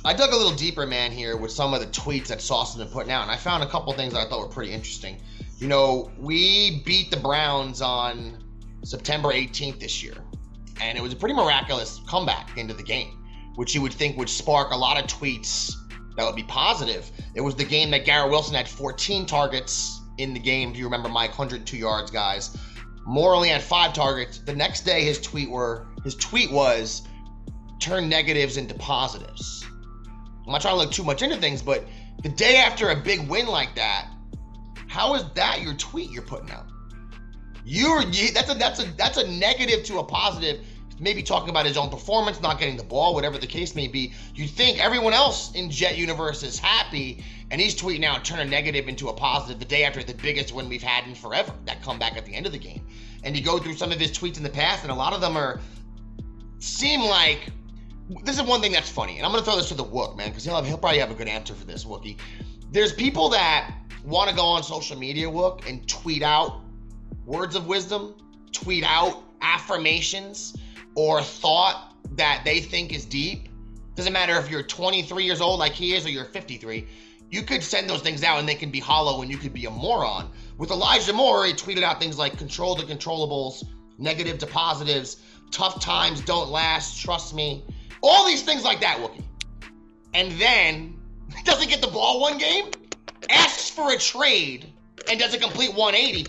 i 0.06 0.14
dug 0.14 0.32
a 0.32 0.38
little 0.38 0.56
deeper 0.56 0.86
man 0.86 1.12
here 1.12 1.36
with 1.36 1.52
some 1.52 1.74
of 1.74 1.80
the 1.82 1.88
tweets 1.88 2.28
that 2.28 2.40
sauce 2.40 2.76
has 2.76 2.84
been 2.84 2.94
putting 2.94 3.12
out 3.12 3.24
and 3.24 3.32
i 3.32 3.36
found 3.36 3.64
a 3.64 3.68
couple 3.68 3.92
things 3.94 4.14
that 4.14 4.26
i 4.26 4.30
thought 4.30 4.40
were 4.40 4.54
pretty 4.54 4.72
interesting 4.72 5.20
you 5.58 5.68
know 5.68 6.12
we 6.20 6.82
beat 6.86 7.10
the 7.10 7.18
browns 7.18 7.82
on 7.82 8.38
september 8.84 9.30
18th 9.30 9.80
this 9.80 10.04
year 10.04 10.16
and 10.82 10.98
it 10.98 11.02
was 11.02 11.14
a 11.14 11.16
pretty 11.16 11.36
miraculous 11.36 12.00
comeback 12.08 12.56
into 12.58 12.76
the 12.76 12.84
game 12.84 13.20
which 13.56 13.74
you 13.74 13.82
would 13.82 13.94
think 13.94 14.18
would 14.18 14.30
spark 14.30 14.72
a 14.72 14.78
lot 14.78 14.98
of 14.98 15.08
tweets 15.10 15.74
that 16.16 16.26
would 16.26 16.36
be 16.36 16.44
positive. 16.44 17.10
It 17.34 17.42
was 17.42 17.56
the 17.56 17.64
game 17.64 17.90
that 17.90 18.06
Garrett 18.06 18.30
Wilson 18.30 18.54
had 18.54 18.68
14 18.68 19.26
targets 19.26 20.03
in 20.18 20.34
the 20.34 20.40
game. 20.40 20.74
Do 20.74 20.80
you 20.80 20.86
remember 20.86 21.10
Mike? 21.10 21.32
102 21.32 21.78
yards, 21.78 22.12
guys. 22.12 22.58
Moore 23.06 23.34
only 23.36 23.50
had 23.50 23.62
five 23.62 23.94
targets. 23.94 24.40
The 24.40 24.56
next 24.56 24.82
day, 24.82 25.04
his 25.04 25.20
tweet 25.20 25.50
were 25.50 25.88
his 26.04 26.16
tweet 26.16 26.52
was 26.52 27.04
turn 27.80 28.08
negatives 28.08 28.58
into 28.58 28.74
positives. 28.76 29.66
I'm 30.46 30.52
not 30.52 30.62
trying 30.62 30.76
to 30.76 30.80
look 30.80 30.92
too 30.92 31.04
much 31.04 31.22
into 31.22 31.38
things, 31.38 31.62
but 31.62 31.86
the 32.22 32.30
day 32.30 32.58
after 32.58 32.90
a 32.90 32.96
big 32.96 33.28
win 33.30 33.48
like 33.48 33.76
that, 33.76 34.08
how 34.88 35.16
is 35.16 35.24
that 35.36 35.62
your 35.62 35.74
tweet 35.76 36.12
you're 36.12 36.22
putting 36.22 36.52
out? 36.52 36.68
You're 37.66 38.04
you, 38.04 38.32
that's 38.32 38.52
a 38.52 38.56
that's 38.56 38.82
a 38.82 38.86
that's 38.98 39.18
a 39.18 39.28
negative 39.28 39.86
to 39.86 40.00
a 40.00 40.04
positive 40.04 40.66
maybe 41.04 41.22
talking 41.22 41.50
about 41.50 41.66
his 41.66 41.78
own 41.78 41.90
performance, 41.90 42.42
not 42.42 42.60
getting 42.60 42.78
the 42.78 42.84
ball, 42.84 43.14
whatever 43.14 43.38
the 43.38 43.48
case 43.48 43.76
may 43.76 43.88
be. 43.88 44.14
You'd 44.34 44.50
think 44.50 44.84
everyone 44.84 45.14
else 45.14 45.54
in 45.54 45.70
Jet 45.70 45.98
Universe 45.98 46.42
is 46.44 46.58
happy, 46.58 47.24
and 47.52 47.60
he's 47.60 47.76
tweeting 47.76 48.04
out, 48.06 48.24
turn 48.24 48.40
a 48.40 48.46
negative 48.46 48.88
into 48.88 49.10
a 49.10 49.14
positive 49.14 49.60
the 49.60 49.66
day 49.66 49.84
after 49.84 50.02
the 50.02 50.14
biggest 50.16 50.54
win 50.54 50.70
we've 50.70 50.82
had 50.82 51.06
in 51.08 51.14
forever, 51.14 51.54
that 51.66 51.84
comeback 51.84 52.18
at 52.18 52.26
the 52.26 52.34
end 52.34 52.46
of 52.46 52.52
the 52.52 52.58
game. 52.58 52.86
And 53.24 53.36
you 53.38 53.44
go 53.44 53.60
through 53.60 53.74
some 53.74 53.92
of 53.92 54.00
his 54.00 54.12
tweets 54.12 54.38
in 54.38 54.44
the 54.44 54.50
past, 54.50 54.84
and 54.84 54.92
a 54.92 54.96
lot 54.96 55.14
of 55.14 55.22
them 55.22 55.38
are 55.38 55.60
seem 56.60 57.02
like 57.02 57.50
this 58.24 58.38
is 58.38 58.44
one 58.44 58.62
thing 58.62 58.72
that's 58.72 58.90
funny, 58.90 59.18
and 59.18 59.26
I'm 59.26 59.32
gonna 59.32 59.44
throw 59.44 59.56
this 59.56 59.70
to 59.70 59.76
the 59.76 59.84
Wook, 59.84 60.18
man, 60.18 60.30
because 60.30 60.44
he'll, 60.46 60.56
have- 60.56 60.66
he'll 60.66 60.78
probably 60.78 61.00
have 61.00 61.12
a 61.12 61.16
good 61.16 61.28
answer 61.28 61.54
for 61.54 61.66
this, 61.66 61.86
Wookie. 61.86 62.18
There's 62.72 62.94
people 62.94 63.30
that 63.30 63.74
want 64.04 64.30
to 64.30 64.36
go 64.36 64.44
on 64.44 64.64
social 64.64 64.98
media, 64.98 65.28
Wook, 65.28 65.68
and 65.68 65.88
tweet 65.88 66.24
out 66.24 66.62
words 67.26 67.56
of 67.56 67.68
wisdom, 67.68 68.16
tweet 68.52 68.84
out 68.84 69.24
affirmations, 69.42 70.56
or 70.96 71.22
thought 71.22 71.96
that 72.16 72.42
they 72.46 72.60
think 72.60 72.94
is 72.94 73.06
deep. 73.06 73.50
Doesn't 73.96 74.14
matter 74.14 74.38
if 74.38 74.50
you're 74.50 74.64
23 74.64 75.24
years 75.24 75.42
old 75.42 75.60
like 75.60 75.74
he 75.74 75.94
is 75.94 76.06
or 76.06 76.10
you're 76.10 76.26
53. 76.26 76.88
You 77.30 77.42
could 77.42 77.64
send 77.64 77.90
those 77.90 78.02
things 78.02 78.24
out 78.24 78.40
and 78.40 78.48
they 78.48 78.56
can 78.56 78.70
be 78.70 78.80
hollow 78.80 79.22
and 79.22 79.32
you 79.32 79.38
could 79.38 79.54
be 79.54 79.66
a 79.66 79.72
moron. 79.72 80.32
With 80.58 80.72
Elijah 80.72 81.14
Moore, 81.14 81.46
he 81.46 81.54
tweeted 81.54 81.84
out 81.84 82.00
things 82.00 82.18
like 82.18 82.38
control 82.38 82.76
the 82.76 82.84
controllables, 82.84 83.64
negative 83.98 84.38
to 84.40 84.48
positives, 84.48 85.18
tough 85.52 85.80
times 85.80 86.22
don't 86.22 86.50
last, 86.50 87.02
trust 87.02 87.34
me. 87.34 87.64
All 88.02 88.26
these 88.28 88.44
things 88.44 88.64
like 88.64 88.82
that, 88.82 88.98
Wookie. 88.98 89.24
And 90.14 90.32
then 90.34 91.00
doesn't 91.46 91.70
get 91.70 91.82
the 91.82 91.88
ball 91.88 92.22
one 92.22 92.38
game, 92.38 92.66
asks 93.30 93.70
for 93.70 93.94
a 93.94 93.98
trade, 93.98 94.72
and 95.10 95.20
does 95.20 95.34
a 95.34 95.40
complete 95.40 95.74
180. 95.74 96.28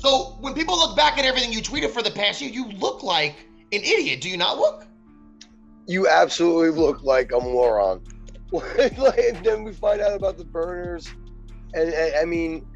So 0.00 0.36
when 0.40 0.54
people 0.54 0.78
look 0.78 0.96
back 0.96 1.18
at 1.18 1.24
everything 1.24 1.52
you 1.52 1.60
tweeted 1.60 1.90
for 1.90 2.02
the 2.02 2.10
past 2.10 2.40
year, 2.40 2.50
you 2.50 2.68
look 2.68 3.02
like 3.02 3.36
an 3.72 3.80
idiot. 3.82 4.20
Do 4.20 4.28
you 4.28 4.36
not 4.36 4.58
look? 4.58 4.86
You 5.86 6.08
absolutely 6.08 6.70
look 6.80 7.02
like 7.02 7.32
a 7.32 7.40
moron. 7.40 8.02
and 8.52 9.44
then 9.44 9.62
we 9.64 9.72
find 9.72 10.00
out 10.00 10.12
about 10.14 10.38
the 10.38 10.44
burners, 10.44 11.08
and, 11.74 11.90
and 11.92 12.14
I 12.16 12.24
mean, 12.24 12.66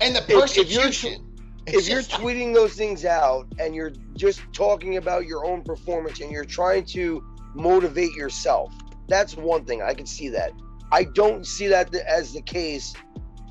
And 0.00 0.14
the 0.14 0.20
If- 0.20 0.24
if 0.24 0.70
you're- 0.70 0.84
persecution. 0.84 1.26
if 1.66 1.88
you're 1.88 2.02
tweeting 2.20 2.54
those 2.54 2.74
things 2.74 3.04
out 3.04 3.46
and 3.58 3.74
you're 3.74 3.92
just 4.16 4.40
talking 4.52 4.96
about 4.96 5.26
your 5.26 5.44
own 5.46 5.62
performance 5.62 6.20
and 6.20 6.30
you're 6.30 6.44
trying 6.44 6.84
to 6.86 7.22
motivate 7.54 8.12
yourself, 8.14 8.72
that's 9.08 9.36
one 9.36 9.64
thing. 9.64 9.82
I 9.82 9.94
can 9.94 10.06
see 10.06 10.28
that. 10.30 10.52
I 10.92 11.04
don't 11.04 11.44
see 11.46 11.66
that 11.68 11.92
as 11.94 12.32
the 12.32 12.42
case 12.42 12.94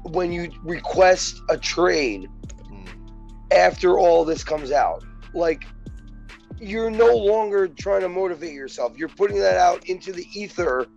when 0.04 0.32
you 0.32 0.52
request 0.64 1.42
a 1.50 1.58
trade 1.58 2.30
Hmm. 2.68 2.86
after 3.52 3.98
all 4.00 4.24
this 4.26 4.44
comes 4.44 4.72
out. 4.72 5.04
Like, 5.34 5.66
you're 6.64 6.92
no 6.92 7.16
longer 7.16 7.68
trying 7.68 8.02
to 8.02 8.10
motivate 8.10 8.54
yourself. 8.54 8.98
You're 8.98 9.10
putting 9.10 9.40
that 9.40 9.58
out 9.58 9.90
into 9.90 10.12
the 10.12 10.28
ether, 10.34 10.88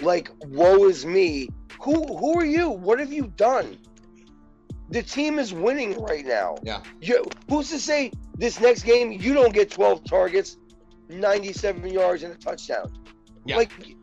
like, 0.00 0.30
woe 0.46 0.84
is 0.86 1.04
me. 1.04 1.48
Who 1.82 2.04
who 2.16 2.38
are 2.38 2.44
you? 2.44 2.70
What 2.70 2.98
have 2.98 3.12
you 3.12 3.32
done? 3.36 3.78
The 4.90 5.02
team 5.02 5.38
is 5.38 5.52
winning 5.52 6.00
right 6.00 6.24
now. 6.24 6.56
Yeah. 6.62 6.82
You, 7.00 7.24
who's 7.48 7.68
to 7.70 7.78
say 7.78 8.10
this 8.36 8.58
next 8.58 8.84
game 8.84 9.12
you 9.12 9.34
don't 9.34 9.52
get 9.52 9.70
12 9.70 10.04
targets, 10.04 10.56
97 11.08 11.86
yards, 11.90 12.22
and 12.22 12.32
a 12.32 12.36
touchdown? 12.36 12.92
Yeah. 13.44 13.56
Like, 13.56 13.70
you 13.86 13.96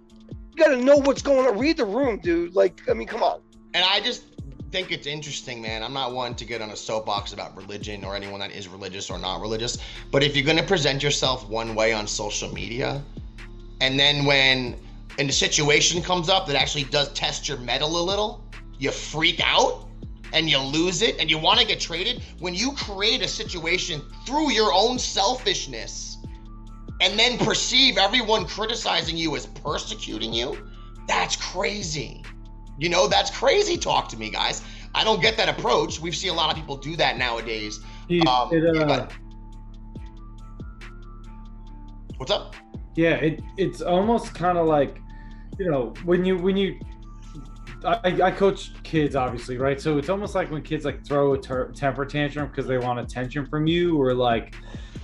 gotta 0.55 0.77
know 0.77 0.97
what's 0.97 1.21
going 1.21 1.47
on. 1.47 1.57
Read 1.57 1.77
the 1.77 1.85
room, 1.85 2.19
dude. 2.19 2.55
Like, 2.55 2.81
I 2.89 2.93
mean, 2.93 3.07
come 3.07 3.23
on. 3.23 3.41
And 3.73 3.83
I 3.83 3.99
just 3.99 4.34
think 4.75 4.91
it's 4.91 5.07
interesting, 5.07 5.61
man. 5.61 5.81
I'm 5.81 5.93
not 5.93 6.11
one 6.11 6.35
to 6.35 6.43
get 6.43 6.61
on 6.61 6.71
a 6.71 6.75
soapbox 6.75 7.31
about 7.31 7.55
religion 7.55 8.03
or 8.03 8.13
anyone 8.13 8.41
that 8.41 8.51
is 8.51 8.67
religious 8.67 9.09
or 9.09 9.17
not 9.17 9.39
religious. 9.39 9.77
But 10.11 10.21
if 10.21 10.35
you're 10.35 10.43
going 10.43 10.57
to 10.57 10.65
present 10.65 11.01
yourself 11.01 11.47
one 11.47 11.75
way 11.75 11.93
on 11.93 12.05
social 12.07 12.53
media, 12.53 13.01
and 13.79 13.97
then 13.97 14.25
when 14.25 14.75
and 15.17 15.29
the 15.29 15.33
situation 15.33 16.01
comes 16.01 16.27
up 16.27 16.45
that 16.47 16.57
actually 16.57 16.83
does 16.83 17.07
test 17.13 17.47
your 17.47 17.57
mettle 17.59 18.01
a 18.01 18.03
little, 18.03 18.43
you 18.77 18.91
freak 18.91 19.39
out 19.41 19.87
and 20.33 20.49
you 20.49 20.59
lose 20.59 21.01
it 21.01 21.21
and 21.21 21.31
you 21.31 21.37
want 21.37 21.57
to 21.61 21.65
get 21.65 21.79
traded, 21.79 22.21
when 22.39 22.53
you 22.53 22.73
create 22.73 23.21
a 23.21 23.29
situation 23.29 24.01
through 24.25 24.51
your 24.51 24.73
own 24.73 24.99
selfishness 24.99 26.17
and 26.99 27.17
then 27.17 27.37
perceive 27.37 27.97
everyone 27.97 28.45
criticizing 28.45 29.15
you 29.15 29.37
as 29.37 29.45
persecuting 29.45 30.33
you, 30.33 30.67
that's 31.07 31.37
crazy. 31.37 32.25
You 32.77 32.89
know, 32.89 33.07
that's 33.07 33.31
crazy 33.31 33.77
talk 33.77 34.09
to 34.09 34.17
me, 34.17 34.29
guys. 34.29 34.63
I 34.93 35.03
don't 35.03 35.21
get 35.21 35.37
that 35.37 35.49
approach. 35.49 35.99
We've 35.99 36.15
seen 36.15 36.31
a 36.31 36.33
lot 36.33 36.49
of 36.49 36.55
people 36.55 36.77
do 36.77 36.95
that 36.97 37.17
nowadays. 37.17 37.79
He- 38.07 38.21
Um, 38.21 38.49
it, 38.53 38.65
uh, 38.77 38.85
but- 38.85 39.11
What's 42.17 42.31
up? 42.31 42.55
Yeah, 42.95 43.15
it 43.15 43.41
it's 43.57 43.81
almost 43.81 44.33
kind 44.33 44.57
of 44.57 44.67
like, 44.67 45.01
you 45.59 45.69
know, 45.69 45.93
when 46.05 46.23
you 46.23 46.37
when 46.37 46.55
you, 46.55 46.79
I, 47.83 47.99
I 48.23 48.31
coach 48.31 48.71
kids 48.83 49.17
obviously, 49.17 49.57
right? 49.57 49.79
So 49.81 49.97
it's 49.97 50.07
almost 50.09 50.33
like 50.33 50.49
when 50.49 50.61
kids 50.61 50.85
like 50.85 51.05
throw 51.05 51.33
a 51.33 51.37
ter- 51.37 51.71
temper 51.73 52.05
tantrum 52.05 52.47
because 52.47 52.67
they 52.67 52.77
want 52.77 52.99
attention 52.99 53.45
from 53.47 53.67
you, 53.67 53.99
or 54.01 54.13
like, 54.13 54.55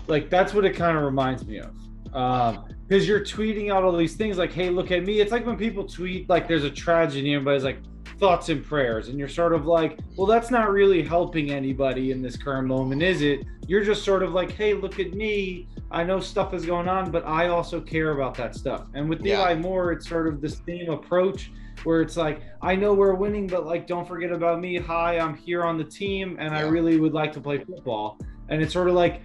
like 0.08 0.30
that's 0.30 0.54
what 0.54 0.64
it 0.64 0.74
kind 0.74 0.98
of 0.98 1.04
reminds 1.04 1.46
me 1.46 1.60
of. 1.60 1.76
Um, 2.16 2.66
because 2.92 3.08
you're 3.08 3.22
tweeting 3.22 3.72
out 3.72 3.86
all 3.86 3.96
these 3.96 4.16
things 4.16 4.38
like, 4.38 4.52
"Hey, 4.52 4.70
look 4.70 4.92
at 4.92 5.06
me." 5.06 5.22
It's 5.22 5.32
like 5.32 5.46
when 5.46 5.56
people 5.56 5.86
tweet 5.86 6.28
like 6.30 6.46
there's 6.46 6.66
a 6.66 6.70
tragedy, 6.70 7.34
and 7.34 7.38
everybody's 7.38 7.64
like 7.64 7.78
thoughts 8.20 8.50
and 8.50 8.66
prayers, 8.66 9.08
and 9.08 9.18
you're 9.18 9.30
sort 9.30 9.54
of 9.54 9.66
like, 9.66 9.98
"Well, 10.18 10.28
that's 10.28 10.52
not 10.52 10.70
really 10.70 11.02
helping 11.02 11.52
anybody 11.52 12.12
in 12.12 12.22
this 12.22 12.36
current 12.36 12.68
moment, 12.68 13.02
is 13.02 13.22
it?" 13.22 13.46
You're 13.66 13.86
just 13.86 14.04
sort 14.04 14.24
of 14.24 14.34
like, 14.34 14.52
"Hey, 14.52 14.74
look 14.74 15.00
at 15.00 15.14
me." 15.14 15.70
I 15.90 16.04
know 16.04 16.20
stuff 16.20 16.54
is 16.54 16.66
going 16.66 16.90
on, 16.90 17.12
but 17.12 17.26
I 17.26 17.48
also 17.48 17.80
care 17.80 18.12
about 18.12 18.36
that 18.36 18.56
stuff. 18.56 18.88
And 18.94 19.08
with 19.10 19.22
Yeah. 19.26 19.40
Eli 19.40 19.56
Moore, 19.56 19.94
it's 19.94 20.10
sort 20.10 20.28
of 20.28 20.42
the 20.42 20.50
same 20.50 20.90
approach 20.90 21.50
where 21.84 22.02
it's 22.02 22.18
like, 22.18 22.42
I 22.62 22.76
know 22.76 22.94
we're 22.94 23.16
winning, 23.16 23.48
but 23.48 23.66
like, 23.66 23.88
don't 23.88 24.08
forget 24.08 24.32
about 24.32 24.60
me. 24.60 24.78
Hi, 24.78 25.18
I'm 25.18 25.36
here 25.36 25.64
on 25.64 25.78
the 25.78 25.84
team, 25.84 26.36
and 26.40 26.54
I 26.54 26.62
really 26.62 26.98
would 27.00 27.14
like 27.14 27.32
to 27.34 27.42
play 27.42 27.58
football. 27.58 28.20
And 28.50 28.62
it's 28.62 28.72
sort 28.72 28.88
of 28.88 28.94
like, 28.96 29.22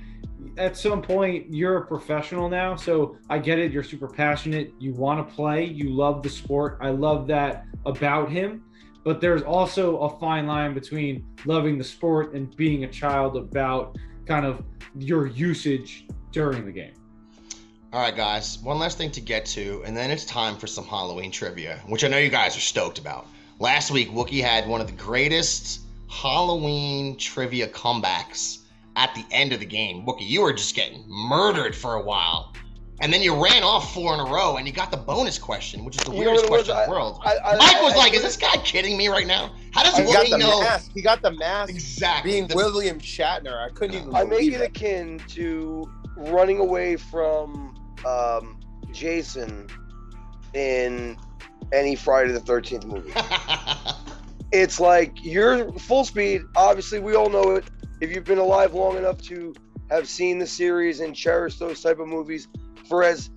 at 0.56 0.76
some 0.76 1.02
point 1.02 1.52
you're 1.52 1.78
a 1.78 1.86
professional 1.86 2.48
now, 2.48 2.76
so 2.76 3.18
I 3.28 3.38
get 3.38 3.58
it. 3.58 3.72
You're 3.72 3.82
super 3.82 4.08
passionate. 4.08 4.72
You 4.78 4.92
want 4.92 5.26
to 5.26 5.34
play. 5.34 5.64
You 5.64 5.90
love 5.90 6.22
the 6.22 6.30
sport. 6.30 6.78
I 6.80 6.90
love 6.90 7.26
that 7.28 7.64
about 7.84 8.30
him. 8.30 8.64
But 9.04 9.20
there's 9.20 9.42
also 9.42 9.98
a 9.98 10.18
fine 10.18 10.46
line 10.46 10.74
between 10.74 11.24
loving 11.44 11.78
the 11.78 11.84
sport 11.84 12.34
and 12.34 12.54
being 12.56 12.84
a 12.84 12.88
child 12.88 13.36
about 13.36 13.96
kind 14.26 14.44
of 14.44 14.64
your 14.98 15.26
usage 15.26 16.06
during 16.32 16.64
the 16.64 16.72
game. 16.72 16.94
All 17.92 18.00
right, 18.00 18.14
guys, 18.14 18.58
one 18.58 18.78
last 18.78 18.98
thing 18.98 19.12
to 19.12 19.20
get 19.20 19.46
to, 19.46 19.82
and 19.86 19.96
then 19.96 20.10
it's 20.10 20.24
time 20.24 20.56
for 20.56 20.66
some 20.66 20.84
Halloween 20.84 21.30
trivia, 21.30 21.80
which 21.86 22.04
I 22.04 22.08
know 22.08 22.18
you 22.18 22.30
guys 22.30 22.56
are 22.56 22.60
stoked 22.60 22.98
about. 22.98 23.26
Last 23.58 23.90
week, 23.90 24.10
Wookie 24.10 24.42
had 24.42 24.68
one 24.68 24.80
of 24.80 24.86
the 24.86 24.92
greatest 24.92 25.80
Halloween 26.08 27.16
trivia 27.16 27.68
comebacks 27.68 28.58
at 28.96 29.14
the 29.14 29.24
end 29.30 29.52
of 29.52 29.60
the 29.60 29.66
game. 29.66 30.04
Wookie, 30.06 30.26
you 30.28 30.40
were 30.42 30.52
just 30.52 30.74
getting 30.74 31.04
murdered 31.08 31.76
for 31.76 31.94
a 31.94 32.02
while. 32.02 32.52
And 33.02 33.12
then 33.12 33.20
you 33.20 33.34
ran 33.44 33.62
off 33.62 33.92
four 33.92 34.14
in 34.14 34.20
a 34.20 34.24
row 34.24 34.56
and 34.56 34.66
you 34.66 34.72
got 34.72 34.90
the 34.90 34.96
bonus 34.96 35.38
question, 35.38 35.84
which 35.84 35.96
is 35.98 36.04
the 36.04 36.12
You 36.12 36.18
weirdest 36.20 36.48
what 36.48 36.60
it 36.60 36.66
was? 36.66 36.66
question 36.66 36.82
in 36.82 36.88
the 36.88 36.90
world. 36.90 37.20
I- 37.26 37.36
I- 37.44 37.56
Mike 37.56 37.82
was 37.82 37.92
I- 37.92 37.96
like, 37.98 38.12
I- 38.14 38.16
is 38.16 38.22
this 38.22 38.38
guy 38.38 38.56
kidding 38.64 38.96
me 38.96 39.08
right 39.08 39.26
now? 39.26 39.50
How 39.72 39.82
does 39.82 39.98
He 39.98 40.04
Wookie 40.04 40.38
know? 40.38 40.62
mask. 40.62 40.90
He 40.94 41.02
got 41.02 41.20
the 41.20 41.32
mask. 41.32 41.70
Exactly. 41.74 42.30
Being 42.32 42.46
The- 42.46 42.54
William 42.56 42.98
Shatner, 42.98 43.62
I 43.62 43.68
couldn't 43.74 43.96
even 44.00 44.16
I 44.16 44.20
make 44.24 44.30
believe 44.30 44.54
it 44.54 44.60
it. 44.62 44.68
akin 44.70 45.20
to 45.28 45.90
running 46.16 46.58
away 46.58 46.96
from 46.96 47.74
um, 48.06 48.60
Jason 48.92 49.68
in 50.54 51.18
any 51.74 51.96
Friday 51.96 52.32
the 52.32 52.40
Thirteenth 52.40 52.86
movie. 52.86 53.12
it's 54.52 54.80
like 54.80 55.12
you're 55.22 55.70
full 55.72 56.04
speed. 56.06 56.42
Obviously, 56.56 56.98
we 57.00 57.14
all 57.14 57.28
know 57.28 57.50
it. 57.56 57.64
If 58.00 58.14
you've 58.14 58.24
been 58.24 58.38
alive 58.38 58.74
long 58.74 58.96
enough 58.96 59.20
to 59.22 59.54
have 59.90 60.08
seen 60.08 60.38
the 60.38 60.46
series 60.46 61.00
and 61.00 61.14
cherish 61.14 61.58
those 61.58 61.80
type 61.80 61.98
of 61.98 62.08
movies, 62.08 62.48
for 62.88 63.02
as 63.02 63.30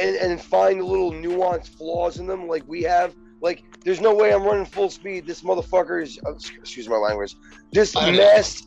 and, 0.00 0.16
and 0.16 0.40
find 0.40 0.82
little 0.82 1.12
nuanced 1.12 1.76
flaws 1.76 2.18
in 2.18 2.26
them, 2.26 2.48
like 2.48 2.64
we 2.66 2.82
have. 2.82 3.14
Like, 3.40 3.62
there's 3.84 4.00
no 4.00 4.14
way 4.14 4.32
I'm 4.32 4.42
running 4.44 4.64
full 4.64 4.88
speed. 4.88 5.26
This 5.26 5.42
motherfucker 5.42 6.02
is, 6.02 6.18
uh, 6.26 6.32
excuse 6.58 6.88
my 6.88 6.96
language, 6.96 7.36
this 7.72 7.94
mess 7.94 8.62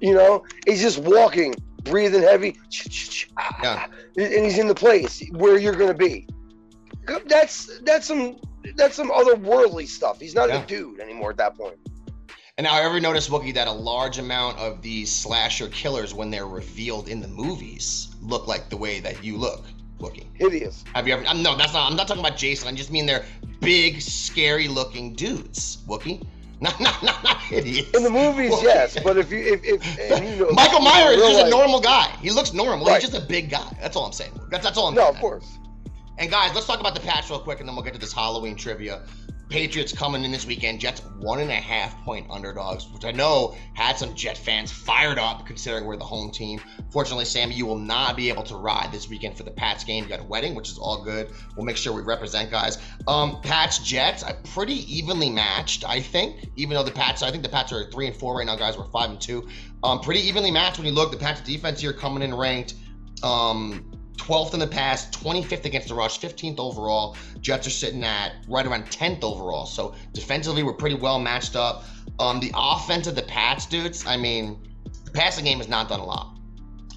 You 0.00 0.14
know, 0.14 0.42
he's 0.66 0.82
just 0.82 0.98
walking, 0.98 1.54
breathing 1.84 2.22
heavy, 2.22 2.58
Yeah. 3.62 3.86
and 4.16 4.44
he's 4.44 4.58
in 4.58 4.66
the 4.66 4.74
place 4.74 5.22
where 5.32 5.58
you're 5.58 5.76
gonna 5.76 5.94
be. 5.94 6.26
That's 7.26 7.78
that's 7.84 8.06
some 8.06 8.36
that's 8.76 8.96
some 8.96 9.10
otherworldly 9.10 9.86
stuff. 9.86 10.20
He's 10.20 10.34
not 10.34 10.48
Yeah. 10.48 10.64
a 10.64 10.66
dude 10.66 10.98
anymore 11.00 11.30
at 11.30 11.36
that 11.36 11.56
point. 11.56 11.76
And 12.58 12.64
now, 12.64 12.80
ever 12.80 12.98
notice, 13.00 13.28
Wookie, 13.28 13.52
that 13.52 13.68
a 13.68 13.72
large 13.72 14.16
amount 14.16 14.58
of 14.58 14.80
these 14.80 15.12
slasher 15.14 15.68
killers, 15.68 16.14
when 16.14 16.30
they're 16.30 16.46
revealed 16.46 17.06
in 17.06 17.20
the 17.20 17.28
movies, 17.28 18.08
look 18.22 18.46
like 18.46 18.70
the 18.70 18.78
way 18.78 18.98
that 19.00 19.22
you 19.22 19.36
look, 19.36 19.62
Wookie? 20.00 20.24
Hideous. 20.32 20.82
Have 20.94 21.06
you 21.06 21.12
ever? 21.12 21.26
Um, 21.26 21.42
no, 21.42 21.54
that's 21.54 21.74
not. 21.74 21.90
I'm 21.90 21.98
not 21.98 22.08
talking 22.08 22.24
about 22.24 22.38
Jason. 22.38 22.66
I 22.68 22.72
just 22.72 22.90
mean 22.90 23.04
they're 23.04 23.26
big, 23.60 24.00
scary-looking 24.00 25.12
dudes, 25.16 25.78
Wookie. 25.86 26.26
Not, 26.58 26.80
not, 26.80 27.02
not, 27.02 27.22
not 27.22 27.36
hideous. 27.36 27.90
In 27.90 28.02
the 28.02 28.08
movies, 28.08 28.50
Wookie. 28.50 28.62
yes, 28.62 28.96
but 29.04 29.18
if 29.18 29.30
you 29.30 29.40
if, 29.40 29.60
if 29.62 30.22
you 30.22 30.36
know 30.46 30.50
Michael 30.52 30.80
Myers 30.80 31.18
is 31.18 31.36
just 31.36 31.46
a 31.48 31.50
normal 31.50 31.80
guy. 31.80 32.06
He 32.22 32.30
looks 32.30 32.54
normal. 32.54 32.86
Right. 32.86 32.98
He's 33.02 33.10
just 33.10 33.22
a 33.22 33.26
big 33.26 33.50
guy. 33.50 33.76
That's 33.78 33.94
all 33.94 34.06
I'm 34.06 34.12
saying. 34.12 34.32
That's, 34.50 34.64
that's 34.64 34.78
all 34.78 34.86
I'm 34.88 34.94
No, 34.94 35.02
saying. 35.02 35.14
of 35.16 35.20
course. 35.20 35.58
And 36.16 36.30
guys, 36.30 36.54
let's 36.54 36.66
talk 36.66 36.80
about 36.80 36.94
the 36.94 37.02
patch 37.02 37.28
real 37.28 37.40
quick, 37.40 37.60
and 37.60 37.68
then 37.68 37.76
we'll 37.76 37.84
get 37.84 37.92
to 37.92 38.00
this 38.00 38.14
Halloween 38.14 38.56
trivia. 38.56 39.02
Patriots 39.48 39.92
coming 39.92 40.24
in 40.24 40.32
this 40.32 40.46
weekend. 40.46 40.80
Jets 40.80 41.00
one 41.18 41.38
and 41.38 41.50
a 41.50 41.54
half 41.54 42.02
point 42.04 42.26
underdogs, 42.30 42.88
which 42.92 43.04
I 43.04 43.12
know 43.12 43.56
had 43.74 43.96
some 43.96 44.14
Jet 44.14 44.36
fans 44.36 44.72
fired 44.72 45.18
up 45.18 45.46
considering 45.46 45.84
we're 45.84 45.96
the 45.96 46.04
home 46.04 46.30
team. 46.30 46.60
Fortunately, 46.90 47.24
Sammy, 47.24 47.54
you 47.54 47.64
will 47.66 47.78
not 47.78 48.16
be 48.16 48.28
able 48.28 48.42
to 48.44 48.56
ride 48.56 48.90
this 48.90 49.08
weekend 49.08 49.36
for 49.36 49.44
the 49.44 49.50
Pats 49.50 49.84
game. 49.84 50.04
You 50.04 50.10
got 50.10 50.20
a 50.20 50.24
wedding, 50.24 50.54
which 50.54 50.70
is 50.70 50.78
all 50.78 51.04
good. 51.04 51.30
We'll 51.56 51.64
make 51.64 51.76
sure 51.76 51.92
we 51.92 52.02
represent 52.02 52.50
guys. 52.50 52.78
Um, 53.06 53.40
Pats 53.42 53.78
Jets, 53.78 54.24
I 54.24 54.32
pretty 54.54 54.92
evenly 54.92 55.30
matched, 55.30 55.84
I 55.88 56.00
think. 56.00 56.48
Even 56.56 56.74
though 56.74 56.82
the 56.82 56.90
Pats, 56.90 57.22
I 57.22 57.30
think 57.30 57.42
the 57.42 57.48
Pats 57.48 57.72
are 57.72 57.88
three 57.90 58.06
and 58.06 58.16
four 58.16 58.36
right 58.36 58.46
now, 58.46 58.56
guys. 58.56 58.76
We're 58.76 58.90
five 58.90 59.10
and 59.10 59.20
two. 59.20 59.48
Um, 59.84 60.00
pretty 60.00 60.20
evenly 60.20 60.50
matched 60.50 60.78
when 60.78 60.86
you 60.86 60.92
look. 60.92 61.12
The 61.12 61.18
Pats 61.18 61.40
defense 61.40 61.80
here 61.80 61.92
coming 61.92 62.22
in 62.22 62.34
ranked. 62.34 62.74
Um, 63.22 63.90
12th 64.16 64.54
in 64.54 64.60
the 64.60 64.66
pass, 64.66 65.08
25th 65.10 65.64
against 65.64 65.88
the 65.88 65.94
rush, 65.94 66.20
15th 66.20 66.58
overall. 66.58 67.16
Jets 67.40 67.66
are 67.66 67.70
sitting 67.70 68.04
at 68.04 68.32
right 68.48 68.66
around 68.66 68.84
10th 68.86 69.22
overall. 69.22 69.66
So 69.66 69.94
defensively, 70.12 70.62
we're 70.62 70.72
pretty 70.72 70.96
well 70.96 71.18
matched 71.18 71.56
up. 71.56 71.84
Um, 72.18 72.40
the 72.40 72.50
offense 72.54 73.06
of 73.06 73.14
the 73.14 73.22
Pats, 73.22 73.66
dudes, 73.66 74.06
I 74.06 74.16
mean, 74.16 74.58
the 75.04 75.10
passing 75.10 75.44
game 75.44 75.58
has 75.58 75.68
not 75.68 75.88
done 75.88 76.00
a 76.00 76.04
lot. 76.04 76.36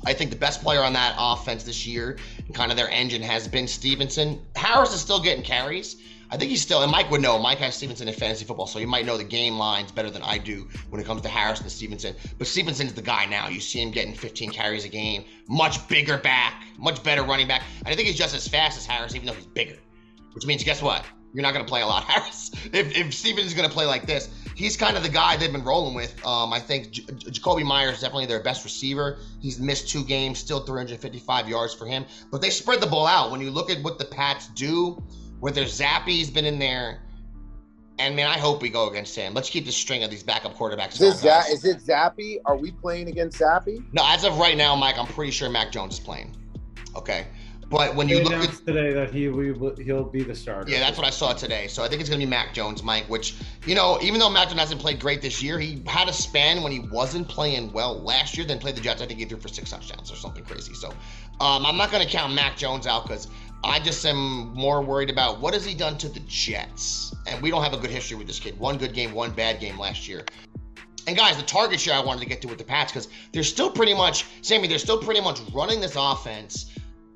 I 0.06 0.14
think 0.14 0.32
the 0.32 0.38
best 0.38 0.64
player 0.64 0.82
on 0.82 0.94
that 0.94 1.16
offense 1.20 1.64
this 1.64 1.86
year, 1.86 2.18
kind 2.54 2.72
of 2.72 2.78
their 2.78 2.90
engine, 2.90 3.22
has 3.22 3.48
been 3.48 3.68
Stevenson. 3.68 4.42
Harris 4.56 4.94
is 4.94 5.02
still 5.02 5.22
getting 5.22 5.44
carries. 5.44 5.98
I 6.32 6.38
think 6.38 6.52
he's 6.52 6.62
still, 6.62 6.84
and 6.84 6.92
Mike 6.92 7.10
would 7.10 7.22
know. 7.22 7.40
Mike 7.40 7.58
has 7.58 7.76
Stevenson 7.76 8.08
in 8.08 8.14
fantasy 8.14 8.46
football, 8.46 8.68
so 8.68 8.78
you 8.78 8.86
might 8.86 9.06
know 9.06 9.18
the 9.18 9.24
game 9.24 9.58
lines 9.58 9.92
better 9.92 10.12
than 10.12 10.22
I 10.22 10.38
do 10.38 10.68
when 10.90 11.02
it 11.02 11.06
comes 11.06 11.22
to 11.24 11.28
Harris 11.28 11.60
and 11.62 11.72
Stevenson. 11.72 12.16
But 12.38 12.46
Stevenson's 12.46 12.94
the 12.94 13.02
guy 13.02 13.26
now. 13.26 13.48
You 13.48 13.60
see 13.60 13.82
him 13.82 13.90
getting 13.90 14.14
15 14.14 14.52
carries 14.52 14.86
a 14.86 14.90
game, 14.90 15.26
much 15.48 15.88
bigger 15.88 16.18
back, 16.18 16.64
much 16.78 17.04
better 17.04 17.24
running 17.24 17.48
back. 17.48 17.64
And 17.80 17.88
I 17.88 17.96
think 17.96 18.08
he's 18.08 18.18
just 18.18 18.36
as 18.36 18.48
fast 18.48 18.78
as 18.78 18.86
Harris, 18.86 19.16
even 19.16 19.26
though 19.26 19.34
he's 19.34 19.48
bigger. 19.48 19.78
Which 20.34 20.46
means, 20.46 20.64
guess 20.64 20.84
what? 20.84 21.04
You're 21.34 21.44
not 21.44 21.54
going 21.54 21.66
to 21.66 21.70
play 21.70 21.82
a 21.82 21.88
lot, 21.88 22.04
Harris. 22.08 22.52
If, 22.74 22.96
if 22.96 23.14
Stevenson's 23.14 23.56
going 23.56 23.68
to 23.68 23.74
play 23.74 23.86
like 23.86 24.06
this, 24.06 24.30
he's 24.56 24.78
kind 24.78 24.98
of 24.98 25.04
the 25.04 25.10
guy 25.10 25.36
they've 25.38 25.52
been 25.52 25.64
rolling 25.64 25.96
with. 25.96 26.14
Um, 26.26 26.54
I 26.54 26.60
think 26.60 26.92
J- 26.92 27.04
Jakobi 27.04 27.64
Meyers 27.64 27.96
is 27.96 28.02
definitely 28.02 28.28
their 28.28 28.42
best 28.42 28.64
receiver. 28.64 29.20
He's 29.40 29.60
missed 29.60 29.90
two 29.90 30.04
games, 30.04 30.38
still 30.38 30.60
355 30.60 31.50
yards 31.50 31.74
for 31.74 31.86
him. 31.86 32.06
But 32.32 32.42
they 32.42 32.50
spread 32.52 32.82
the 32.82 32.88
ball 32.88 33.08
out. 33.08 33.32
When 33.32 33.42
you 33.42 33.50
look 33.50 33.72
at 33.72 33.82
what 33.84 33.98
the 33.98 34.06
Pats 34.06 34.48
do, 34.50 35.02
where 35.40 35.52
their 35.52 35.66
Zappe's 35.66 36.30
been 36.30 36.46
in 36.46 36.60
there, 36.60 37.00
and 37.98 38.16
man, 38.16 38.28
I 38.28 38.38
hope 38.38 38.62
we 38.62 38.70
go 38.70 38.90
against 38.90 39.16
him. 39.16 39.34
Let's 39.34 39.50
keep 39.50 39.66
the 39.66 39.72
string 39.72 40.04
of 40.04 40.10
these 40.10 40.24
backup 40.24 40.56
quarterbacks. 40.56 40.94
Is 40.94 41.02
it, 41.02 41.24
going, 41.24 41.44
Za- 41.44 41.52
is 41.52 41.66
it 41.66 41.78
Zappe? 41.80 42.38
Are 42.46 42.56
we 42.56 42.72
playing 42.72 43.08
against 43.10 43.40
Zappe? 43.40 43.84
No, 43.92 44.04
as 44.06 44.24
of 44.24 44.38
right 44.38 44.58
now, 44.58 44.76
Mike, 44.76 44.98
I'm 44.98 45.08
pretty 45.08 45.32
sure 45.32 45.50
Mac 45.50 45.72
Jones 45.72 45.96
is 45.96 46.00
playing. 46.00 46.36
Okay, 46.96 47.28
but 47.70 47.96
when 47.96 48.08
They 48.08 48.18
you 48.18 48.24
look 48.24 48.34
at 48.34 48.40
announced 48.40 48.66
today 48.66 48.94
that 48.94 49.12
he 49.14 49.28
will 49.28 49.76
he'll 49.76 50.04
be 50.04 50.24
the 50.24 50.34
starter. 50.34 50.70
yeah, 50.72 50.80
that's 50.80 50.98
what 50.98 51.06
I 51.06 51.12
saw 51.12 51.34
today. 51.34 51.68
So 51.68 51.84
I 51.84 51.88
think 51.88 52.02
it's 52.02 52.10
gonna 52.10 52.20
be 52.20 52.26
Mac 52.26 52.54
Jones, 52.54 52.82
Mike. 52.82 53.08
Which 53.10 53.36
you 53.68 53.76
know, 53.76 54.00
even 54.02 54.20
though 54.20 54.30
Mac 54.30 54.48
Jones 54.48 54.60
hasn't 54.60 54.82
played 54.82 55.00
great 55.00 55.22
this 55.22 55.44
year, 55.44 55.60
he 55.60 55.84
had 55.86 56.08
a 56.10 56.14
span 56.14 56.64
when 56.64 56.72
he 56.72 56.80
wasn't 56.80 57.28
playing 57.28 57.72
well 57.72 58.02
last 58.02 58.38
year. 58.38 58.48
Then 58.48 58.58
played 58.60 58.76
the 58.76 58.82
Jets. 58.82 59.02
I 59.02 59.06
think 59.06 59.20
he 59.20 59.26
threw 59.26 59.38
for 59.40 59.50
six 59.50 59.70
touchdowns 59.70 60.12
or 60.12 60.16
something 60.16 60.44
crazy. 60.44 60.74
So 60.74 60.90
um, 61.42 61.66
I'm 61.66 61.78
not 61.78 61.92
gonna 61.92 62.08
count 62.08 62.34
Mac 62.34 62.58
Jones 62.58 62.88
out 62.88 63.04
because 63.04 63.28
I 63.64 63.80
just 63.80 64.06
am 64.06 64.54
more 64.54 64.82
worried 64.82 65.10
about 65.10 65.40
what 65.40 65.54
has 65.54 65.66
he 65.66 65.74
done 65.74 65.98
to 65.98 66.10
the 66.10 66.22
Jets, 66.22 67.14
and 67.28 67.42
we 67.42 67.50
don't 67.50 67.64
have 67.64 67.74
a 67.74 67.78
good 67.78 67.90
history 67.90 68.18
with 68.18 68.28
this 68.28 68.40
kid. 68.40 68.58
One 68.58 68.78
good 68.78 68.94
game, 68.94 69.14
one 69.14 69.32
bad 69.32 69.60
game 69.60 69.78
last 69.78 70.08
year. 70.08 70.24
And 71.08 71.18
guys, 71.18 71.38
the 71.38 71.44
target 71.44 71.80
share 71.80 71.96
I 71.96 72.00
wanted 72.00 72.22
to 72.22 72.28
get 72.28 72.42
to 72.44 72.48
with 72.48 72.58
the 72.58 72.64
Pats 72.64 72.92
because 72.92 73.08
they're 73.32 73.44
still 73.44 73.72
pretty 73.72 73.94
much, 73.94 74.26
Sammy, 74.42 74.68
they're 74.68 74.78
still 74.78 75.02
pretty 75.02 75.22
much 75.22 75.40
running 75.54 75.82
this 75.82 75.96
offense 75.98 76.72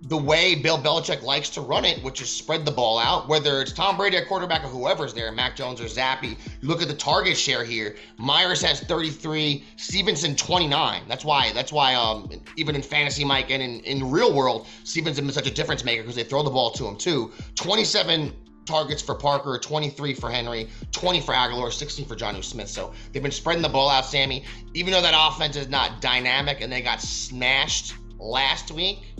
the 0.06 0.18
way 0.18 0.54
Bill 0.56 0.78
Belichick 0.78 1.24
likes 1.24 1.50
to 1.52 1.62
run 1.62 1.86
it, 1.86 2.04
which 2.04 2.22
is 2.22 2.30
spread 2.30 2.66
the 2.66 2.72
ball 2.72 3.00
out. 3.00 3.30
Whether 3.30 3.62
it's 3.62 3.72
Tom 3.72 3.96
Brady 3.96 4.18
at 4.18 4.28
quarterback 4.28 4.64
or 4.64 4.68
whoever's 4.68 5.14
there, 5.14 5.32
Mac 5.32 5.56
Jones 5.56 5.80
or 5.80 5.86
Zappe. 5.86 6.38
You 6.62 6.68
look 6.68 6.82
at 6.82 6.90
the 6.90 6.94
target 6.94 7.38
share 7.38 7.64
here. 7.64 7.96
Meyers 8.18 8.62
has 8.62 8.82
33, 8.82 9.64
Stevenson 9.78 10.36
29. 10.36 11.04
That's 11.08 11.24
why. 11.24 11.54
That's 11.54 11.72
why. 11.72 11.96
Um, 11.96 12.30
even 12.58 12.76
in 12.76 12.82
fantasy, 12.82 13.24
Mike, 13.24 13.50
and 13.50 13.64
in 13.64 13.80
in 13.82 14.12
real 14.12 14.34
world, 14.34 14.68
Stevenson 14.84 15.28
is 15.30 15.36
such 15.36 15.48
a 15.48 15.54
difference 15.54 15.86
maker 15.86 16.02
because 16.02 16.16
they 16.16 16.24
throw 16.24 16.44
the 16.44 16.50
ball 16.50 16.72
to 16.72 16.86
him 16.86 16.98
too. 16.98 17.32
27 17.56 18.34
targets 18.66 19.02
for 19.02 19.16
Parker, 19.16 19.58
23 19.58 20.14
for 20.14 20.30
Henry, 20.30 20.70
20 20.92 21.22
for 21.22 21.34
Agholor, 21.34 21.72
16 21.72 22.06
for 22.06 22.16
Jonnu 22.16 22.44
Smith. 22.44 22.70
So 22.70 22.94
they've 23.12 23.24
been 23.24 23.32
spreading 23.32 23.62
the 23.62 23.70
ball 23.70 23.90
out, 23.90 24.06
Sammy. 24.06 24.44
Even 24.74 24.92
though 24.92 25.02
that 25.02 25.16
offense 25.18 25.56
is 25.56 25.70
not 25.70 26.02
dynamic 26.02 26.60
and 26.60 26.72
they 26.72 26.82
got 26.82 27.02
smashed 27.02 27.96
last 28.20 28.72
week, 28.72 29.13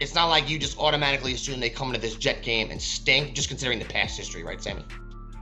it's 0.00 0.14
not 0.14 0.26
like 0.26 0.48
you 0.48 0.58
just 0.58 0.78
automatically 0.78 1.32
assume 1.32 1.60
they 1.60 1.70
come 1.70 1.88
into 1.88 2.00
this 2.00 2.16
Jet 2.16 2.42
game 2.42 2.70
and 2.70 2.80
stink, 2.80 3.34
just 3.34 3.48
considering 3.48 3.78
the 3.78 3.84
past 3.84 4.16
history, 4.16 4.42
right, 4.42 4.62
Sammy? 4.62 4.84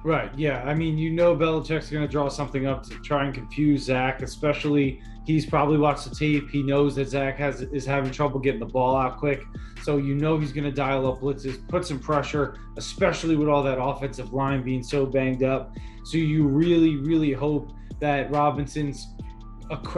Right. 0.04 0.30
Yeah. 0.36 0.62
I 0.62 0.72
mean, 0.72 0.96
you 0.96 1.11
know, 1.11 1.36
Belichick's 1.36 1.90
going 1.90 2.07
to 2.07 2.11
draw 2.11 2.28
something 2.28 2.66
up 2.66 2.84
to 2.84 2.94
try 3.00 3.24
and 3.24 3.34
confuse 3.34 3.82
Zach. 3.82 4.22
Especially, 4.22 5.02
he's 5.24 5.44
probably 5.44 5.78
watched 5.78 6.09
the 6.09 6.14
tape. 6.14 6.48
He 6.48 6.62
knows 6.62 6.94
that 6.94 7.09
Zach 7.09 7.36
has 7.38 7.62
is 7.62 7.84
having 7.84 8.12
trouble 8.12 8.38
getting 8.38 8.61
the 8.61 8.66
ball 8.66 8.96
out 8.96 9.18
quick. 9.18 9.42
So 9.82 9.96
you 9.96 10.14
know 10.14 10.38
he's 10.38 10.52
going 10.52 10.64
to 10.64 10.70
dial 10.70 11.11
up 11.11 11.20
blitzes, 11.20 11.66
put 11.68 11.84
some 11.84 11.98
pressure, 11.98 12.57
especially 12.76 13.36
with 13.36 13.48
all 13.48 13.64
that 13.64 13.80
offensive 13.80 14.32
line 14.32 14.62
being 14.62 14.82
so 14.82 15.07
banged 15.07 15.42
up. 15.42 15.74
So 16.04 16.18
you 16.18 16.46
really, 16.46 16.96
really 16.96 17.32
hope 17.32 17.72
that 18.00 18.30
Robinson's 18.30 19.09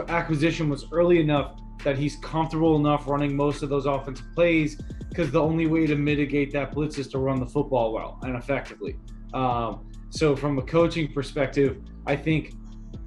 acquisition 0.07 0.69
was 0.69 0.85
early 0.91 1.19
enough 1.19 1.59
that 1.83 1.97
he's 1.97 2.17
comfortable 2.17 2.75
enough 2.75 3.07
running 3.07 3.35
most 3.35 3.63
of 3.63 3.69
those 3.69 3.85
offensive 3.85 4.25
plays. 4.35 4.81
Because 5.09 5.31
the 5.31 5.41
only 5.41 5.65
way 5.65 5.87
to 5.87 5.95
mitigate 5.95 6.51
that 6.53 6.71
blitz 6.71 6.97
is 6.97 7.07
to 7.09 7.17
run 7.17 7.39
the 7.39 7.47
football 7.47 7.91
well 7.93 8.19
and 8.21 8.35
effectively. 8.35 8.95
Um, 9.33 9.87
so 10.09 10.35
from 10.35 10.57
a 10.59 10.61
coaching 10.61 11.11
perspective, 11.11 11.77
I 12.05 12.15
think 12.15 12.53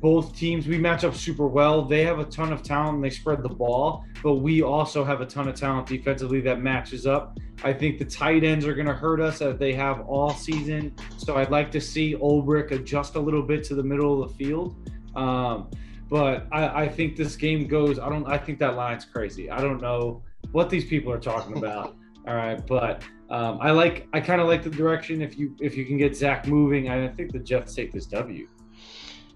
both 0.00 0.36
teams 0.36 0.66
we 0.66 0.78
match 0.78 1.04
up 1.04 1.14
super 1.14 1.46
well. 1.46 1.82
They 1.82 2.04
have 2.04 2.18
a 2.18 2.24
ton 2.24 2.52
of 2.52 2.62
talent 2.62 2.96
and 2.96 3.04
they 3.04 3.10
spread 3.10 3.42
the 3.42 3.48
ball, 3.48 4.04
but 4.22 4.34
we 4.34 4.62
also 4.62 5.04
have 5.04 5.20
a 5.20 5.26
ton 5.26 5.48
of 5.48 5.54
talent 5.54 5.86
defensively 5.86 6.40
that 6.40 6.60
matches 6.60 7.06
up. 7.06 7.38
I 7.62 7.72
think 7.72 8.00
the 8.00 8.04
tight 8.04 8.42
ends 8.42 8.66
are 8.66 8.74
going 8.74 8.88
to 8.88 8.94
hurt 8.94 9.20
us 9.20 9.40
as 9.40 9.58
they 9.58 9.72
have 9.74 10.00
all 10.08 10.30
season. 10.30 10.94
So 11.16 11.36
I'd 11.36 11.50
like 11.50 11.70
to 11.72 11.80
see 11.80 12.16
Ulbrich 12.16 12.72
adjust 12.72 13.14
a 13.14 13.20
little 13.20 13.42
bit 13.42 13.62
to 13.64 13.76
the 13.76 13.82
middle 13.82 14.20
of 14.20 14.28
the 14.28 14.34
field. 14.34 14.74
Um, 15.14 15.70
but 16.12 16.46
I, 16.52 16.82
I 16.82 16.88
think 16.88 17.16
this 17.16 17.36
game 17.36 17.66
goes. 17.66 17.98
I 17.98 18.10
don't. 18.10 18.26
I 18.26 18.36
think 18.36 18.58
that 18.58 18.76
line's 18.76 19.06
crazy. 19.06 19.50
I 19.50 19.62
don't 19.62 19.80
know 19.80 20.22
what 20.50 20.68
these 20.68 20.84
people 20.84 21.10
are 21.10 21.18
talking 21.18 21.56
about. 21.56 21.96
All 22.28 22.34
right, 22.34 22.60
but 22.66 23.02
um, 23.30 23.56
I 23.62 23.70
like. 23.70 24.06
I 24.12 24.20
kind 24.20 24.38
of 24.38 24.46
like 24.46 24.62
the 24.62 24.68
direction. 24.68 25.22
If 25.22 25.38
you 25.38 25.56
if 25.58 25.74
you 25.74 25.86
can 25.86 25.96
get 25.96 26.14
Zach 26.14 26.46
moving, 26.46 26.90
I 26.90 27.08
think 27.08 27.32
the 27.32 27.38
Jets 27.38 27.74
take 27.74 27.92
this 27.94 28.04
W. 28.06 28.46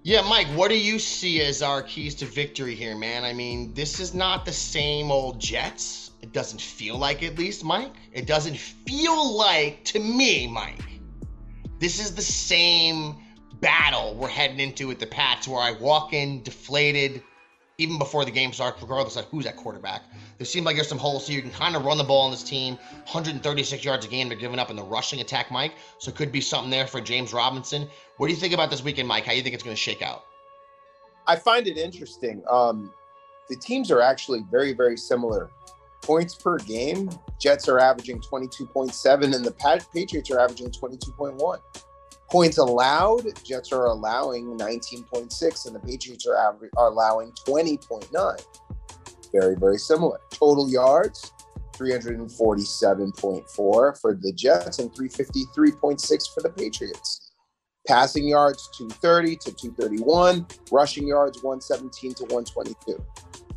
Yeah, 0.03 0.21
Mike, 0.21 0.49
what 0.49 0.69
do 0.69 0.77
you 0.77 0.99
see 0.99 1.41
as 1.41 1.63
our 1.63 1.83
keys 1.83 2.15
to 2.17 2.27
victory 2.27 2.75
here, 2.75 2.95
man? 2.95 3.25
I 3.25 3.33
mean, 3.33 3.73
this 3.73 3.99
is 3.99 4.13
not 4.13 4.45
the 4.45 4.53
same 4.53 5.11
old 5.11 5.41
Jets. 5.41 6.11
It 6.21 6.33
doesn't 6.33 6.61
feel 6.61 6.99
like, 6.99 7.23
at 7.23 7.39
least, 7.39 7.65
Mike. 7.65 7.95
It 8.13 8.27
doesn't 8.27 8.57
feel 8.57 9.35
like, 9.37 9.83
to 9.87 9.99
me, 9.99 10.47
Mike, 10.47 10.85
this 11.81 11.99
is 11.99 12.15
the 12.15 12.23
same 12.23 13.17
battle 13.61 14.15
we're 14.15 14.29
heading 14.29 14.61
into 14.61 14.89
with 14.89 14.99
the 14.99 15.07
Pats 15.07 15.49
where 15.49 15.61
I 15.61 15.73
walk 15.73 16.13
in 16.13 16.43
deflated 16.43 17.23
even 17.79 17.99
before 17.99 18.25
the 18.25 18.31
game 18.31 18.53
starts, 18.53 18.81
regardless 18.81 19.17
of 19.17 19.27
who's 19.27 19.45
at 19.45 19.57
quarterback. 19.57 20.03
There 20.39 20.47
seems 20.47 20.65
like 20.65 20.77
there's 20.77 20.89
some 20.89 20.99
holes 20.99 21.27
here. 21.27 21.37
You 21.37 21.43
can 21.43 21.51
kind 21.51 21.77
of 21.77 21.85
run 21.85 21.99
the 21.99 22.05
ball 22.05 22.23
on 22.23 22.31
this 22.31 22.43
team. 22.43 22.77
136 22.77 23.85
yards 23.85 24.07
a 24.07 24.09
game 24.09 24.29
they're 24.29 24.39
giving 24.39 24.59
up 24.59 24.71
in 24.71 24.77
the 24.77 24.83
rushing 24.83 25.21
attack, 25.21 25.51
Mike. 25.51 25.73
So 25.99 26.11
could 26.11 26.33
be 26.33 26.41
something 26.41 26.71
there 26.71 26.87
for 26.87 27.01
James 27.01 27.33
Robinson. 27.35 27.89
What 28.17 28.29
do 28.29 28.33
you 28.33 28.41
think 28.41 28.55
about 28.55 28.71
this 28.71 28.83
weekend, 28.83 29.09
Mike? 29.09 29.25
How 29.25 29.33
do 29.33 29.37
you 29.37 29.43
think 29.43 29.55
it's 29.55 29.65
going 29.65 29.77
to 29.77 29.81
shake 29.81 30.01
out? 30.01 30.25
I 31.27 31.37
find 31.37 31.67
it 31.67 31.77
interesting. 31.77 32.43
Um, 32.49 32.93
the 33.49 33.57
teams 33.57 33.91
are 33.91 34.01
actually 34.01 34.45
very, 34.51 34.73
very 34.73 34.97
similar. 34.97 35.51
Points 36.03 36.35
per 36.35 36.59
game, 36.59 37.11
Jets 37.39 37.69
are 37.69 37.79
averaging 37.79 38.21
22.7, 38.21 39.35
and 39.35 39.45
the 39.45 39.81
Patriots 39.93 40.31
are 40.31 40.41
averaging 40.41 40.71
22.1. 40.71 41.59
Points 42.31 42.59
allowed, 42.59 43.23
Jets 43.45 43.73
are 43.73 43.87
allowing 43.87 44.59
19.6, 44.59 45.67
and 45.67 45.75
the 45.75 45.81
Patriots 45.81 46.27
are, 46.27 46.35
aver- 46.35 46.71
are 46.77 46.89
allowing 46.89 47.33
20.9. 47.47 48.47
Very, 49.33 49.57
very 49.57 49.79
similar. 49.79 50.19
Total 50.31 50.69
yards, 50.69 51.33
347.4 51.75 53.47
for 53.55 53.95
the 54.15 54.33
Jets 54.33 54.79
and 54.81 54.91
353.6 54.93 56.35
for 56.35 56.43
the 56.43 56.51
Patriots. 56.51 57.33
Passing 57.87 58.27
yards, 58.27 58.69
230 58.77 59.37
to 59.37 59.53
231. 59.53 60.47
Rushing 60.73 61.07
yards, 61.07 61.43
117 61.43 62.15
to 62.15 62.25
122. 62.25 63.05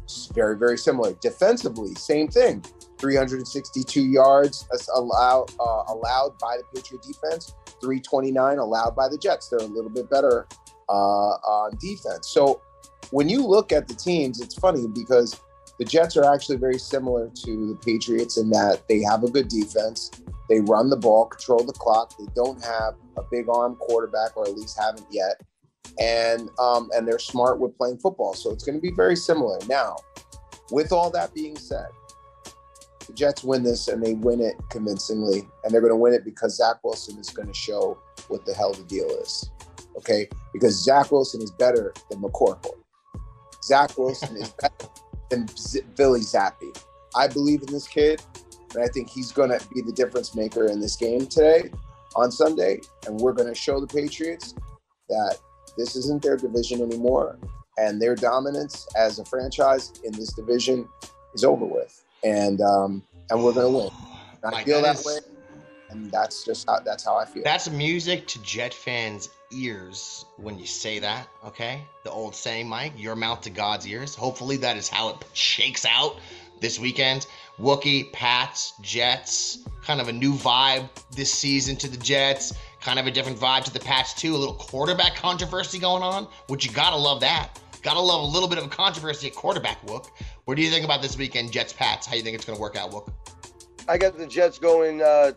It's 0.03 0.27
very, 0.27 0.57
very 0.57 0.77
similar. 0.77 1.13
Defensively, 1.21 1.95
same 1.95 2.27
thing. 2.27 2.63
362 2.99 4.01
yards 4.01 4.67
allowed 4.93 5.49
uh, 5.59 5.83
allowed 5.87 6.37
by 6.39 6.57
the 6.57 6.63
Patriot 6.75 7.01
defense 7.01 7.53
329 7.81 8.57
allowed 8.57 8.95
by 8.95 9.07
the 9.07 9.17
Jets. 9.17 9.49
They're 9.49 9.59
a 9.59 9.63
little 9.63 9.89
bit 9.89 10.09
better 10.09 10.47
uh, 10.89 10.91
on 10.91 11.77
defense. 11.79 12.29
So 12.29 12.61
when 13.11 13.29
you 13.29 13.45
look 13.45 13.71
at 13.71 13.87
the 13.87 13.95
teams, 13.95 14.41
it's 14.41 14.55
funny 14.55 14.87
because 14.87 15.39
the 15.79 15.85
Jets 15.85 16.17
are 16.17 16.31
actually 16.31 16.57
very 16.57 16.77
similar 16.77 17.29
to 17.45 17.67
the 17.69 17.75
Patriots 17.83 18.37
in 18.37 18.49
that 18.49 18.87
they 18.87 19.01
have 19.01 19.23
a 19.23 19.29
good 19.29 19.47
defense. 19.47 20.11
They 20.49 20.59
run 20.59 20.89
the 20.89 20.97
ball, 20.97 21.25
control 21.25 21.63
the 21.63 21.73
clock. 21.73 22.17
They 22.17 22.25
don't 22.35 22.63
have 22.63 22.95
a 23.17 23.21
big 23.31 23.47
arm 23.49 23.75
quarterback, 23.75 24.35
or 24.35 24.43
at 24.43 24.55
least 24.55 24.77
haven't 24.79 25.05
yet. 25.09 25.41
And 25.99 26.49
um, 26.59 26.89
and 26.93 27.07
they're 27.07 27.19
smart 27.19 27.59
with 27.59 27.77
playing 27.77 27.99
football. 27.99 28.33
So 28.33 28.51
it's 28.51 28.63
going 28.63 28.75
to 28.75 28.81
be 28.81 28.91
very 28.91 29.15
similar. 29.15 29.57
Now, 29.67 29.95
with 30.71 30.91
all 30.91 31.09
that 31.11 31.33
being 31.33 31.57
said, 31.57 31.87
the 33.09 33.15
Jets 33.15 33.43
win 33.43 33.63
this 33.63 33.87
and 33.87 34.03
they 34.03 34.13
win 34.13 34.39
it 34.39 34.55
convincingly. 34.69 35.47
And 35.63 35.73
they're 35.73 35.81
going 35.81 35.91
to 35.91 35.97
win 35.97 36.13
it 36.13 36.23
because 36.23 36.55
Zach 36.55 36.77
Wilson 36.83 37.17
is 37.17 37.31
going 37.31 37.47
to 37.47 37.53
show 37.53 37.97
what 38.27 38.45
the 38.45 38.53
hell 38.53 38.71
the 38.71 38.83
deal 38.83 39.09
is. 39.09 39.49
Okay? 39.97 40.29
Because 40.53 40.81
Zach 40.81 41.11
Wilson 41.11 41.41
is 41.41 41.51
better 41.51 41.91
than 42.09 42.21
McCorkle. 42.21 42.75
Zach 43.63 43.97
Wilson 43.97 44.37
is 44.37 44.49
better 44.61 44.91
than 45.29 45.47
Z- 45.57 45.81
Billy 45.97 46.19
Zappe. 46.19 46.79
I 47.15 47.27
believe 47.27 47.63
in 47.63 47.73
this 47.73 47.87
kid, 47.87 48.21
and 48.75 48.83
I 48.83 48.87
think 48.87 49.09
he's 49.09 49.31
going 49.31 49.49
to 49.49 49.67
be 49.73 49.81
the 49.81 49.91
difference 49.91 50.35
maker 50.35 50.67
in 50.67 50.79
this 50.79 50.95
game 50.95 51.25
today 51.25 51.71
on 52.15 52.31
Sunday. 52.31 52.81
And 53.07 53.19
we're 53.19 53.33
going 53.33 53.49
to 53.49 53.55
show 53.55 53.79
the 53.79 53.87
Patriots 53.87 54.53
that 55.09 55.37
this 55.77 55.95
isn't 55.95 56.21
their 56.21 56.37
division 56.37 56.83
anymore. 56.83 57.39
And 57.79 57.99
their 57.99 58.13
dominance 58.13 58.87
as 58.95 59.17
a 59.17 59.25
franchise 59.25 59.93
in 60.03 60.11
this 60.11 60.33
division 60.33 60.87
is 61.33 61.43
over 61.43 61.65
with 61.65 62.03
and 62.23 62.61
um, 62.61 63.03
and 63.29 63.43
we're 63.43 63.53
gonna 63.53 63.69
win. 63.69 63.89
I 64.43 64.63
feel 64.63 64.81
that, 64.81 64.95
that 64.95 64.99
is, 64.99 65.05
way, 65.05 65.19
and 65.89 66.11
that's 66.11 66.43
just 66.43 66.67
how 66.67 66.79
that's 66.79 67.03
how 67.03 67.15
I 67.17 67.25
feel. 67.25 67.43
That's 67.43 67.69
music 67.69 68.27
to 68.27 68.41
Jet 68.41 68.73
fans' 68.73 69.29
ears 69.51 70.25
when 70.37 70.57
you 70.57 70.65
say 70.65 70.99
that. 70.99 71.27
Okay, 71.45 71.81
the 72.03 72.11
old 72.11 72.35
saying, 72.35 72.67
Mike, 72.67 72.93
your 72.97 73.15
mouth 73.15 73.41
to 73.41 73.49
God's 73.49 73.87
ears. 73.87 74.15
Hopefully, 74.15 74.57
that 74.57 74.77
is 74.77 74.87
how 74.87 75.09
it 75.09 75.15
shakes 75.33 75.85
out 75.85 76.17
this 76.61 76.79
weekend. 76.79 77.27
Wookie, 77.59 78.11
Pats, 78.11 78.73
Jets, 78.81 79.59
kind 79.83 79.99
of 79.99 80.07
a 80.07 80.13
new 80.13 80.33
vibe 80.33 80.87
this 81.11 81.31
season 81.31 81.75
to 81.77 81.89
the 81.89 81.97
Jets. 81.97 82.53
Kind 82.81 82.99
of 82.99 83.07
a 83.07 83.11
different 83.11 83.37
vibe 83.37 83.65
to 83.65 83.73
the 83.73 83.79
Pats 83.79 84.13
too. 84.13 84.35
A 84.35 84.37
little 84.37 84.55
quarterback 84.55 85.15
controversy 85.15 85.79
going 85.79 86.03
on, 86.03 86.27
which 86.47 86.65
you 86.65 86.71
gotta 86.71 86.95
love 86.95 87.19
that. 87.21 87.59
Gotta 87.81 88.01
love 88.01 88.23
a 88.23 88.25
little 88.25 88.49
bit 88.49 88.57
of 88.57 88.65
a 88.65 88.69
controversy 88.69 89.27
at 89.27 89.35
quarterback, 89.35 89.85
Wook. 89.85 90.09
What 90.45 90.55
do 90.55 90.61
you 90.61 90.69
think 90.69 90.83
about 90.83 91.01
this 91.01 91.17
weekend, 91.17 91.51
Jets 91.51 91.71
Pats? 91.71 92.05
How 92.05 92.15
you 92.15 92.21
think 92.21 92.35
it's 92.35 92.45
going 92.45 92.57
to 92.57 92.61
work 92.61 92.75
out, 92.75 92.91
Wook? 92.91 93.11
I 93.87 93.97
got 93.97 94.17
the 94.17 94.27
Jets 94.27 94.59
going. 94.59 95.01
Uh, 95.01 95.31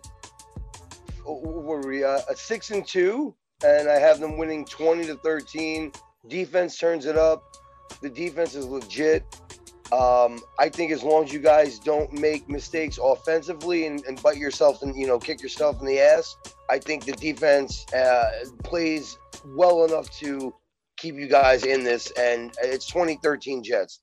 were 1.25 1.81
we? 1.81 2.03
Uh, 2.03 2.21
a 2.29 2.37
six 2.37 2.71
and 2.71 2.87
two, 2.87 3.35
and 3.65 3.89
I 3.89 3.99
have 3.99 4.19
them 4.19 4.37
winning 4.37 4.65
twenty 4.65 5.07
to 5.07 5.15
thirteen. 5.17 5.93
Defense 6.29 6.79
turns 6.79 7.07
it 7.07 7.17
up. 7.17 7.57
The 8.01 8.11
defense 8.11 8.55
is 8.55 8.67
legit. 8.67 9.25
Um, 9.93 10.41
I 10.59 10.71
think 10.71 10.91
as 10.91 11.03
long 11.03 11.25
as 11.25 11.33
you 11.33 11.39
guys 11.39 11.79
don't 11.79 12.13
make 12.15 12.49
mistakes 12.49 12.99
offensively 13.03 13.87
and, 13.87 14.03
and 14.07 14.21
bite 14.23 14.39
yourself 14.39 14.83
and 14.83 14.97
you 14.97 15.07
know 15.07 15.19
kick 15.19 15.43
yourself 15.43 15.81
in 15.81 15.87
the 15.87 16.01
ass, 16.01 16.37
I 16.69 16.79
think 16.79 17.05
the 17.05 17.13
defense 17.13 17.87
uh, 17.93 18.31
plays 18.65 19.19
well 19.47 19.85
enough 19.85 20.11
to 20.19 20.55
keep 21.03 21.17
you 21.17 21.29
guys 21.29 21.65
in 21.65 21.83
this. 21.83 22.11
And 22.13 22.55
it's 22.63 22.87
2013 22.87 23.65
Jets. 23.65 24.01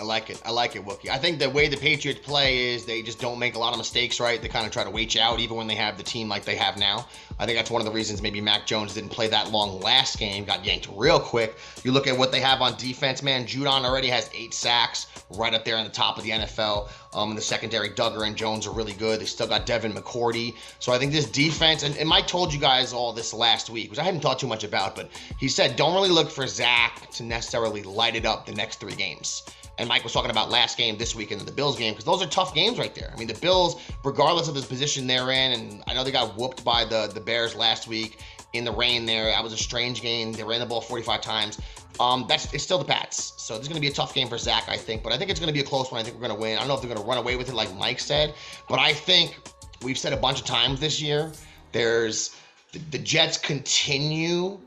I 0.00 0.04
like 0.04 0.30
it. 0.30 0.40
I 0.44 0.50
like 0.50 0.74
it, 0.74 0.84
Wookie. 0.84 1.10
I 1.10 1.18
think 1.18 1.38
the 1.38 1.50
way 1.50 1.68
the 1.68 1.76
Patriots 1.76 2.20
play 2.20 2.72
is 2.72 2.86
they 2.86 3.02
just 3.02 3.20
don't 3.20 3.38
make 3.38 3.54
a 3.54 3.58
lot 3.58 3.72
of 3.72 3.78
mistakes, 3.78 4.18
right? 4.18 4.40
They 4.40 4.48
kind 4.48 4.66
of 4.66 4.72
try 4.72 4.84
to 4.84 4.90
wait 4.90 5.14
you 5.14 5.20
out, 5.20 5.38
even 5.38 5.56
when 5.56 5.66
they 5.66 5.74
have 5.74 5.98
the 5.98 6.02
team 6.02 6.30
like 6.30 6.44
they 6.44 6.56
have 6.56 6.78
now. 6.78 7.06
I 7.38 7.46
think 7.46 7.58
that's 7.58 7.70
one 7.70 7.80
of 7.80 7.86
the 7.86 7.92
reasons 7.92 8.22
maybe 8.22 8.40
Mac 8.40 8.66
Jones 8.66 8.94
didn't 8.94 9.10
play 9.10 9.28
that 9.28 9.50
long 9.50 9.80
last 9.80 10.18
game, 10.18 10.44
got 10.44 10.64
yanked 10.64 10.88
real 10.94 11.20
quick. 11.20 11.56
You 11.84 11.92
look 11.92 12.06
at 12.06 12.16
what 12.16 12.32
they 12.32 12.40
have 12.40 12.60
on 12.60 12.76
defense, 12.76 13.22
man. 13.22 13.46
Judon 13.46 13.84
already 13.84 14.08
has 14.08 14.30
eight 14.34 14.54
sacks, 14.54 15.06
right 15.30 15.52
up 15.54 15.64
there 15.64 15.76
on 15.76 15.84
the 15.84 15.90
top 15.90 16.18
of 16.18 16.24
the 16.24 16.30
NFL. 16.30 16.88
Um, 17.14 17.30
in 17.30 17.36
the 17.36 17.42
secondary, 17.42 17.90
Dugger 17.90 18.26
and 18.26 18.36
Jones 18.36 18.66
are 18.66 18.72
really 18.72 18.94
good. 18.94 19.20
They 19.20 19.24
still 19.26 19.46
got 19.46 19.66
Devin 19.66 19.92
McCourty. 19.92 20.54
So 20.78 20.92
I 20.92 20.98
think 20.98 21.12
this 21.12 21.26
defense, 21.26 21.82
and, 21.82 21.96
and 21.96 22.08
Mike 22.08 22.26
told 22.26 22.52
you 22.52 22.60
guys 22.60 22.92
all 22.92 23.12
this 23.12 23.34
last 23.34 23.70
week, 23.70 23.90
which 23.90 23.98
I 23.98 24.04
hadn't 24.04 24.20
thought 24.20 24.38
too 24.38 24.46
much 24.46 24.64
about, 24.64 24.96
but 24.96 25.10
he 25.38 25.48
said 25.48 25.76
don't 25.76 25.94
really 25.94 26.10
look 26.10 26.30
for 26.30 26.46
Zach 26.46 27.10
to 27.12 27.22
necessarily 27.22 27.82
light 27.82 28.16
it 28.16 28.24
up 28.24 28.46
the 28.46 28.52
next 28.52 28.80
three 28.80 28.94
games 28.94 29.42
and 29.78 29.88
Mike 29.88 30.04
was 30.04 30.12
talking 30.12 30.30
about 30.30 30.50
last 30.50 30.76
game 30.76 30.98
this 30.98 31.14
weekend 31.14 31.40
and 31.40 31.48
the 31.48 31.52
Bills 31.52 31.78
game 31.78 31.92
because 31.92 32.04
those 32.04 32.22
are 32.22 32.26
tough 32.26 32.54
games 32.54 32.78
right 32.78 32.94
there. 32.94 33.10
I 33.12 33.18
mean, 33.18 33.28
the 33.28 33.34
Bills, 33.34 33.80
regardless 34.04 34.48
of 34.48 34.54
the 34.54 34.62
position 34.62 35.06
they're 35.06 35.30
in, 35.30 35.52
and 35.52 35.84
I 35.86 35.94
know 35.94 36.04
they 36.04 36.12
got 36.12 36.36
whooped 36.36 36.64
by 36.64 36.84
the 36.84 37.10
the 37.12 37.20
Bears 37.22 37.54
last 37.54 37.88
week 37.88 38.18
in 38.52 38.64
the 38.64 38.72
rain. 38.72 39.06
There, 39.06 39.26
that 39.26 39.42
was 39.42 39.52
a 39.52 39.56
strange 39.56 40.02
game. 40.02 40.32
They 40.32 40.44
ran 40.44 40.60
the 40.60 40.66
ball 40.66 40.80
45 40.80 41.20
times. 41.20 41.60
Um, 42.00 42.24
that's 42.28 42.52
it's 42.54 42.64
still 42.64 42.78
the 42.78 42.84
Pats, 42.84 43.34
so 43.36 43.54
it's 43.54 43.68
going 43.68 43.76
to 43.76 43.80
be 43.80 43.88
a 43.88 43.92
tough 43.92 44.14
game 44.14 44.28
for 44.28 44.38
Zach, 44.38 44.64
I 44.68 44.76
think. 44.76 45.02
But 45.02 45.12
I 45.12 45.18
think 45.18 45.30
it's 45.30 45.38
going 45.38 45.48
to 45.48 45.52
be 45.52 45.60
a 45.60 45.64
close 45.64 45.92
one. 45.92 46.00
I 46.00 46.04
think 46.04 46.16
we're 46.16 46.26
going 46.26 46.34
to 46.34 46.40
win. 46.40 46.56
I 46.56 46.60
don't 46.60 46.68
know 46.68 46.74
if 46.74 46.80
they're 46.80 46.88
going 46.88 47.00
to 47.00 47.06
run 47.06 47.18
away 47.18 47.36
with 47.36 47.48
it 47.48 47.54
like 47.54 47.74
Mike 47.76 48.00
said, 48.00 48.34
but 48.68 48.78
I 48.78 48.92
think 48.94 49.38
we've 49.82 49.98
said 49.98 50.12
a 50.12 50.16
bunch 50.16 50.40
of 50.40 50.46
times 50.46 50.80
this 50.80 51.02
year. 51.02 51.32
There's 51.72 52.34
the, 52.72 52.78
the 52.90 52.98
Jets 52.98 53.36
continue 53.36 54.58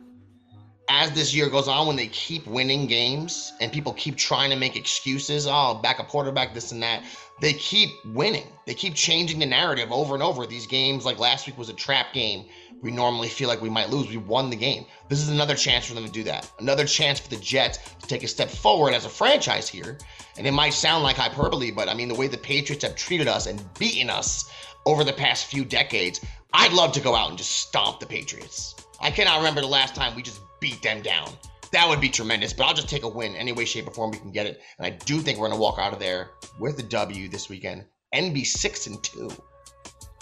as 0.89 1.11
this 1.11 1.33
year 1.33 1.49
goes 1.49 1.67
on, 1.67 1.87
when 1.87 1.95
they 1.95 2.07
keep 2.07 2.45
winning 2.45 2.85
games 2.85 3.53
and 3.59 3.71
people 3.71 3.93
keep 3.93 4.15
trying 4.15 4.49
to 4.51 4.55
make 4.55 4.75
excuses, 4.75 5.47
oh, 5.49 5.79
back 5.81 5.99
a 5.99 6.03
quarterback, 6.03 6.53
this 6.53 6.71
and 6.71 6.83
that, 6.83 7.03
they 7.41 7.53
keep 7.53 7.89
winning. 8.05 8.47
They 8.65 8.73
keep 8.73 8.95
changing 8.95 9.39
the 9.39 9.45
narrative 9.45 9.91
over 9.91 10.13
and 10.13 10.23
over. 10.23 10.45
These 10.45 10.67
games, 10.67 11.05
like 11.05 11.19
last 11.19 11.45
week 11.47 11.57
was 11.57 11.69
a 11.69 11.73
trap 11.73 12.13
game. 12.13 12.45
We 12.81 12.91
normally 12.91 13.27
feel 13.27 13.49
like 13.49 13.61
we 13.61 13.69
might 13.69 13.89
lose. 13.89 14.09
We 14.09 14.17
won 14.17 14.49
the 14.49 14.55
game. 14.55 14.85
This 15.09 15.19
is 15.19 15.29
another 15.29 15.55
chance 15.55 15.85
for 15.85 15.95
them 15.95 16.05
to 16.05 16.11
do 16.11 16.23
that. 16.23 16.49
Another 16.59 16.85
chance 16.85 17.19
for 17.19 17.29
the 17.29 17.37
Jets 17.37 17.79
to 17.99 18.07
take 18.07 18.23
a 18.23 18.27
step 18.27 18.49
forward 18.49 18.93
as 18.93 19.05
a 19.05 19.09
franchise 19.09 19.67
here. 19.67 19.97
And 20.37 20.47
it 20.47 20.51
might 20.51 20.73
sound 20.73 21.03
like 21.03 21.17
hyperbole, 21.17 21.71
but 21.71 21.89
I 21.89 21.93
mean, 21.93 22.07
the 22.07 22.15
way 22.15 22.27
the 22.27 22.37
Patriots 22.37 22.85
have 22.85 22.95
treated 22.95 23.27
us 23.27 23.47
and 23.47 23.61
beaten 23.79 24.09
us 24.09 24.49
over 24.85 25.03
the 25.03 25.13
past 25.13 25.45
few 25.45 25.65
decades, 25.65 26.21
I'd 26.53 26.73
love 26.73 26.91
to 26.93 27.01
go 27.01 27.15
out 27.15 27.29
and 27.29 27.37
just 27.37 27.51
stomp 27.51 27.99
the 27.99 28.05
Patriots. 28.05 28.75
I 29.01 29.11
cannot 29.11 29.37
remember 29.37 29.61
the 29.61 29.67
last 29.67 29.95
time 29.95 30.15
we 30.15 30.21
just 30.21 30.41
beat 30.59 30.81
them 30.81 31.01
down. 31.01 31.29
That 31.75 31.89
would 31.89 31.99
be 31.99 32.07
tremendous, 32.07 32.53
but 32.53 32.63
I'll 32.63 32.73
just 32.73 32.87
take 32.87 33.03
a 33.03 33.07
win 33.07 33.35
any 33.35 33.51
way, 33.51 33.65
shape, 33.65 33.85
or 33.85 33.91
form 33.91 34.11
we 34.11 34.17
can 34.17 34.31
get 34.31 34.45
it. 34.45 34.61
And 34.77 34.87
I 34.87 34.91
do 34.91 35.19
think 35.19 35.37
we're 35.37 35.49
gonna 35.49 35.59
walk 35.59 35.77
out 35.77 35.91
of 35.91 35.99
there 35.99 36.31
with 36.57 36.77
the 36.77 36.83
W 36.83 37.27
this 37.27 37.49
weekend 37.49 37.83
be 38.13 38.45
six 38.45 38.87
and 38.87 39.03
two 39.03 39.29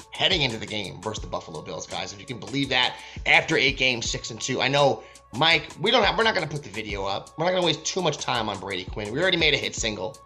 heading 0.10 0.42
into 0.42 0.58
the 0.58 0.66
game 0.66 1.00
versus 1.04 1.22
the 1.22 1.30
Buffalo 1.30 1.62
Bills, 1.62 1.86
guys. 1.86 2.12
If 2.12 2.20
you 2.20 2.26
can 2.26 2.40
believe 2.40 2.70
that, 2.70 2.96
after 3.28 3.56
eight 3.56 3.78
games, 3.78 4.10
six 4.10 4.32
and 4.32 4.42
two. 4.42 4.62
I 4.62 4.68
know, 4.68 5.04
Mike. 5.36 5.68
We 5.80 5.92
don't 5.92 6.04
have. 6.04 6.18
We're 6.18 6.24
not 6.24 6.34
gonna 6.34 6.48
put 6.48 6.64
the 6.64 6.72
video 6.72 7.06
up. 7.06 7.30
We're 7.38 7.46
not 7.46 7.52
gonna 7.52 7.68
waste 7.68 7.86
too 7.86 8.02
much 8.02 8.18
time 8.18 8.50
on 8.50 8.60
Brady 8.60 8.86
Quinn. 8.86 9.14
We 9.14 9.22
already 9.22 9.38
made 9.38 9.54
a 9.54 9.58
hit 9.58 9.76
single 9.76 10.18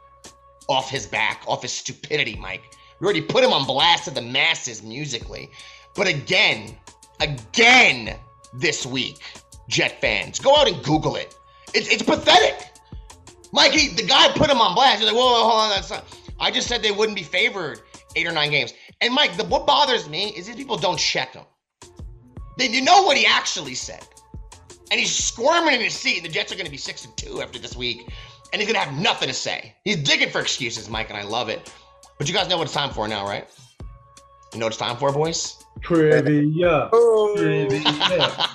off 0.69 0.89
his 0.89 1.07
back, 1.07 1.43
off 1.45 1.61
his 1.61 1.73
stupidity, 1.73 2.37
Mike. 2.37 2.73
We 3.01 3.05
already 3.05 3.21
put 3.21 3.43
him 3.43 3.51
on 3.51 3.67
blast 3.67 4.05
to 4.05 4.11
the 4.11 4.21
masses 4.21 4.81
musically. 4.81 5.51
But 5.93 6.07
again, 6.07 6.77
again 7.19 8.17
this 8.53 8.85
week, 8.85 9.19
Jet 9.67 9.99
fans, 10.01 10.39
go 10.39 10.55
out 10.55 10.67
and 10.67 10.83
Google 10.83 11.15
it. 11.15 11.35
It's 11.73 11.89
it's 11.89 12.03
pathetic. 12.03 12.71
Mikey, 13.51 13.89
the 13.89 14.03
guy 14.03 14.29
put 14.33 14.49
him 14.49 14.61
on 14.61 14.75
blast. 14.75 14.99
He's 14.99 15.07
like, 15.07 15.15
whoa, 15.15 15.25
whoa, 15.25 15.49
hold 15.49 15.61
on, 15.61 15.69
that's 15.69 15.89
not. 15.89 16.05
I 16.39 16.51
just 16.51 16.67
said 16.67 16.83
they 16.83 16.91
wouldn't 16.91 17.17
be 17.17 17.23
favored 17.23 17.81
eight 18.15 18.27
or 18.27 18.31
nine 18.31 18.51
games. 18.51 18.73
And 19.01 19.13
Mike, 19.13 19.37
the, 19.37 19.43
what 19.45 19.65
bothers 19.65 20.09
me 20.09 20.29
is 20.29 20.47
these 20.47 20.55
people 20.55 20.77
don't 20.77 20.99
check 20.99 21.33
him. 21.33 21.45
They 22.57 22.67
you 22.67 22.81
know 22.81 23.03
what 23.03 23.17
he 23.17 23.25
actually 23.25 23.75
said. 23.75 24.05
And 24.89 24.99
he's 24.99 25.13
squirming 25.13 25.75
in 25.75 25.81
his 25.81 25.93
seat, 25.93 26.17
and 26.17 26.25
the 26.25 26.29
Jets 26.29 26.51
are 26.51 26.55
going 26.55 26.65
to 26.65 26.71
be 26.71 26.77
six 26.77 27.05
and 27.05 27.15
two 27.17 27.41
after 27.41 27.59
this 27.59 27.75
week, 27.75 28.11
and 28.53 28.61
he's 28.61 28.71
going 28.71 28.81
to 28.81 28.89
have 28.89 28.99
nothing 28.99 29.27
to 29.27 29.33
say. 29.33 29.75
He's 29.83 29.97
digging 29.97 30.29
for 30.29 30.39
excuses, 30.39 30.89
Mike, 30.89 31.09
and 31.09 31.17
I 31.17 31.23
love 31.23 31.49
it. 31.49 31.71
But 32.17 32.27
you 32.27 32.33
guys 32.33 32.47
know 32.47 32.57
what 32.57 32.63
it's 32.63 32.73
time 32.73 32.91
for 32.91 33.07
now, 33.07 33.25
right? 33.25 33.47
You 34.53 34.59
know 34.59 34.65
what 34.65 34.73
it's 34.73 34.77
time 34.77 34.97
for, 34.97 35.11
boys? 35.11 35.63
Trivia. 35.81 36.89
Oh. 36.93 37.35
Trivia. 37.35 38.49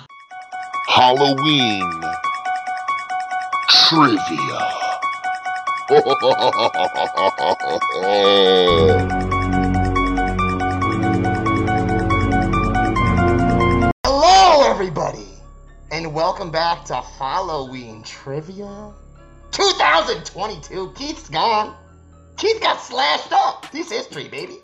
Halloween 0.87 1.89
trivia. 3.69 4.59
Hello, 14.05 14.69
everybody, 14.69 15.27
and 15.91 16.13
welcome 16.13 16.51
back 16.51 16.83
to 16.85 16.95
Halloween 16.95 18.03
Trivia 18.03 18.93
2022. 19.51 20.91
Keith's 20.95 21.29
gone. 21.29 21.75
Keith 22.35 22.61
got 22.61 22.81
slashed 22.81 23.31
up. 23.31 23.65
He's 23.71 23.89
history, 23.89 24.27
baby. 24.27 24.57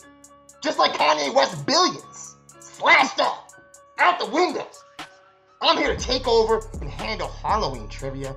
Just 0.61 0.79
like 0.79 0.91
Kanye 0.93 1.33
West 1.33 1.65
billions. 1.65 2.35
Slashed 2.59 3.19
up. 3.19 3.51
Out 3.97 4.19
the 4.19 4.25
window. 4.25 4.67
I'm 5.61 5.77
here 5.77 5.93
to 5.93 6.01
take 6.01 6.25
over 6.25 6.61
and 6.79 6.89
handle 6.89 7.27
Halloween 7.27 7.89
Trivia 7.89 8.33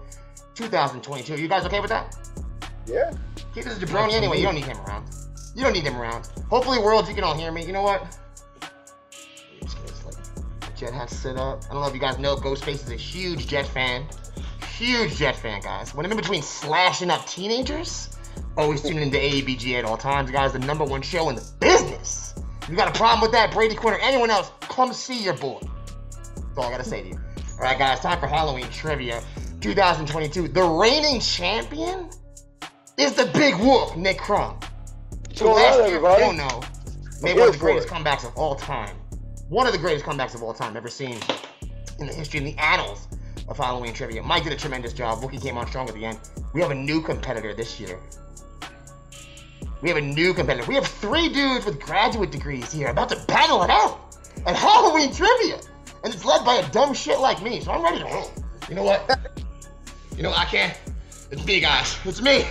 2022. 0.54 1.40
You 1.40 1.46
guys 1.46 1.64
okay 1.66 1.78
with 1.78 1.90
that? 1.90 2.16
Yeah. 2.84 3.12
Keep 3.54 3.64
this 3.64 3.78
jabroni 3.78 4.12
anyway. 4.12 4.38
You 4.38 4.44
don't 4.44 4.56
need 4.56 4.64
him 4.64 4.78
around. 4.86 5.08
You 5.54 5.62
don't 5.62 5.72
need 5.72 5.84
him 5.84 5.96
around. 5.96 6.28
Hopefully, 6.50 6.78
worlds, 6.78 7.08
you 7.08 7.14
can 7.14 7.22
all 7.22 7.36
hear 7.36 7.52
me. 7.52 7.64
You 7.64 7.72
know 7.72 7.82
what? 7.82 8.18
Jet 10.76 10.92
has 10.94 11.10
sit 11.16 11.36
up. 11.36 11.62
I 11.70 11.74
don't 11.74 11.82
know 11.82 11.86
if 11.86 11.94
you 11.94 12.00
guys 12.00 12.18
know, 12.18 12.34
Ghostface 12.34 12.84
is 12.84 12.90
a 12.90 12.96
huge 12.96 13.46
Jet 13.46 13.66
fan. 13.66 14.04
Huge 14.76 15.14
Jet 15.14 15.36
fan, 15.36 15.60
guys. 15.60 15.94
When 15.94 16.04
I'm 16.04 16.10
in 16.10 16.18
between 16.18 16.42
slashing 16.42 17.08
up 17.08 17.24
teenagers, 17.26 18.18
always 18.56 18.82
tuning 18.82 19.02
into 19.02 19.18
AEBG 19.18 19.78
at 19.78 19.84
all 19.84 19.96
times, 19.96 20.32
guys. 20.32 20.54
The 20.54 20.58
number 20.58 20.84
one 20.84 21.02
show 21.02 21.28
in 21.28 21.36
the 21.36 21.48
business. 21.60 22.34
If 22.62 22.68
you 22.68 22.74
got 22.74 22.88
a 22.88 22.98
problem 22.98 23.20
with 23.20 23.30
that, 23.30 23.52
Brady 23.52 23.76
Quinn 23.76 23.94
or 23.94 23.98
anyone 23.98 24.30
else, 24.30 24.50
come 24.62 24.92
see 24.92 25.22
your 25.22 25.34
boy. 25.34 25.60
That's 26.54 26.66
all 26.66 26.70
I 26.70 26.76
gotta 26.76 26.88
say 26.88 27.00
to 27.00 27.08
you. 27.08 27.18
All 27.52 27.60
right, 27.60 27.78
guys, 27.78 28.00
time 28.00 28.20
for 28.20 28.26
Halloween 28.26 28.68
trivia 28.68 29.22
2022. 29.62 30.48
The 30.48 30.62
reigning 30.62 31.18
champion 31.18 32.10
is 32.98 33.14
the 33.14 33.24
Big 33.32 33.56
Wolf, 33.56 33.96
Nick 33.96 34.18
Crumb. 34.18 34.60
So 35.32 35.54
last 35.54 35.76
on, 35.80 35.86
year, 35.86 35.96
everybody? 35.96 36.20
you 36.20 36.28
don't 36.28 36.36
know, 36.36 36.62
made 37.22 37.38
one 37.38 37.48
of 37.48 37.54
the 37.54 37.58
greatest 37.58 37.88
comebacks 37.88 38.26
of 38.26 38.36
all 38.36 38.54
time. 38.54 38.94
One 39.48 39.66
of 39.66 39.72
the 39.72 39.78
greatest 39.78 40.04
comebacks 40.04 40.34
of 40.34 40.42
all 40.42 40.52
time 40.52 40.76
ever 40.76 40.88
seen 40.88 41.16
in 41.98 42.06
the 42.06 42.12
history, 42.12 42.36
in 42.38 42.44
the 42.44 42.58
annals 42.58 43.08
of 43.48 43.56
Halloween 43.56 43.94
trivia. 43.94 44.22
Mike 44.22 44.44
did 44.44 44.52
a 44.52 44.56
tremendous 44.56 44.92
job. 44.92 45.20
Wookie 45.20 45.40
came 45.40 45.56
on 45.56 45.66
strong 45.68 45.88
at 45.88 45.94
the 45.94 46.04
end. 46.04 46.18
We 46.52 46.60
have 46.60 46.70
a 46.70 46.74
new 46.74 47.00
competitor 47.00 47.54
this 47.54 47.80
year. 47.80 47.98
We 49.80 49.88
have 49.88 49.96
a 49.96 50.02
new 50.02 50.34
competitor. 50.34 50.68
We 50.68 50.74
have 50.74 50.86
three 50.86 51.30
dudes 51.30 51.64
with 51.64 51.80
graduate 51.80 52.30
degrees 52.30 52.70
here 52.70 52.88
about 52.88 53.08
to 53.08 53.16
battle 53.26 53.62
it 53.62 53.70
out 53.70 54.18
at 54.44 54.54
Halloween 54.54 55.14
trivia. 55.14 55.58
And 56.04 56.12
it's 56.12 56.24
led 56.24 56.44
by 56.44 56.56
a 56.56 56.68
dumb 56.70 56.94
shit 56.94 57.20
like 57.20 57.42
me, 57.42 57.60
so 57.60 57.72
I'm 57.72 57.82
ready 57.82 57.98
to 57.98 58.04
roll. 58.04 58.30
You 58.68 58.74
know 58.74 58.82
what? 58.82 59.18
You 60.16 60.22
know, 60.22 60.32
I 60.32 60.44
can't. 60.44 60.78
It's 61.30 61.46
me, 61.46 61.60
guys. 61.60 61.96
It's 62.04 62.20
me. 62.20 62.44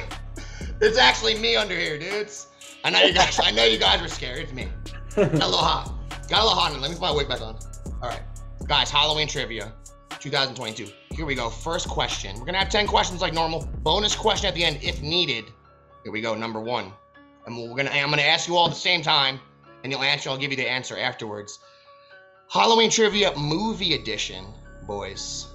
It's 0.80 0.97
actually 0.97 1.38
me 1.38 1.56
under 1.56 1.76
here, 1.76 1.99
dudes. 1.99 2.47
I 2.84 2.89
know 2.89 3.02
you 3.04 3.14
guys. 3.14 3.39
I 3.39 3.52
know 3.52 3.66
you 3.66 3.78
guys 3.78 4.02
were 4.02 4.08
scared. 4.08 4.39
It's 4.39 4.54
me. 4.54 4.68
Got 5.16 5.34
a 5.34 5.36
little 5.36 5.58
hot. 5.58 5.93
Got 6.30 6.41
a 6.41 6.45
little 6.45 6.60
hot. 6.60 6.72
Let 6.80 6.89
me 6.89 6.95
put 6.95 7.02
my 7.02 7.12
wig 7.12 7.30
back 7.30 7.41
on. 7.41 7.58
All 8.02 8.10
right, 8.10 8.24
guys. 8.66 8.89
Halloween 8.89 9.28
trivia, 9.28 9.74
2022. 10.20 10.88
Here 11.12 11.26
we 11.26 11.36
go. 11.36 11.49
First 11.49 11.88
question. 11.88 12.39
We're 12.39 12.45
gonna 12.45 12.58
have 12.58 12.70
10 12.70 12.88
questions 12.88 13.22
like 13.22 13.34
normal. 13.34 13.70
Bonus 13.84 14.16
question 14.16 14.47
at 14.47 14.56
the 14.56 14.64
end 14.64 14.80
if 14.82 15.02
needed. 15.02 15.45
Here 16.04 16.12
we 16.12 16.22
go. 16.22 16.34
Number 16.34 16.60
one. 16.60 16.91
And 17.45 17.58
we're 17.58 17.76
gonna. 17.76 17.91
I'm 17.91 18.10
gonna 18.10 18.24
ask 18.24 18.47
you 18.47 18.56
all 18.56 18.66
at 18.66 18.74
the 18.74 18.80
same 18.80 19.02
time, 19.02 19.39
and 19.84 19.91
you'll 19.91 20.02
answer. 20.02 20.30
I'll 20.30 20.38
give 20.38 20.52
you 20.52 20.58
the 20.58 20.70
answer 20.70 20.97
afterwards. 20.97 21.60
Halloween 22.52 22.89
trivia 22.89 23.34
movie 23.38 23.93
edition, 23.93 24.43
boys. 24.86 25.47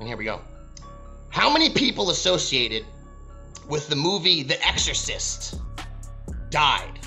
And 0.00 0.08
here 0.08 0.16
we 0.16 0.24
go. 0.24 0.40
How 1.28 1.52
many 1.52 1.70
people 1.70 2.10
associated 2.10 2.84
with 3.68 3.88
the 3.88 3.94
movie 3.94 4.42
The 4.42 4.60
Exorcist 4.66 5.60
died? 6.50 6.98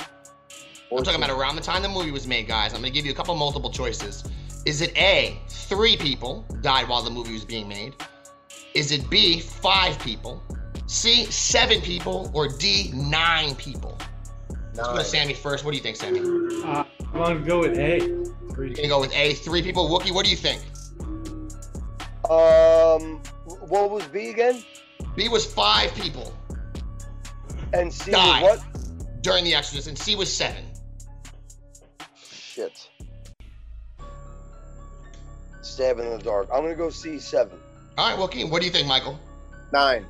I'm 0.00 1.04
talking 1.04 1.22
about 1.22 1.28
around 1.28 1.56
the 1.56 1.60
time 1.60 1.82
the 1.82 1.90
movie 1.90 2.12
was 2.12 2.26
made, 2.26 2.48
guys. 2.48 2.72
I'm 2.72 2.80
going 2.80 2.90
to 2.90 2.96
give 2.98 3.04
you 3.04 3.12
a 3.12 3.14
couple 3.14 3.34
multiple 3.34 3.70
choices. 3.70 4.24
Is 4.64 4.80
it 4.80 4.96
A, 4.96 5.38
three 5.46 5.98
people 5.98 6.46
died 6.62 6.88
while 6.88 7.02
the 7.02 7.10
movie 7.10 7.34
was 7.34 7.44
being 7.44 7.68
made? 7.68 7.94
Is 8.72 8.90
it 8.90 9.10
B, 9.10 9.40
five 9.40 9.98
people? 9.98 10.42
C, 10.86 11.26
seven 11.26 11.82
people? 11.82 12.30
Or 12.32 12.48
D, 12.48 12.90
nine 12.94 13.54
people? 13.56 13.98
Let's 14.74 14.78
go 14.78 14.90
to 14.90 14.94
Nine. 14.96 15.04
Sammy 15.04 15.34
first. 15.34 15.64
What 15.64 15.72
do 15.72 15.76
you 15.76 15.82
think, 15.82 15.96
Sammy? 15.96 16.20
Uh, 16.20 16.84
I'm 17.12 17.12
gonna 17.12 17.40
go 17.40 17.60
with 17.60 17.76
A. 17.78 17.98
Three. 18.54 18.68
You're 18.68 18.76
gonna 18.76 18.88
go 18.88 19.00
with 19.00 19.12
A, 19.14 19.34
three 19.34 19.62
people. 19.62 19.88
Wookie, 19.88 20.12
what 20.12 20.24
do 20.24 20.30
you 20.30 20.36
think? 20.36 20.62
Um, 22.30 23.20
what 23.68 23.90
was 23.90 24.04
B 24.06 24.28
again? 24.30 24.62
B 25.16 25.28
was 25.28 25.44
five 25.52 25.92
people 25.94 26.32
And 27.72 27.92
C 27.92 28.12
Died. 28.12 28.42
what? 28.42 28.62
during 29.22 29.44
The 29.44 29.54
Exodus, 29.54 29.86
and 29.88 29.98
C 29.98 30.14
was 30.16 30.32
seven. 30.32 30.64
Shit. 32.22 32.88
Stab 35.62 35.98
in 35.98 36.08
the 36.10 36.18
dark. 36.18 36.48
I'm 36.52 36.62
gonna 36.62 36.74
go 36.74 36.90
C 36.90 37.18
seven. 37.18 37.58
All 37.98 38.08
right, 38.08 38.18
Wookie, 38.18 38.48
what 38.48 38.60
do 38.60 38.66
you 38.66 38.72
think, 38.72 38.86
Michael? 38.86 39.18
Nine. 39.72 40.06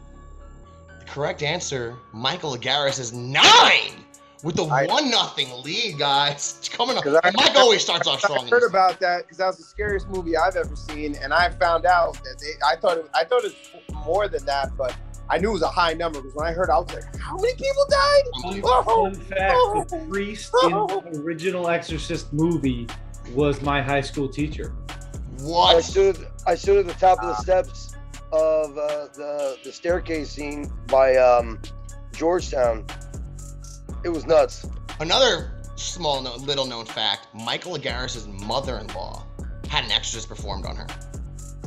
The 1.00 1.04
correct 1.06 1.42
answer, 1.42 1.96
Michael 2.12 2.56
Agaris, 2.56 3.00
is 3.00 3.12
nine 3.12 4.04
with 4.42 4.56
the 4.56 4.64
I- 4.64 4.86
one 4.86 5.10
nothing 5.10 5.48
lead, 5.62 5.98
guys. 5.98 6.56
It's 6.60 6.68
coming 6.68 6.96
up, 6.96 7.06
I- 7.06 7.20
And 7.28 7.36
Mike 7.36 7.56
always 7.56 7.82
starts 7.82 8.06
off 8.06 8.20
strong. 8.20 8.46
I 8.46 8.48
heard 8.48 8.68
about 8.68 9.00
that 9.00 9.22
because 9.22 9.38
that 9.38 9.46
was 9.46 9.56
the 9.58 9.64
scariest 9.64 10.08
movie 10.08 10.36
I've 10.36 10.56
ever 10.56 10.74
seen, 10.76 11.16
and 11.22 11.32
I 11.32 11.50
found 11.50 11.86
out 11.86 12.14
that 12.24 12.38
they, 12.40 12.52
I 12.66 12.76
thought 12.76 12.98
it, 12.98 13.08
I 13.14 13.24
thought 13.24 13.44
it 13.44 13.54
was 13.84 14.04
more 14.06 14.28
than 14.28 14.44
that, 14.46 14.76
but 14.76 14.96
I 15.28 15.38
knew 15.38 15.50
it 15.50 15.52
was 15.54 15.62
a 15.62 15.68
high 15.68 15.92
number 15.92 16.20
because 16.20 16.34
when 16.34 16.46
I 16.46 16.52
heard, 16.52 16.70
I 16.70 16.78
was 16.78 16.92
like, 16.92 17.16
"How 17.16 17.36
many 17.36 17.54
people 17.54 17.84
died?" 17.88 18.22
Fun, 18.42 18.60
Oh, 18.64 18.82
fun 18.82 19.14
fact: 19.14 19.90
the 19.90 20.06
priest 20.08 20.50
in 20.64 20.70
the 20.70 21.20
original 21.22 21.68
Exorcist 21.68 22.32
movie 22.32 22.86
was 23.32 23.62
my 23.62 23.80
high 23.80 24.00
school 24.00 24.28
teacher. 24.28 24.74
What? 25.38 25.76
I 25.76 25.80
stood. 25.80 26.26
I 26.46 26.54
stood 26.56 26.78
at 26.78 26.86
the 26.86 26.98
top 27.00 27.18
of 27.22 27.28
the 27.28 27.36
steps 27.36 27.94
of 28.32 28.76
uh, 28.76 29.06
the 29.14 29.56
the 29.64 29.72
staircase 29.72 30.30
scene 30.30 30.70
by 30.88 31.16
um, 31.16 31.60
Georgetown. 32.12 32.84
It 34.02 34.08
was 34.08 34.24
nuts. 34.24 34.66
Another 34.98 35.52
small, 35.76 36.22
little 36.22 36.64
known 36.64 36.86
fact: 36.86 37.26
Michael 37.34 37.76
Agaris' 37.76 38.26
mother-in-law 38.46 39.26
had 39.68 39.84
an 39.84 39.90
exorcist 39.90 40.26
performed 40.26 40.64
on 40.64 40.74
her. 40.74 40.86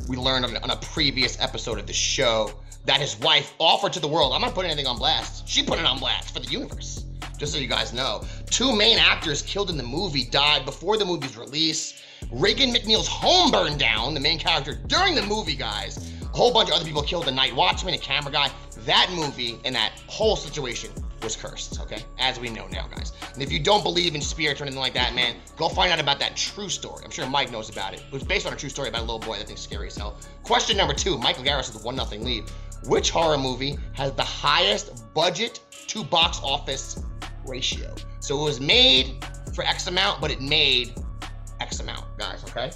We 0.08 0.18
learned 0.18 0.46
on, 0.46 0.58
on 0.58 0.72
a 0.72 0.78
previous 0.78 1.40
episode 1.40 1.78
of 1.78 1.86
the 1.86 1.94
show 1.94 2.52
that 2.86 3.00
his 3.00 3.20
wife 3.20 3.54
offered 3.60 3.94
to 3.94 4.00
the 4.00 4.08
world. 4.08 4.34
I'm 4.34 4.42
not 4.42 4.56
putting 4.56 4.72
anything 4.72 4.88
on 4.88 4.98
blast. 4.98 5.48
She 5.48 5.64
put 5.64 5.78
it 5.78 5.86
on 5.86 6.00
blast 6.00 6.34
for 6.34 6.40
the 6.40 6.50
universe. 6.50 7.06
Just 7.38 7.54
so 7.54 7.60
you 7.60 7.68
guys 7.68 7.94
know, 7.94 8.24
two 8.50 8.76
main 8.76 8.98
actors 8.98 9.44
killed 9.44 9.70
in 9.70 9.78
the 9.78 9.84
movie 9.84 10.26
died 10.26 10.66
before 10.66 10.98
the 10.98 11.06
movie's 11.06 11.38
release. 11.38 12.02
Regan 12.32 12.74
MacNeil's 12.74 13.08
home 13.08 13.52
burned 13.52 13.80
down, 13.80 14.16
the 14.16 14.20
main 14.20 14.40
character 14.40 14.74
during 14.88 15.14
the 15.14 15.22
movie, 15.22 15.56
guys. 15.56 16.12
A 16.24 16.26
whole 16.36 16.52
bunch 16.52 16.70
of 16.70 16.76
other 16.76 16.86
people 16.86 17.04
killed, 17.04 17.26
the 17.26 17.32
night 17.32 17.56
watchman, 17.56 17.94
a 17.94 17.98
camera 18.00 18.32
guy. 18.32 18.50
That 18.86 19.12
movie 19.14 19.60
and 19.66 19.76
that 19.76 19.92
whole 20.08 20.36
situation 20.36 20.90
was 21.24 21.36
cursed, 21.36 21.80
okay? 21.82 22.04
As 22.20 22.40
we 22.40 22.50
know 22.50 22.68
now, 22.68 22.88
guys. 22.88 23.14
And 23.34 23.42
if 23.42 23.52
you 23.52 23.60
don't 23.60 23.84
believe 23.84 24.16
in 24.16 24.22
spirits 24.22 24.60
or 24.60 24.66
anything 24.66 24.80
like 24.80 24.94
that, 24.94 25.16
man, 25.16 25.36
go 25.58 25.70
find 25.70 25.92
out 25.92 26.00
about 26.00 26.20
that 26.20 26.36
true 26.36 26.70
story. 26.70 27.04
I'm 27.04 27.12
sure 27.12 27.28
Mike 27.28 27.52
knows 27.52 27.70
about 27.70 27.94
it. 27.94 28.02
It 28.02 28.12
was 28.12 28.24
based 28.24 28.46
on 28.46 28.54
a 28.54 28.56
true 28.56 28.70
story 28.70 28.90
about 28.90 29.02
a 29.02 29.06
little 29.06 29.20
boy 29.20 29.38
that 29.38 29.48
thinks 29.48 29.62
scary 29.62 29.88
as 29.88 29.96
hell. 29.96 30.18
Question 30.44 30.78
number 30.78 30.94
two 30.94 31.18
Michael 31.18 31.44
Garris 31.44 31.70
is 31.70 31.72
the 31.72 31.86
1 31.86 31.96
0 31.96 32.22
lead. 32.22 32.44
Which 32.86 33.12
horror 33.12 33.38
movie 33.38 33.78
has 33.94 34.12
the 34.12 34.24
highest 34.24 35.14
budget 35.14 35.62
to 35.88 36.04
box 36.04 36.40
office 36.44 37.02
ratio? 37.46 37.96
So 38.20 38.40
it 38.40 38.44
was 38.44 38.60
made 38.60 39.26
for 39.54 39.64
X 39.64 39.88
amount, 39.88 40.20
but 40.20 40.32
it 40.32 40.42
made 40.42 40.94
X 41.62 41.80
amount, 41.80 42.06
guys, 42.18 42.44
okay? 42.44 42.72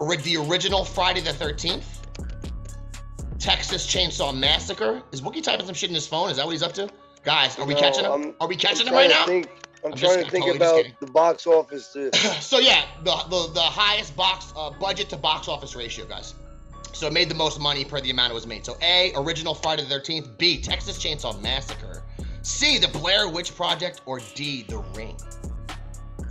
The 0.00 0.36
original 0.38 0.84
Friday 0.84 1.20
the 1.20 1.30
13th, 1.30 1.84
Texas 3.38 3.86
Chainsaw 3.86 4.36
Massacre. 4.36 5.02
Is 5.12 5.22
Wookie 5.22 5.42
typing 5.42 5.66
some 5.66 5.74
shit 5.74 5.90
in 5.90 5.94
his 5.94 6.06
phone? 6.06 6.30
Is 6.30 6.36
that 6.36 6.46
what 6.46 6.52
he's 6.52 6.62
up 6.62 6.72
to? 6.74 6.88
Guys, 7.22 7.58
are 7.58 7.66
we 7.66 7.74
No, 7.74 7.80
catching 7.80 8.04
him? 8.04 8.12
I'm- 8.12 8.34
are 8.40 8.48
we 8.48 8.56
catching 8.56 8.86
trying 8.86 8.96
right 8.96 9.10
now? 9.10 9.26
Think, 9.26 9.48
I'm, 9.84 9.92
I'm 9.92 9.98
trying 9.98 10.24
to 10.24 10.30
think 10.30 10.44
totally 10.46 10.56
about 10.56 10.84
the 11.00 11.06
box 11.06 11.46
office. 11.46 11.92
To, 11.92 12.14
so 12.40 12.58
yeah, 12.58 12.82
the, 13.04 13.14
the 13.28 13.50
the 13.54 13.60
highest 13.60 14.16
box 14.16 14.52
uh, 14.56 14.70
budget 14.70 15.08
to 15.10 15.16
box 15.16 15.48
office 15.48 15.74
ratio, 15.76 16.04
guys. 16.06 16.34
So 16.92 17.06
it 17.06 17.12
made 17.12 17.28
the 17.30 17.34
most 17.34 17.60
money 17.60 17.84
per 17.84 18.00
the 18.00 18.10
amount 18.10 18.32
it 18.32 18.34
was 18.34 18.46
made. 18.46 18.64
So 18.64 18.76
A, 18.82 19.12
original 19.16 19.54
Friday 19.54 19.84
the 19.84 19.94
13th. 19.94 20.36
B, 20.38 20.60
Texas 20.60 20.98
Chainsaw 20.98 21.40
Massacre. 21.40 22.02
C, 22.42 22.78
the 22.78 22.88
Blair 22.88 23.28
Witch 23.28 23.54
Project. 23.54 24.00
Or 24.06 24.20
D, 24.34 24.64
The 24.68 24.78
Ring. 24.94 25.16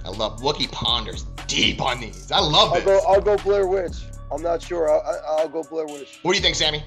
I 0.06 0.10
love 0.10 0.42
Wookie 0.42 0.72
ponders 0.72 1.24
deep 1.48 1.82
on 1.82 2.00
these. 2.00 2.32
I 2.32 2.40
love 2.40 2.74
I'll 2.74 2.82
go. 2.84 3.00
I'll 3.08 3.22
go 3.22 3.38
Blair 3.38 3.68
Witch. 3.68 3.96
I'm 4.32 4.42
not 4.42 4.62
sure. 4.62 4.92
I'll, 4.92 5.22
I'll 5.40 5.50
go 5.50 5.64
Blair 5.64 5.86
Witch. 5.88 6.20
What 6.22 6.34
do 6.34 6.38
you 6.38 6.44
think, 6.44 6.56
Sammy? 6.56 6.84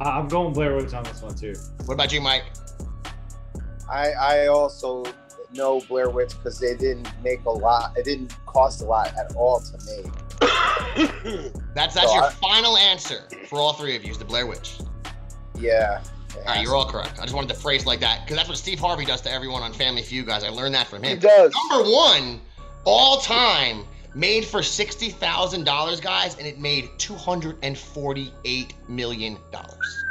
I- 0.00 0.10
I'm 0.10 0.28
going 0.28 0.52
Blair 0.52 0.74
Witch 0.76 0.92
on 0.94 1.04
this 1.04 1.22
one 1.22 1.34
too. 1.34 1.54
What 1.86 1.94
about 1.94 2.12
you, 2.12 2.20
Mike? 2.20 2.44
I 3.90 4.10
I 4.12 4.46
also 4.48 5.04
know 5.54 5.80
Blair 5.82 6.10
Witch 6.10 6.30
because 6.36 6.58
they 6.58 6.74
didn't 6.76 7.08
make 7.22 7.44
a 7.44 7.50
lot. 7.50 7.96
It 7.96 8.04
didn't 8.04 8.34
cost 8.46 8.82
a 8.82 8.84
lot 8.84 9.14
at 9.16 9.34
all 9.36 9.60
to 9.60 9.72
make. 9.86 10.12
That's 11.74 11.94
that's 11.94 12.08
So 12.08 12.14
your 12.14 12.24
I- 12.24 12.30
final 12.30 12.76
answer 12.76 13.22
for 13.48 13.58
all 13.58 13.72
three 13.74 13.96
of 13.96 14.04
you. 14.04 14.10
Is 14.10 14.18
the 14.18 14.24
Blair 14.24 14.46
Witch? 14.46 14.78
Yeah. 15.58 16.02
All 16.36 16.42
right, 16.44 16.62
you're 16.62 16.74
all 16.74 16.86
correct. 16.86 17.18
I 17.18 17.22
just 17.22 17.34
wanted 17.34 17.48
to 17.48 17.54
phrase 17.60 17.86
like 17.86 18.00
that 18.00 18.20
because 18.24 18.36
that's 18.36 18.48
what 18.48 18.58
Steve 18.58 18.78
Harvey 18.78 19.06
does 19.06 19.22
to 19.22 19.30
everyone 19.30 19.62
on 19.62 19.72
Family 19.72 20.02
Feud, 20.02 20.26
guys. 20.26 20.44
I 20.44 20.50
learned 20.50 20.74
that 20.74 20.86
from 20.86 21.02
him. 21.02 21.16
He 21.16 21.16
does. 21.16 21.52
Number 21.70 21.90
one, 21.90 22.40
all 22.84 23.18
time, 23.18 23.84
made 24.16 24.44
for 24.44 24.62
sixty 24.62 25.10
thousand 25.10 25.64
dollars, 25.64 26.00
guys, 26.00 26.36
and 26.38 26.46
it 26.46 26.58
made 26.58 26.90
two 26.98 27.14
hundred 27.14 27.56
and 27.62 27.78
forty-eight 27.78 28.74
million 28.88 29.38
dollars. 29.52 30.02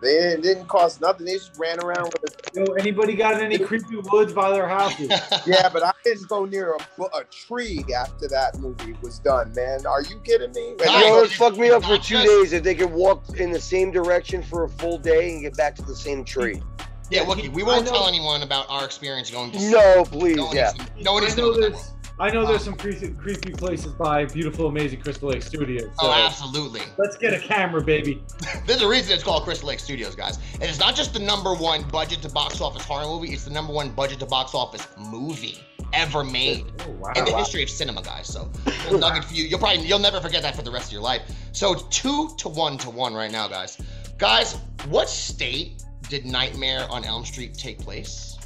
They 0.00 0.14
didn't, 0.14 0.42
didn't 0.42 0.68
cost 0.68 1.00
nothing. 1.00 1.26
They 1.26 1.34
just 1.34 1.58
ran 1.58 1.80
around 1.80 2.12
with 2.22 2.22
it. 2.24 2.50
Yo, 2.54 2.64
anybody 2.74 3.16
got 3.16 3.40
any 3.42 3.58
creepy 3.68 3.96
woods 3.96 4.32
by 4.32 4.50
their 4.52 4.68
houses? 4.68 5.08
Yeah, 5.46 5.68
but 5.72 5.82
I 5.82 5.92
didn't 6.04 6.28
go 6.28 6.44
near 6.44 6.74
a, 6.74 7.02
a 7.16 7.24
tree 7.24 7.84
after 7.96 8.28
that 8.28 8.58
movie 8.60 8.94
was 9.02 9.18
done, 9.18 9.52
man. 9.54 9.86
Are 9.86 10.02
you 10.02 10.20
kidding 10.20 10.52
me? 10.52 10.70
And 10.72 10.80
You 10.80 10.86
Guys, 10.86 11.00
know 11.00 11.14
they- 11.14 11.20
what's 11.22 11.34
fucked 11.34 11.58
me 11.58 11.70
up 11.70 11.82
for 11.82 11.96
two 11.96 12.14
just- 12.14 12.26
days? 12.26 12.52
If 12.52 12.62
they 12.62 12.74
could 12.76 12.92
walk 12.92 13.24
in 13.40 13.50
the 13.50 13.60
same 13.60 13.90
direction 13.90 14.42
for 14.42 14.64
a 14.64 14.68
full 14.68 14.98
day 14.98 15.32
and 15.32 15.42
get 15.42 15.56
back 15.56 15.74
to 15.76 15.82
the 15.82 15.96
same 15.96 16.24
tree. 16.24 16.62
yeah, 17.10 17.24
Wookie, 17.24 17.52
we 17.52 17.62
won't 17.64 17.86
tell 17.86 18.06
anyone 18.06 18.42
about 18.42 18.66
our 18.68 18.84
experience 18.84 19.30
going 19.32 19.50
to. 19.52 19.70
No, 19.70 20.04
please, 20.04 20.36
no 20.36 20.46
one 20.46 20.56
yeah. 20.56 20.70
needs 20.76 20.84
to, 20.90 21.02
no 21.02 21.12
one 21.14 21.24
I 21.24 21.26
needs 21.26 21.92
to 22.26 22.34
know 22.34 22.40
know 22.40 22.46
about 22.46 22.52
that 22.52 22.64
there's 22.64 22.66
one. 22.66 22.78
I 22.78 22.82
know 22.82 22.90
there's 22.90 22.98
some 22.98 23.08
oh. 23.08 23.12
creepy, 23.12 23.14
creepy 23.14 23.52
places 23.52 23.92
by 23.92 24.24
beautiful, 24.24 24.66
amazing 24.66 25.00
Crystal 25.00 25.28
Lake 25.28 25.42
Studios. 25.42 25.90
Oh, 25.98 26.06
so 26.06 26.08
Oh, 26.08 26.26
absolutely. 26.26 26.80
let's 26.98 27.16
get 27.16 27.34
a 27.34 27.38
camera, 27.38 27.82
baby. 27.82 28.22
There's 28.66 28.82
a 28.82 28.88
reason 28.88 29.12
it's 29.14 29.22
called 29.22 29.44
Crystal 29.44 29.68
Lake 29.68 29.80
Studios, 29.80 30.14
guys. 30.14 30.38
And 30.54 30.64
it's 30.64 30.78
not 30.78 30.94
just 30.96 31.12
the 31.12 31.20
number 31.20 31.54
one 31.54 31.82
budget 31.88 32.22
to 32.22 32.28
box 32.28 32.60
office 32.60 32.84
horror 32.84 33.06
movie, 33.06 33.32
it's 33.32 33.44
the 33.44 33.50
number 33.50 33.72
one 33.72 33.90
budget 33.90 34.18
to 34.20 34.26
box 34.26 34.54
office 34.54 34.86
movie 34.98 35.58
ever 35.92 36.22
made 36.24 36.66
Oh 36.86 36.90
wow. 36.92 37.12
in 37.16 37.24
the 37.24 37.36
history 37.36 37.62
of 37.62 37.70
cinema, 37.70 38.02
guys. 38.02 38.26
So 38.26 38.50
nugget 38.92 39.24
for 39.24 39.34
you. 39.34 39.44
You'll 39.44 39.58
probably 39.58 39.86
you'll 39.86 39.98
never 39.98 40.20
forget 40.20 40.42
that 40.42 40.54
for 40.56 40.62
the 40.62 40.70
rest 40.70 40.86
of 40.86 40.92
your 40.92 41.02
life. 41.02 41.22
So 41.52 41.72
it's 41.72 41.82
two 41.84 42.30
to 42.38 42.48
one 42.48 42.78
to 42.78 42.90
one 42.90 43.14
right 43.14 43.30
now, 43.30 43.48
guys. 43.48 43.78
Guys, 44.18 44.56
what 44.88 45.08
state 45.08 45.84
did 46.08 46.24
Nightmare 46.24 46.86
on 46.90 47.04
Elm 47.04 47.24
Street 47.24 47.54
take 47.54 47.78
place? 47.78 48.37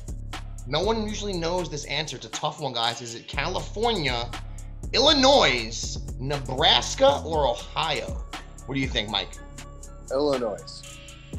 No 0.67 0.81
one 0.83 1.07
usually 1.09 1.33
knows 1.33 1.69
this 1.69 1.85
answer. 1.87 2.17
It's 2.17 2.27
a 2.27 2.31
tough 2.31 2.61
one, 2.61 2.73
guys. 2.73 3.01
Is 3.03 3.15
it 3.15 3.27
California, 3.27 4.31
Illinois, 4.93 5.99
Nebraska, 6.21 7.21
or 7.25 7.49
Ohio? 7.49 8.25
What 8.67 8.75
do 8.75 8.81
you 8.81 8.89
think, 8.89 9.09
Mike? 9.09 9.31
Illinois. 10.13 10.83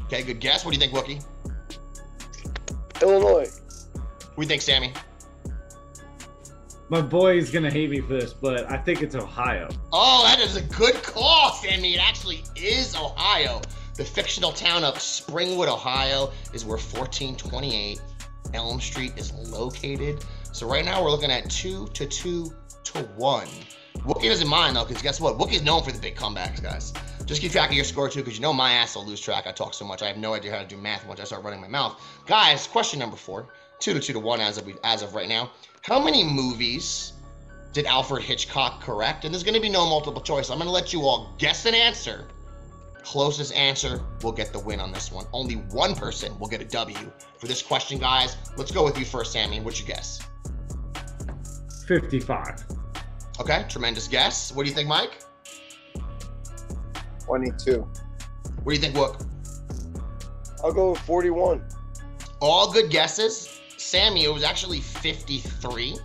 Okay, 0.04 0.22
good 0.22 0.40
guess. 0.40 0.64
What 0.64 0.74
do 0.74 0.80
you 0.80 0.80
think, 0.80 0.92
Wookie? 0.92 1.24
Illinois. 3.00 3.50
What 3.94 4.36
do 4.36 4.42
you 4.42 4.48
think, 4.48 4.62
Sammy? 4.62 4.92
My 6.90 7.00
boy 7.00 7.38
is 7.38 7.50
gonna 7.50 7.70
hate 7.70 7.88
me 7.88 8.00
for 8.00 8.12
this, 8.12 8.34
but 8.34 8.70
I 8.70 8.76
think 8.76 9.00
it's 9.00 9.14
Ohio. 9.14 9.68
Oh, 9.90 10.22
that 10.24 10.38
is 10.38 10.56
a 10.56 10.62
good 10.62 11.02
call, 11.02 11.52
Sammy. 11.52 11.94
It 11.94 12.00
actually 12.06 12.44
is 12.56 12.94
Ohio. 12.94 13.62
The 13.96 14.04
fictional 14.04 14.52
town 14.52 14.84
of 14.84 14.96
Springwood, 14.96 15.68
Ohio, 15.68 16.30
is 16.52 16.64
where 16.64 16.76
1428 16.76 18.00
Elm 18.54 18.80
Street 18.80 19.12
is 19.16 19.32
located. 19.32 20.24
So 20.52 20.66
right 20.66 20.84
now 20.84 21.02
we're 21.02 21.10
looking 21.10 21.30
at 21.30 21.50
two 21.50 21.88
to 21.88 22.06
two 22.06 22.54
to 22.84 22.98
one. 23.16 23.48
Wookie 23.98 24.28
doesn't 24.28 24.48
mind 24.48 24.76
though, 24.76 24.84
because 24.84 25.02
guess 25.02 25.20
what? 25.20 25.38
Wookie's 25.38 25.62
known 25.62 25.82
for 25.82 25.92
the 25.92 25.98
big 25.98 26.14
comebacks, 26.16 26.62
guys. 26.62 26.92
Just 27.24 27.40
keep 27.40 27.52
track 27.52 27.70
of 27.70 27.76
your 27.76 27.84
score 27.84 28.08
too, 28.08 28.20
because 28.20 28.34
you 28.34 28.42
know 28.42 28.52
my 28.52 28.72
ass 28.72 28.96
will 28.96 29.06
lose 29.06 29.20
track. 29.20 29.46
I 29.46 29.52
talk 29.52 29.72
so 29.74 29.84
much. 29.84 30.02
I 30.02 30.06
have 30.06 30.18
no 30.18 30.34
idea 30.34 30.52
how 30.52 30.58
to 30.58 30.66
do 30.66 30.76
math 30.76 31.06
once 31.06 31.20
I 31.20 31.24
start 31.24 31.42
running 31.42 31.60
my 31.60 31.68
mouth. 31.68 32.00
Guys, 32.26 32.66
question 32.66 32.98
number 32.98 33.16
four. 33.16 33.48
Two 33.80 33.94
to 33.94 34.00
two 34.00 34.12
to 34.12 34.20
one 34.20 34.40
as 34.40 34.58
of 34.58 34.70
as 34.84 35.02
of 35.02 35.14
right 35.14 35.28
now. 35.28 35.50
How 35.82 36.02
many 36.02 36.22
movies 36.22 37.12
did 37.72 37.86
Alfred 37.86 38.22
Hitchcock 38.22 38.80
correct? 38.80 39.24
And 39.24 39.34
there's 39.34 39.42
going 39.42 39.54
to 39.54 39.60
be 39.60 39.68
no 39.68 39.88
multiple 39.88 40.22
choice. 40.22 40.50
I'm 40.50 40.58
going 40.58 40.68
to 40.68 40.72
let 40.72 40.92
you 40.92 41.02
all 41.02 41.34
guess 41.38 41.66
an 41.66 41.74
answer. 41.74 42.26
Closest 43.04 43.52
answer 43.54 44.00
will 44.22 44.32
get 44.32 44.52
the 44.52 44.58
win 44.58 44.80
on 44.80 44.90
this 44.90 45.12
one. 45.12 45.26
Only 45.32 45.56
one 45.56 45.94
person 45.94 46.36
will 46.38 46.48
get 46.48 46.60
a 46.60 46.64
W 46.64 47.12
for 47.38 47.46
this 47.46 47.62
question, 47.62 47.98
guys. 47.98 48.36
Let's 48.56 48.72
go 48.72 48.82
with 48.82 48.98
you 48.98 49.04
first, 49.04 49.32
Sammy. 49.32 49.60
What's 49.60 49.78
your 49.78 49.88
guess? 49.88 50.26
55. 51.86 52.64
Okay, 53.40 53.66
tremendous 53.68 54.08
guess. 54.08 54.52
What 54.52 54.64
do 54.64 54.70
you 54.70 54.74
think, 54.74 54.88
Mike? 54.88 55.22
22. 57.26 57.86
What 58.62 58.72
do 58.72 58.72
you 58.72 58.80
think, 58.80 58.94
Wook? 58.94 59.26
I'll 60.62 60.72
go 60.72 60.92
with 60.92 61.00
41. 61.00 61.62
All 62.40 62.72
good 62.72 62.90
guesses. 62.90 63.60
Sammy, 63.76 64.24
it 64.24 64.32
was 64.32 64.42
actually 64.44 64.80
53. 64.80 65.98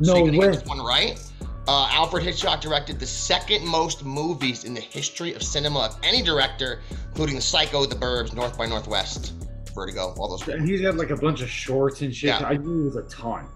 No 0.00 0.12
so 0.12 0.16
you're 0.16 0.26
gonna 0.26 0.38
way. 0.38 0.46
get 0.46 0.60
this 0.60 0.68
one 0.68 0.80
right. 0.80 1.20
Uh, 1.68 1.88
Alfred 1.92 2.24
Hitchcock 2.24 2.60
directed 2.60 2.98
the 2.98 3.06
second 3.06 3.66
most 3.66 4.04
movies 4.04 4.64
in 4.64 4.74
the 4.74 4.80
history 4.80 5.34
of 5.34 5.42
cinema 5.42 5.80
of 5.80 5.96
any 6.02 6.22
director, 6.22 6.80
including 7.08 7.36
The 7.36 7.42
Psycho, 7.42 7.86
The 7.86 7.94
Birds, 7.94 8.32
North 8.32 8.58
by 8.58 8.66
Northwest, 8.66 9.34
Vertigo, 9.74 10.14
all 10.18 10.28
those. 10.28 10.46
And 10.48 10.68
he's 10.68 10.80
got 10.80 10.96
like 10.96 11.10
a 11.10 11.16
bunch 11.16 11.42
of 11.42 11.48
shorts 11.48 12.00
and 12.00 12.14
shit. 12.14 12.28
Yeah. 12.28 12.46
I 12.46 12.56
knew 12.56 12.82
it 12.82 12.84
was 12.86 12.96
a 12.96 13.02
ton. 13.02 13.46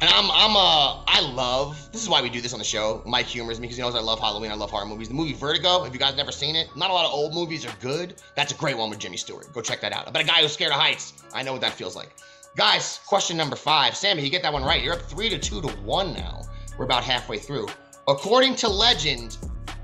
And 0.00 0.10
I'm, 0.10 0.30
I'm, 0.30 0.56
uh, 0.56 1.02
I 1.06 1.20
love. 1.32 1.90
This 1.92 2.02
is 2.02 2.08
why 2.08 2.20
we 2.20 2.28
do 2.28 2.40
this 2.40 2.52
on 2.52 2.58
the 2.58 2.64
show. 2.64 3.02
Mike 3.06 3.26
humors 3.26 3.58
me 3.58 3.64
because 3.64 3.76
he 3.76 3.82
knows 3.82 3.94
I 3.94 4.00
love 4.00 4.18
Halloween. 4.20 4.50
I 4.50 4.54
love 4.54 4.70
horror 4.70 4.86
movies. 4.86 5.08
The 5.08 5.14
movie 5.14 5.32
Vertigo. 5.32 5.84
If 5.84 5.92
you 5.92 5.98
guys 5.98 6.16
never 6.16 6.32
seen 6.32 6.56
it, 6.56 6.68
not 6.76 6.90
a 6.90 6.92
lot 6.92 7.06
of 7.06 7.12
old 7.12 7.32
movies 7.32 7.64
are 7.64 7.74
good. 7.80 8.20
That's 8.34 8.52
a 8.52 8.56
great 8.56 8.76
one 8.76 8.90
with 8.90 8.98
Jimmy 8.98 9.16
Stewart. 9.16 9.52
Go 9.52 9.62
check 9.62 9.80
that 9.80 9.92
out. 9.92 10.12
But 10.12 10.22
a 10.22 10.24
guy 10.26 10.42
who's 10.42 10.52
scared 10.52 10.72
of 10.72 10.78
heights. 10.78 11.14
I 11.32 11.42
know 11.42 11.52
what 11.52 11.60
that 11.62 11.72
feels 11.72 11.96
like. 11.96 12.14
Guys, 12.56 13.00
question 13.06 13.36
number 13.36 13.56
five. 13.56 13.96
Sammy, 13.96 14.22
you 14.22 14.30
get 14.30 14.42
that 14.42 14.52
one 14.52 14.62
right. 14.62 14.82
You're 14.82 14.94
up 14.94 15.02
three 15.02 15.28
to 15.28 15.38
two 15.38 15.60
to 15.62 15.68
one 15.68 16.12
now. 16.12 16.42
We're 16.76 16.84
about 16.84 17.04
halfway 17.04 17.38
through. 17.38 17.68
According 18.08 18.56
to 18.56 18.68
legend, 18.68 19.38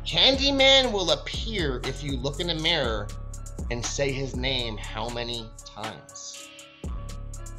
Candyman 0.05 0.93
will 0.93 1.12
appear 1.12 1.80
if 1.84 2.03
you 2.03 2.16
look 2.16 2.41
in 2.41 2.49
the 2.49 2.55
mirror 2.55 3.09
and 3.70 3.84
say 3.84 4.11
his 4.11 4.36
name 4.36 4.76
how 4.76 5.09
many 5.09 5.49
times? 5.64 6.49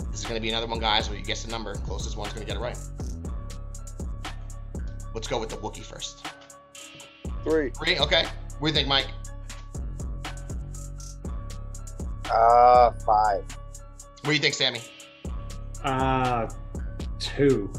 This 0.09 0.19
is 0.19 0.23
going 0.23 0.35
to 0.35 0.41
be 0.41 0.49
another 0.49 0.67
one, 0.67 0.79
guys, 0.79 1.09
where 1.09 1.17
you 1.17 1.23
guess 1.23 1.43
the 1.43 1.51
number. 1.51 1.73
Closest 1.75 2.17
one's 2.17 2.33
going 2.33 2.45
to 2.45 2.53
get 2.53 2.57
it 2.57 2.63
right. 2.63 2.77
Let's 5.13 5.27
go 5.27 5.39
with 5.39 5.49
the 5.49 5.57
Wookiee 5.57 5.83
first. 5.83 6.25
Three. 7.43 7.69
Three, 7.71 7.99
okay. 7.99 8.25
What 8.59 8.67
do 8.67 8.73
you 8.73 8.73
think, 8.73 8.87
Mike? 8.87 9.07
Uh, 12.29 12.91
five. 13.05 13.43
What 14.21 14.25
do 14.25 14.33
you 14.33 14.39
think, 14.39 14.53
Sammy? 14.53 14.81
Uh, 15.83 16.49
two. 17.19 17.71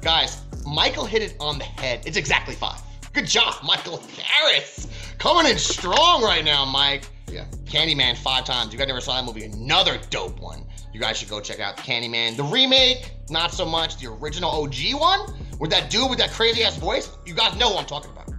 Guys, 0.00 0.42
Michael 0.66 1.04
hit 1.04 1.22
it 1.22 1.36
on 1.40 1.58
the 1.58 1.64
head. 1.64 2.02
It's 2.06 2.16
exactly 2.16 2.54
five. 2.54 2.80
Good 3.12 3.26
job, 3.26 3.54
Michael 3.62 4.02
Harris. 4.18 4.88
Coming 5.18 5.50
in 5.50 5.58
strong 5.58 6.22
right 6.22 6.44
now, 6.44 6.64
Mike. 6.64 7.04
Yeah. 7.30 7.44
Candyman 7.64 8.16
five 8.16 8.44
times. 8.44 8.72
You 8.72 8.78
guys 8.78 8.88
never 8.88 9.00
saw 9.00 9.14
that 9.20 9.24
movie. 9.24 9.44
Another 9.44 9.98
dope 10.10 10.40
one. 10.40 10.64
You 10.92 11.00
guys 11.00 11.16
should 11.16 11.28
go 11.28 11.40
check 11.40 11.60
out 11.60 11.76
Candyman. 11.76 12.36
The 12.36 12.44
remake, 12.44 13.12
not 13.30 13.52
so 13.52 13.64
much. 13.64 13.98
The 13.98 14.08
original 14.12 14.50
OG 14.50 14.94
one 14.94 15.20
with 15.58 15.70
that 15.70 15.90
dude 15.90 16.10
with 16.10 16.18
that 16.18 16.30
crazy 16.30 16.62
ass 16.64 16.76
voice. 16.76 17.10
You 17.26 17.34
guys 17.34 17.56
know 17.58 17.70
who 17.72 17.78
I'm 17.78 17.86
talking 17.86 18.10
about. 18.10 18.30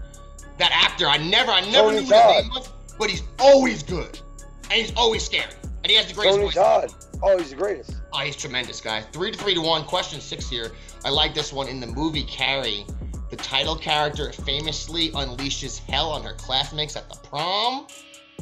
That 0.57 0.71
actor. 0.73 1.07
I 1.07 1.17
never, 1.17 1.51
I 1.51 1.61
never 1.61 1.89
Tony 1.89 2.01
knew 2.01 2.09
Todd. 2.09 2.35
his 2.35 2.43
name 2.43 2.51
was, 2.53 2.69
but 2.97 3.09
he's 3.09 3.23
always 3.39 3.83
good. 3.83 4.19
And 4.63 4.73
he's 4.73 4.93
always 4.95 5.23
scary. 5.23 5.51
And 5.85 5.91
he 5.91 5.97
has 5.97 6.07
the 6.07 6.15
greatest 6.15 6.37
Tony 6.37 6.47
voice. 6.47 6.55
Todd. 6.55 6.93
Oh, 7.21 7.37
he's 7.37 7.51
the 7.51 7.55
greatest. 7.55 7.97
Oh, 8.11 8.17
he's 8.21 8.35
tremendous, 8.35 8.81
guy. 8.81 9.01
Three 9.01 9.29
to 9.29 9.37
three 9.37 9.53
to 9.53 9.61
one. 9.61 9.83
Question 9.83 10.19
six 10.19 10.49
here. 10.49 10.71
I 11.03 11.11
like 11.11 11.35
this 11.35 11.53
one. 11.53 11.67
In 11.67 11.79
the 11.79 11.85
movie 11.85 12.23
Carrie, 12.23 12.87
the 13.29 13.35
title 13.35 13.75
character 13.75 14.31
famously 14.31 15.11
unleashes 15.11 15.77
hell 15.77 16.09
on 16.09 16.23
her 16.23 16.33
classmates 16.33 16.95
at 16.95 17.07
the 17.07 17.15
prom 17.27 17.85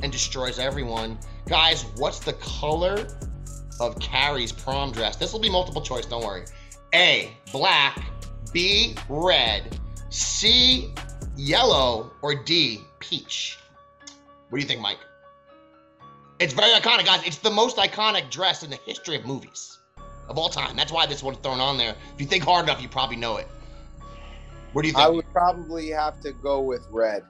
and 0.01 0.09
destroys 0.09 0.57
everyone. 0.57 1.19
Guys, 1.45 1.83
what's 1.97 2.19
the 2.19 2.31
color 2.31 3.09
of 3.81 3.99
Carrie's 3.99 4.53
prom 4.53 4.93
dress? 4.93 5.17
This 5.17 5.33
will 5.33 5.41
be 5.41 5.49
multiple 5.49 5.81
choice, 5.81 6.05
don't 6.05 6.23
worry. 6.23 6.45
A, 6.95 7.35
black, 7.51 8.05
B, 8.53 8.95
red, 9.09 9.77
C, 10.07 10.93
yellow, 11.35 12.13
or 12.21 12.35
D, 12.35 12.79
peach? 12.99 13.57
What 14.47 14.59
do 14.59 14.61
you 14.61 14.67
think, 14.69 14.79
Mike? 14.79 14.99
It's 16.39 16.53
very 16.53 16.71
iconic, 16.73 17.05
guys. 17.05 17.23
It's 17.25 17.38
the 17.38 17.51
most 17.51 17.77
iconic 17.77 18.29
dress 18.29 18.63
in 18.63 18.69
the 18.69 18.79
history 18.86 19.15
of 19.15 19.25
movies 19.25 19.79
of 20.27 20.38
all 20.38 20.49
time. 20.49 20.75
That's 20.75 20.91
why 20.91 21.05
this 21.05 21.21
one's 21.21 21.38
thrown 21.38 21.59
on 21.59 21.77
there. 21.77 21.95
If 22.13 22.21
you 22.21 22.27
think 22.27 22.43
hard 22.43 22.65
enough, 22.65 22.81
you 22.81 22.89
probably 22.89 23.17
know 23.17 23.38
it. 23.38 23.47
What 24.73 24.81
do 24.81 24.88
you 24.88 24.93
think? 24.93 25.05
I 25.05 25.09
would 25.09 25.31
probably 25.31 25.89
have 25.89 26.19
to 26.21 26.31
go 26.31 26.61
with 26.61 26.88
red. 26.89 27.23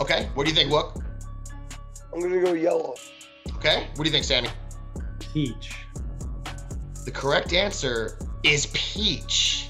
Okay. 0.00 0.28
What 0.34 0.44
do 0.44 0.50
you 0.50 0.56
think, 0.56 0.70
Wook? 0.70 1.02
I'm 2.12 2.20
gonna 2.20 2.40
go 2.40 2.52
yellow. 2.52 2.94
Okay. 3.56 3.88
What 3.94 4.04
do 4.04 4.08
you 4.08 4.12
think, 4.12 4.24
Sammy? 4.24 4.48
Peach. 5.18 5.74
The 7.04 7.10
correct 7.10 7.52
answer 7.52 8.18
is 8.44 8.66
peach. 8.72 9.68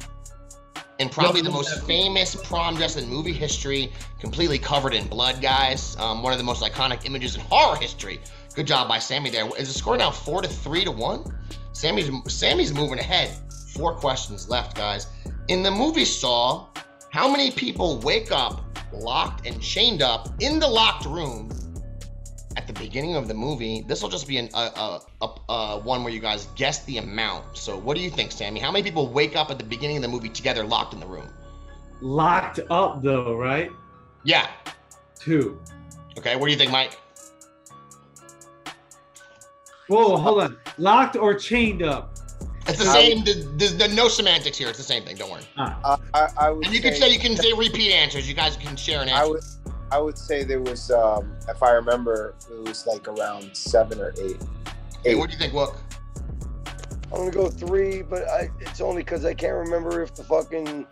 And 1.03 1.11
probably 1.11 1.41
the 1.41 1.51
most 1.51 1.83
famous 1.83 2.37
prom 2.37 2.77
dress 2.77 2.97
in 2.97 3.09
movie 3.09 3.33
history, 3.33 3.93
completely 4.21 4.57
covered 4.57 4.95
in 4.95 5.09
blood, 5.09 5.43
guys. 5.43 5.97
Um, 5.99 6.23
one 6.23 6.33
of 6.33 6.39
the 6.39 6.45
most 6.45 6.63
iconic 6.63 7.07
images 7.07 7.35
in 7.35 7.41
horror 7.41 7.75
history. 7.75 8.21
Good 8.55 8.69
job 8.69 8.87
by 8.87 9.01
Sammy 9.01 9.29
there. 9.29 9.49
Is 9.59 9.67
the 9.67 9.77
score 9.77 9.97
now 9.97 10.13
four 10.13 10.43
to 10.43 10.49
three 10.49 10.85
to 10.85 10.93
one? 10.93 11.25
Sammy's 11.73 12.09
Sammy's 12.33 12.73
moving 12.73 13.01
ahead. 13.01 13.31
Four 13.75 13.95
questions 13.95 14.49
left, 14.49 14.77
guys. 14.77 15.09
In 15.49 15.65
the 15.65 15.73
movie 15.73 16.05
Saw, 16.05 16.69
how 17.11 17.29
many 17.29 17.51
people 17.51 17.99
wake 17.99 18.31
up 18.31 18.63
locked 18.93 19.45
and 19.45 19.61
chained 19.61 20.03
up 20.03 20.29
in 20.39 20.61
the 20.61 20.69
locked 20.69 21.07
room 21.07 21.51
the 22.75 22.81
beginning 22.81 23.15
of 23.17 23.29
the 23.29 23.35
movie? 23.35 23.83
This 23.87 24.03
will 24.03 24.09
just 24.09 24.27
be 24.27 24.39
an, 24.39 24.49
a, 24.55 24.59
a, 24.59 25.01
a, 25.23 25.53
a 25.53 25.79
one 25.81 26.05
where 26.05 26.13
you 26.13 26.21
guys 26.21 26.47
guess 26.57 26.85
the 26.85 26.99
amount. 26.99 27.57
So, 27.57 27.77
what 27.79 27.97
do 27.97 28.03
you 28.03 28.11
think, 28.11 28.33
Sammy? 28.33 28.61
How 28.61 28.71
many 28.71 28.83
people 28.83 29.09
wake 29.09 29.37
up 29.37 29.51
at 29.51 29.59
the 29.59 29.65
beginning 29.65 29.97
of 29.97 30.03
the 30.03 30.09
movie 30.09 30.29
together, 30.29 30.65
locked 30.65 30.95
in 30.95 31.01
the 31.01 31.07
room? 31.07 31.29
Locked 32.01 32.61
up 32.71 33.03
though, 33.03 33.35
right? 33.37 33.71
Yeah. 34.25 34.49
Two. 35.19 35.61
Okay. 36.19 36.37
What 36.37 36.47
do 36.47 36.53
you 36.53 36.59
think, 36.59 36.73
Mike? 36.73 36.99
Whoa, 39.89 40.17
hold 40.17 40.43
on. 40.43 40.57
Locked 40.79 41.17
or 41.17 41.35
chained 41.35 41.83
up? 41.83 42.17
It's 42.67 42.79
the 42.79 42.89
I 42.89 42.93
same. 42.93 43.25
There's, 43.25 43.47
there's, 43.57 43.77
there's 43.77 43.95
no 43.95 44.09
semantics 44.09 44.57
here. 44.57 44.69
It's 44.69 44.79
the 44.79 44.85
same 44.85 45.05
thing. 45.05 45.17
Don't 45.17 45.31
worry. 45.31 45.43
Ah, 45.57 45.79
Uh, 45.85 45.97
I, 46.15 46.29
I 46.47 46.51
would 46.51 46.65
And 46.65 46.75
you 46.75 46.81
can 46.81 46.95
say 46.95 47.11
you 47.11 47.19
can 47.19 47.37
say 47.37 47.53
repeat 47.53 47.93
answers. 47.93 48.29
You 48.29 48.35
guys 48.35 48.57
can 48.57 48.77
share 48.77 49.03
an 49.03 49.09
I 49.09 49.21
answer. 49.21 49.33
would 49.33 49.43
I 49.93 49.99
would 49.99 50.17
say 50.17 50.43
there 50.43 50.61
was 50.61 50.91
um, 50.91 51.37
if 51.49 51.63
I 51.63 51.73
remember 51.73 52.35
it 52.51 52.67
was 52.67 52.87
like 52.87 53.07
around 53.09 53.55
seven 53.55 54.01
or 54.01 54.15
eight. 54.19 54.43
Hey, 55.05 55.15
what 55.15 55.29
do 55.29 55.35
you 55.35 55.39
think, 55.39 55.53
Wook? 55.53 55.77
I'm 57.13 57.19
gonna 57.19 57.31
go 57.31 57.51
three, 57.51 58.01
but 58.01 58.27
I, 58.27 58.49
it's 58.61 58.81
only 58.81 59.03
because 59.03 59.27
I 59.27 59.35
can't 59.35 59.55
remember 59.55 60.01
if 60.01 60.15
the 60.15 60.25
fucking 60.25 60.87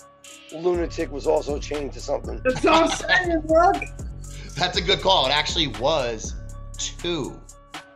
lunatic 0.53 1.11
was 1.11 1.27
also 1.27 1.59
chained 1.59 1.95
to 1.95 2.01
something. 2.01 2.43
that's 2.45 2.63
what 2.63 2.75
I'm 2.75 2.91
saying, 2.91 3.41
bro. 3.47 3.73
That's 4.57 4.77
a 4.77 4.83
good 4.83 5.01
call. 5.01 5.27
It 5.27 5.31
actually 5.31 5.69
was 5.69 6.35
two. 6.77 7.41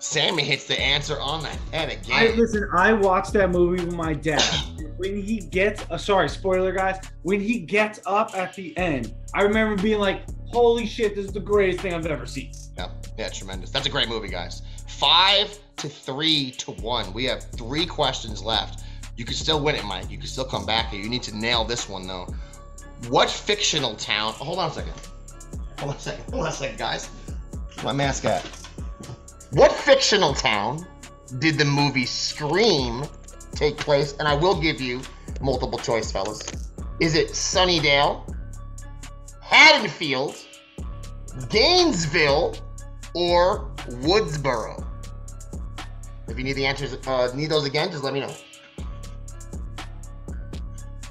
Sammy 0.05 0.45
hits 0.45 0.65
the 0.65 0.79
answer 0.79 1.19
on 1.19 1.43
the 1.43 1.49
head 1.75 1.89
I 1.89 1.93
again. 1.93 2.39
listen. 2.39 2.69
I 2.73 2.93
watched 2.93 3.33
that 3.33 3.51
movie 3.51 3.85
with 3.85 3.95
my 3.95 4.13
dad. 4.13 4.43
When 4.97 5.21
he 5.21 5.39
gets, 5.39 5.85
uh, 5.91 5.99
sorry, 5.99 6.29
spoiler 6.29 6.73
guys. 6.73 6.99
When 7.23 7.41
he 7.41 7.59
gets 7.59 8.01
up 8.07 8.37
at 8.37 8.55
the 8.55 8.77
end, 8.77 9.15
I 9.35 9.43
remember 9.43 9.83
being 9.83 9.99
like, 9.99 10.23
"Holy 10.53 10.87
shit, 10.87 11.17
this 11.17 11.25
is 11.25 11.33
the 11.33 11.41
greatest 11.41 11.81
thing 11.81 11.95
I've 11.95 12.07
ever 12.07 12.27
seen." 12.27 12.53
Yeah, 12.77 12.89
yeah, 13.19 13.29
tremendous. 13.31 13.71
That's 13.71 13.87
a 13.87 13.91
great 13.91 14.09
movie, 14.09 14.29
guys. 14.29 14.63
Five 14.87 15.59
to 15.79 15.89
three 15.89 16.53
to 16.59 16.73
one. 16.73 17.13
We 17.13 17.25
have 17.25 17.43
three 17.43 17.87
questions 17.87 18.43
left. 18.45 18.85
You 19.17 19.25
can 19.25 19.35
still 19.35 19.61
win 19.61 19.75
it, 19.75 19.85
Mike. 19.85 20.11
You 20.11 20.19
can 20.19 20.27
still 20.29 20.45
come 20.45 20.67
back 20.67 20.91
here. 20.91 21.01
You 21.01 21.09
need 21.09 21.23
to 21.25 21.37
nail 21.37 21.65
this 21.65 21.89
one 21.89 22.07
though. 22.07 22.33
What 23.09 23.31
fictional 23.31 23.95
town? 23.97 24.35
Hold 24.35 24.59
on 24.59 24.71
a 24.71 24.75
second. 24.75 24.93
Hold 25.79 25.91
on 25.93 25.97
a 25.97 26.01
second. 26.01 26.25
Hold 26.33 26.45
on 26.45 26.51
a 26.51 26.55
second, 26.55 26.79
guys. 26.79 27.09
My 27.83 27.93
mask 27.93 28.27
at. 28.27 28.45
What 29.55 29.71
fictional 29.71 30.35
town 30.35 30.85
did 31.39 31.59
the 31.59 31.65
movie 31.65 32.07
Scream 32.07 33.05
take 33.53 33.77
place? 33.77 34.17
And 34.19 34.27
I 34.27 34.35
will 34.35 34.61
give 34.61 34.81
you 34.81 35.01
multiple 35.41 35.79
choice, 35.79 36.11
fellas. 36.11 36.43
Is 36.99 37.15
it 37.15 37.29
Sunnydale, 37.29 38.35
Haddonfield, 39.41 40.37
Gainesville, 41.51 42.57
or 43.15 43.71
Woodsboro? 44.03 44.85
If 46.27 46.37
you 46.37 46.43
need 46.43 46.55
the 46.55 46.67
answers, 46.67 46.97
uh, 47.07 47.31
need 47.37 47.49
those 47.49 47.65
again, 47.65 47.93
just 47.93 48.03
let 48.03 48.13
me 48.13 48.19
know. 48.19 48.35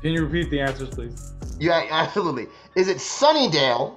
Can 0.02 0.12
you 0.12 0.26
repeat 0.26 0.52
the 0.52 0.60
answers, 0.60 0.90
please? 0.90 1.32
Yeah, 1.62 1.88
absolutely. 1.92 2.48
Is 2.76 2.90
it 2.90 2.98
Sunnydale, 2.98 3.96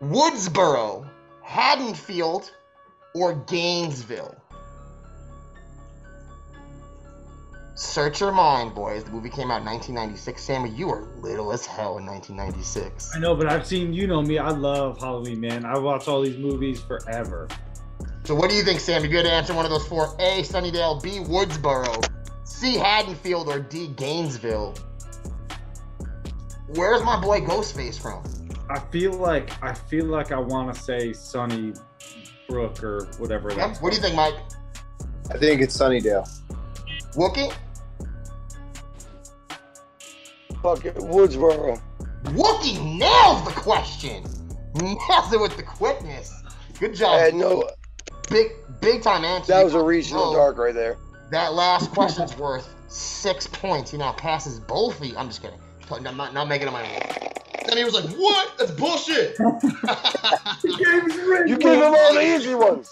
Woodsboro, 0.00 1.10
Haddonfield, 1.42 2.52
or 3.16 3.34
Gainesville? 3.46 4.36
Search 7.74 8.20
your 8.20 8.32
mind, 8.32 8.74
boys. 8.74 9.04
The 9.04 9.10
movie 9.10 9.28
came 9.28 9.50
out 9.50 9.60
in 9.60 9.66
1996. 9.66 10.42
Sammy, 10.42 10.70
you 10.70 10.88
were 10.88 11.08
little 11.20 11.52
as 11.52 11.66
hell 11.66 11.98
in 11.98 12.06
1996. 12.06 13.14
I 13.14 13.18
know, 13.18 13.34
but 13.34 13.48
I've 13.48 13.66
seen. 13.66 13.92
You 13.92 14.06
know 14.06 14.22
me. 14.22 14.38
I 14.38 14.50
love 14.50 14.98
Halloween, 14.98 15.40
man. 15.40 15.64
I 15.66 15.78
watch 15.78 16.08
all 16.08 16.22
these 16.22 16.38
movies 16.38 16.80
forever. 16.80 17.48
So 18.24 18.34
what 18.34 18.48
do 18.48 18.56
you 18.56 18.62
think, 18.62 18.80
Sam? 18.80 19.04
If 19.04 19.10
you 19.10 19.16
had 19.18 19.26
to 19.26 19.32
answer 19.32 19.54
one 19.54 19.66
of 19.66 19.70
those 19.70 19.86
four, 19.86 20.14
A, 20.18 20.42
Sunnydale, 20.42 21.02
B, 21.02 21.20
Woodsboro, 21.20 22.08
C, 22.44 22.76
Haddonfield, 22.76 23.48
or 23.48 23.60
D, 23.60 23.88
Gainesville, 23.88 24.74
where's 26.68 27.02
my 27.02 27.20
boy 27.20 27.40
Ghostface 27.40 28.00
from? 28.00 28.22
I 28.70 28.80
feel 28.90 29.12
like 29.12 29.62
I 29.62 29.74
feel 29.74 30.06
like 30.06 30.32
I 30.32 30.38
want 30.38 30.74
to 30.74 30.80
say 30.80 31.12
Sunny 31.12 31.74
Brook 32.48 32.82
or 32.82 33.06
whatever. 33.18 33.52
Yep. 33.52 33.78
What 33.80 33.90
do 33.90 33.96
you 33.96 34.02
think, 34.02 34.14
Mike? 34.14 34.34
I 35.30 35.38
think 35.38 35.60
it's 35.60 35.76
Sunnydale. 35.76 36.28
Wookie? 37.14 37.52
Fuck 40.62 40.84
it, 40.84 40.94
Woodsboro. 40.96 41.80
Wookie 42.24 42.98
nails 42.98 43.44
the 43.44 43.52
question. 43.60 44.24
Nails 44.74 45.32
it 45.32 45.40
with 45.40 45.56
the 45.56 45.62
quickness. 45.62 46.32
Good 46.78 46.94
job. 46.94 47.14
I 47.14 47.16
job. 47.16 47.20
had 47.24 47.34
no. 47.34 47.70
Big, 48.30 48.52
big 48.80 49.02
time 49.02 49.24
answer. 49.24 49.52
That 49.52 49.64
was 49.64 49.74
a 49.74 49.82
reach 49.82 50.10
in 50.10 50.16
the 50.16 50.22
Oh, 50.22 50.34
dark 50.34 50.58
right 50.58 50.74
there. 50.74 50.96
That 51.30 51.54
last 51.54 51.90
question's 51.92 52.36
worth 52.38 52.68
six 52.88 53.46
points. 53.46 53.90
He 53.92 53.98
now 53.98 54.12
passes 54.12 54.58
both 54.60 55.00
of 55.00 55.06
you. 55.06 55.16
I'm 55.16 55.28
just 55.28 55.42
kidding. 55.42 55.58
I'm 55.90 56.16
not, 56.16 56.34
not 56.34 56.48
making 56.48 56.68
it 56.68 56.72
my 56.72 56.82
own. 56.82 57.00
Then 57.66 57.76
he 57.76 57.84
was 57.84 57.94
like, 57.94 58.04
"What? 58.16 58.56
That's 58.58 58.70
bullshit." 58.72 59.36
You 61.46 61.56
gave 61.58 61.78
him 61.78 61.94
all 61.94 62.14
the 62.14 62.36
easy 62.36 62.54
ones. 62.54 62.90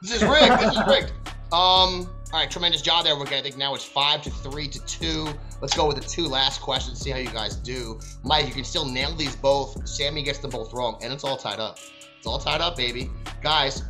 This 0.00 0.14
is 0.14 0.24
rigged. 0.24 0.58
This 0.60 0.72
is 0.72 0.82
rigged. 0.86 1.12
Um. 1.52 2.08
All 2.32 2.40
right, 2.40 2.50
tremendous 2.50 2.80
job 2.80 3.04
there, 3.04 3.14
Wookie. 3.14 3.34
I 3.34 3.42
think 3.42 3.58
now 3.58 3.74
it's 3.74 3.84
five 3.84 4.22
to 4.22 4.30
three 4.30 4.66
to 4.66 4.78
two. 4.86 5.28
Let's 5.60 5.76
go 5.76 5.86
with 5.86 5.96
the 5.96 6.08
two 6.08 6.26
last 6.26 6.62
questions. 6.62 6.98
See 6.98 7.10
how 7.10 7.18
you 7.18 7.28
guys 7.28 7.56
do. 7.56 8.00
Mike, 8.24 8.46
you 8.46 8.54
can 8.54 8.64
still 8.64 8.86
nail 8.86 9.14
these 9.14 9.36
both. 9.36 9.86
Sammy 9.86 10.22
gets 10.22 10.38
them 10.38 10.50
both 10.50 10.72
wrong, 10.72 10.98
and 11.02 11.12
it's 11.12 11.24
all 11.24 11.36
tied 11.36 11.60
up. 11.60 11.78
It's 12.16 12.26
all 12.26 12.38
tied 12.38 12.62
up, 12.62 12.74
baby. 12.74 13.10
Guys, 13.42 13.82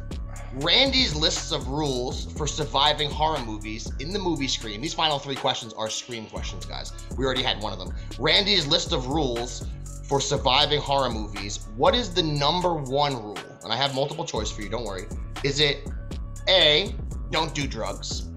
Randy's 0.55 1.15
lists 1.15 1.53
of 1.53 1.69
rules 1.69 2.33
for 2.33 2.47
surviving 2.47 3.09
horror 3.09 3.43
movies 3.45 3.91
in 4.01 4.13
the 4.13 4.19
movie 4.19 4.49
Scream. 4.49 4.81
These 4.81 4.93
final 4.95 5.19
three 5.19 5.37
questions 5.37 5.73
are 5.75 5.89
Scream 5.89 6.27
questions, 6.27 6.67
guys. 6.67 6.93
We 7.17 7.25
already 7.25 7.43
had 7.43 7.63
one 7.63 7.73
of 7.73 7.79
them. 7.79 7.95
Randy's 8.19 8.67
list 8.67 8.93
of 8.93 9.07
rules 9.07 9.65
for 10.13 10.21
surviving 10.21 10.79
horror 10.79 11.09
movies. 11.09 11.67
What 11.75 11.95
is 11.95 12.13
the 12.13 12.23
number 12.23 12.75
one 12.75 13.15
rule? 13.15 13.39
And 13.65 13.73
I 13.73 13.77
have 13.77 13.95
multiple 13.95 14.27
choice 14.27 14.51
for 14.51 14.61
you. 14.61 14.69
Don't 14.69 14.85
worry. 14.85 15.05
Is 15.43 15.59
it 15.59 15.89
A, 16.51 16.95
don't 17.31 17.55
do 17.55 17.67
drugs? 17.67 18.29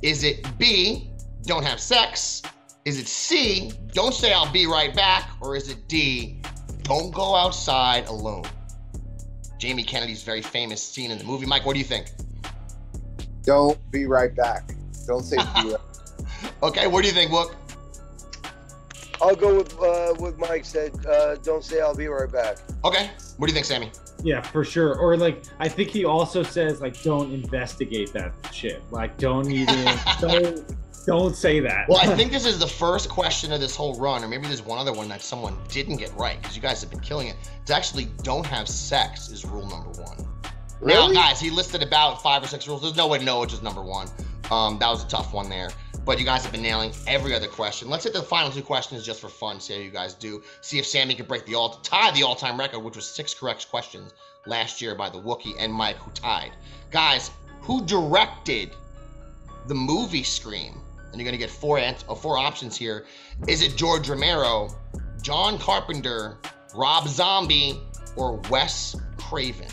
Is 0.00 0.24
it 0.24 0.46
B, 0.56 1.10
don't 1.42 1.62
have 1.62 1.78
sex? 1.78 2.40
Is 2.86 2.98
it 2.98 3.06
C, 3.06 3.70
don't 3.92 4.14
say 4.14 4.32
I'll 4.32 4.50
be 4.50 4.64
right 4.64 4.96
back? 4.96 5.28
Or 5.42 5.56
is 5.56 5.68
it 5.68 5.88
D, 5.88 6.40
don't 6.84 7.12
go 7.12 7.34
outside 7.34 8.08
alone? 8.08 8.44
Jamie 9.58 9.84
Kennedy's 9.84 10.22
very 10.22 10.40
famous 10.40 10.82
scene 10.82 11.10
in 11.10 11.18
the 11.18 11.24
movie. 11.24 11.44
Mike, 11.44 11.66
what 11.66 11.74
do 11.74 11.80
you 11.80 11.84
think? 11.84 12.12
Don't 13.42 13.78
be 13.90 14.06
right 14.06 14.34
back. 14.34 14.72
Don't 15.06 15.22
say 15.22 15.36
be 15.36 15.72
right. 15.72 15.76
Okay, 16.62 16.86
what 16.86 17.02
do 17.02 17.08
you 17.08 17.14
think, 17.14 17.30
Wook? 17.30 17.54
I'll 19.22 19.36
go 19.36 19.58
with 19.58 19.78
uh, 19.80 20.14
what 20.14 20.38
Mike 20.38 20.64
said. 20.64 20.94
Uh, 21.06 21.36
don't 21.36 21.64
say 21.64 21.80
I'll 21.80 21.94
be 21.94 22.08
right 22.08 22.30
back. 22.30 22.58
Okay, 22.84 23.10
what 23.36 23.46
do 23.46 23.50
you 23.50 23.54
think, 23.54 23.66
Sammy? 23.66 23.90
Yeah, 24.22 24.42
for 24.42 24.64
sure. 24.64 24.96
Or 24.96 25.16
like, 25.16 25.44
I 25.58 25.68
think 25.68 25.90
he 25.90 26.04
also 26.04 26.42
says 26.42 26.80
like, 26.80 27.02
don't 27.02 27.32
investigate 27.32 28.12
that 28.12 28.32
shit. 28.52 28.82
Like, 28.90 29.16
don't 29.16 29.50
even 29.50 29.98
don't 30.20 30.64
don't 31.06 31.34
say 31.34 31.60
that. 31.60 31.88
Well, 31.88 31.98
I 31.98 32.14
think 32.14 32.30
this 32.30 32.46
is 32.46 32.58
the 32.58 32.66
first 32.66 33.08
question 33.08 33.52
of 33.52 33.60
this 33.60 33.74
whole 33.74 33.98
run, 33.98 34.22
or 34.22 34.28
maybe 34.28 34.46
there's 34.46 34.62
one 34.62 34.78
other 34.78 34.92
one 34.92 35.08
that 35.08 35.22
someone 35.22 35.56
didn't 35.68 35.96
get 35.96 36.14
right 36.14 36.40
because 36.40 36.54
you 36.54 36.62
guys 36.62 36.80
have 36.82 36.90
been 36.90 37.00
killing 37.00 37.28
it. 37.28 37.36
It's 37.62 37.70
actually 37.70 38.06
don't 38.22 38.46
have 38.46 38.68
sex 38.68 39.30
is 39.30 39.44
rule 39.44 39.66
number 39.66 39.90
one. 40.00 40.26
Really? 40.80 41.14
Now, 41.14 41.28
guys, 41.28 41.40
he 41.40 41.50
listed 41.50 41.82
about 41.82 42.22
five 42.22 42.42
or 42.42 42.46
six 42.46 42.66
rules. 42.66 42.82
There's 42.82 42.96
no 42.96 43.06
way 43.06 43.18
to 43.18 43.24
know 43.24 43.40
which 43.40 43.52
is 43.52 43.62
number 43.62 43.82
one. 43.82 44.08
Um, 44.50 44.78
that 44.78 44.88
was 44.88 45.04
a 45.04 45.08
tough 45.08 45.32
one 45.32 45.48
there. 45.48 45.70
But 46.04 46.18
you 46.18 46.24
guys 46.24 46.42
have 46.42 46.52
been 46.52 46.62
nailing 46.62 46.92
every 47.06 47.34
other 47.34 47.46
question. 47.46 47.88
Let's 47.88 48.04
hit 48.04 48.12
the 48.14 48.22
final 48.22 48.50
two 48.50 48.62
questions 48.62 49.04
just 49.04 49.20
for 49.20 49.28
fun. 49.28 49.60
See 49.60 49.74
how 49.74 49.80
you 49.80 49.90
guys 49.90 50.14
do. 50.14 50.42
See 50.60 50.78
if 50.78 50.86
Sammy 50.86 51.14
can 51.14 51.26
break 51.26 51.44
the 51.46 51.54
all 51.54 51.74
tie 51.82 52.10
the 52.12 52.22
all-time 52.22 52.58
record, 52.58 52.80
which 52.80 52.96
was 52.96 53.06
six 53.06 53.34
correct 53.34 53.68
questions 53.70 54.12
last 54.46 54.80
year 54.80 54.94
by 54.94 55.10
the 55.10 55.18
Wookiee 55.20 55.54
and 55.58 55.72
Mike, 55.72 55.96
who 55.96 56.10
tied. 56.12 56.52
Guys, 56.90 57.30
who 57.60 57.84
directed 57.84 58.74
the 59.66 59.74
movie 59.74 60.22
Scream? 60.22 60.80
And 61.12 61.20
you're 61.20 61.24
gonna 61.26 61.36
get 61.36 61.50
four 61.50 61.78
ans- 61.78 62.04
uh, 62.08 62.14
four 62.14 62.38
options 62.38 62.76
here. 62.76 63.04
Is 63.46 63.62
it 63.62 63.76
George 63.76 64.08
Romero, 64.08 64.74
John 65.22 65.58
Carpenter, 65.58 66.38
Rob 66.74 67.08
Zombie, 67.08 67.80
or 68.16 68.36
Wes 68.48 68.96
Craven? 69.18 69.68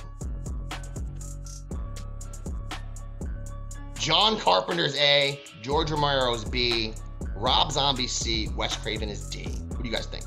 John 4.07 4.39
Carpenter's 4.39 4.95
A, 4.95 5.41
George 5.61 5.91
Romero's 5.91 6.45
B, 6.45 6.93
Rob 7.35 7.73
Zombie 7.73 8.07
C, 8.07 8.47
Wes 8.55 8.77
Craven 8.77 9.09
is 9.09 9.27
D. 9.27 9.43
What 9.67 9.83
do 9.83 9.89
you 9.89 9.93
guys 9.93 10.05
think? 10.05 10.23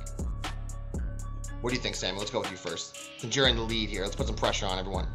What 1.63 1.71
do 1.71 1.77
you 1.77 1.81
think, 1.81 1.95
Sammy? 1.95 2.19
Let's 2.19 2.31
go 2.31 2.41
with 2.41 2.51
you 2.51 2.59
first. 2.59 3.19
Since 3.19 3.35
you're 3.35 3.49
in 3.49 3.57
the 3.57 3.63
lead 3.63 3.89
here, 3.89 4.03
let's 4.03 4.15
put 4.15 4.27
some 4.27 4.37
pressure 4.37 4.67
on 4.67 4.79
everyone. 4.79 5.09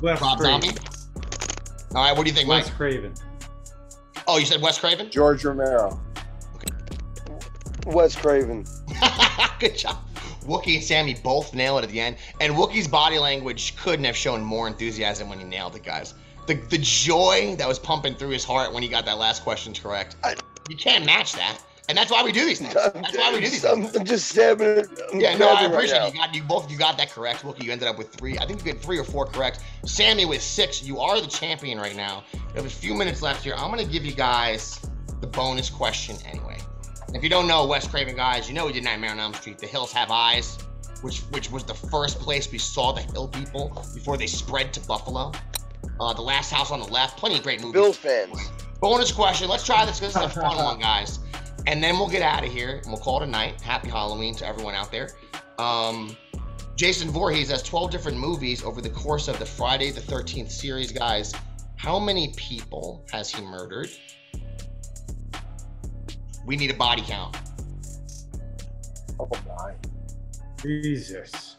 Wes 0.00 0.18
Rob 0.22 0.38
Craven. 0.38 0.62
Zombie? 0.62 0.80
All 1.94 2.02
right, 2.02 2.16
what 2.16 2.24
do 2.24 2.30
you 2.30 2.34
think, 2.34 2.48
Wes 2.48 2.68
Mike? 2.68 2.74
Craven. 2.74 3.12
Oh, 4.26 4.38
you 4.38 4.46
said 4.46 4.62
Wes 4.62 4.78
Craven? 4.78 5.10
George 5.10 5.44
Romero. 5.44 6.00
Okay. 6.56 6.74
Wes 7.84 8.16
Craven. 8.16 8.64
Good 9.60 9.76
job. 9.76 9.98
Wookie 10.46 10.76
and 10.76 10.82
Sammy 10.82 11.16
both 11.22 11.52
nail 11.52 11.76
it 11.76 11.84
at 11.84 11.90
the 11.90 12.00
end. 12.00 12.16
And 12.40 12.54
Wookie's 12.54 12.88
body 12.88 13.18
language 13.18 13.76
couldn't 13.76 14.06
have 14.06 14.16
shown 14.16 14.42
more 14.42 14.66
enthusiasm 14.68 15.28
when 15.28 15.38
he 15.38 15.44
nailed 15.44 15.76
it, 15.76 15.82
guys. 15.82 16.14
The, 16.46 16.54
the 16.54 16.78
joy 16.78 17.54
that 17.56 17.68
was 17.68 17.78
pumping 17.78 18.14
through 18.14 18.30
his 18.30 18.44
heart 18.44 18.72
when 18.72 18.82
he 18.82 18.88
got 18.88 19.04
that 19.06 19.18
last 19.18 19.42
question 19.42 19.74
correct. 19.74 20.16
I- 20.24 20.36
you 20.68 20.76
can't 20.76 21.04
match 21.04 21.32
that. 21.34 21.58
And 21.88 21.98
that's 21.98 22.10
why 22.10 22.22
we 22.22 22.30
do 22.30 22.46
these 22.46 22.60
things. 22.60 22.74
That's 22.74 23.16
why 23.16 23.32
we 23.32 23.40
do 23.40 23.50
these 23.50 23.64
I'm, 23.64 23.82
things. 23.82 23.96
I'm 23.96 24.04
just 24.04 24.28
stabbing 24.28 24.66
it. 24.68 24.88
I'm 25.12 25.20
Yeah, 25.20 25.36
no, 25.36 25.48
I 25.48 25.54
stabbing 25.56 25.76
right 25.76 25.84
appreciate 25.84 26.14
You 26.14 26.18
got 26.20 26.34
you 26.34 26.42
both 26.42 26.70
you 26.70 26.78
got 26.78 26.96
that 26.98 27.10
correct. 27.10 27.42
Wookie, 27.42 27.64
you 27.64 27.72
ended 27.72 27.88
up 27.88 27.98
with 27.98 28.14
three. 28.14 28.38
I 28.38 28.46
think 28.46 28.60
you 28.60 28.72
get 28.72 28.80
three 28.80 28.98
or 28.98 29.04
four 29.04 29.26
correct. 29.26 29.60
Sammy 29.84 30.24
with 30.24 30.42
six. 30.42 30.82
You 30.82 31.00
are 31.00 31.20
the 31.20 31.26
champion 31.26 31.78
right 31.78 31.96
now. 31.96 32.22
We 32.32 32.40
have 32.54 32.66
a 32.66 32.70
few 32.70 32.94
minutes 32.94 33.20
left 33.20 33.42
here. 33.42 33.54
I'm 33.56 33.70
gonna 33.70 33.84
give 33.84 34.04
you 34.04 34.12
guys 34.12 34.80
the 35.20 35.26
bonus 35.26 35.68
question 35.68 36.16
anyway. 36.24 36.58
If 37.14 37.22
you 37.22 37.28
don't 37.28 37.46
know 37.46 37.66
Wes 37.66 37.86
Craven, 37.86 38.16
guys, 38.16 38.48
you 38.48 38.54
know 38.54 38.66
we 38.66 38.72
did 38.72 38.84
Nightmare 38.84 39.10
on 39.10 39.18
Elm 39.18 39.34
Street. 39.34 39.58
The 39.58 39.66
Hills 39.66 39.92
Have 39.92 40.10
Eyes, 40.10 40.58
which 41.02 41.20
which 41.30 41.50
was 41.50 41.64
the 41.64 41.74
first 41.74 42.20
place 42.20 42.50
we 42.50 42.58
saw 42.58 42.92
the 42.92 43.02
Hill 43.02 43.28
people 43.28 43.84
before 43.92 44.16
they 44.16 44.28
spread 44.28 44.72
to 44.74 44.80
Buffalo. 44.80 45.32
Uh, 46.00 46.12
the 46.12 46.22
Last 46.22 46.52
House 46.52 46.70
on 46.70 46.80
the 46.80 46.86
Left. 46.86 47.16
Plenty 47.18 47.36
of 47.38 47.42
great 47.42 47.60
movies. 47.60 47.72
Bills 47.72 47.96
fans. 47.96 48.50
Bonus 48.80 49.12
question. 49.12 49.48
Let's 49.48 49.64
try 49.64 49.84
this. 49.84 50.00
'cause 50.00 50.14
This 50.14 50.22
is 50.22 50.36
a 50.36 50.40
fun 50.40 50.56
one, 50.56 50.78
guys. 50.78 51.18
And 51.66 51.82
then 51.82 51.96
we'll 51.98 52.08
get 52.08 52.22
out 52.22 52.44
of 52.44 52.52
here 52.52 52.78
and 52.82 52.86
we'll 52.86 53.00
call 53.00 53.20
it 53.22 53.24
a 53.24 53.30
night. 53.30 53.60
Happy 53.60 53.88
Halloween 53.88 54.34
to 54.36 54.46
everyone 54.46 54.74
out 54.74 54.90
there. 54.90 55.10
Um, 55.58 56.16
Jason 56.74 57.10
Voorhees 57.10 57.50
has 57.50 57.62
12 57.62 57.90
different 57.92 58.18
movies 58.18 58.64
over 58.64 58.80
the 58.80 58.90
course 58.90 59.28
of 59.28 59.38
the 59.38 59.46
Friday 59.46 59.90
the 59.90 60.00
13th 60.00 60.50
series, 60.50 60.90
guys. 60.90 61.32
How 61.76 61.98
many 62.00 62.32
people 62.36 63.04
has 63.12 63.30
he 63.30 63.42
murdered? 63.42 63.90
We 66.44 66.56
need 66.56 66.70
a 66.72 66.74
body 66.74 67.02
count. 67.06 67.36
Oh 69.20 69.28
my. 69.46 69.74
Jesus. 70.60 71.56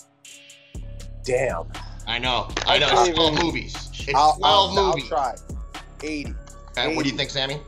Damn. 1.24 1.72
I 2.08 2.20
know. 2.20 2.48
I 2.66 2.78
know. 2.80 2.88
can't 2.90 3.10
It's 3.10 3.18
12 3.18 3.34
even- 3.34 3.46
movies. 3.46 3.76
It's 3.94 4.14
I'll, 4.16 4.36
12 4.38 4.44
I'll, 4.44 4.80
I'll 4.80 4.88
movies. 4.90 5.08
try. 5.08 5.36
80. 6.04 6.36
Okay, 6.78 6.96
what 6.96 7.04
do 7.04 7.10
you 7.10 7.16
think, 7.18 7.30
Sammy? 7.30 7.62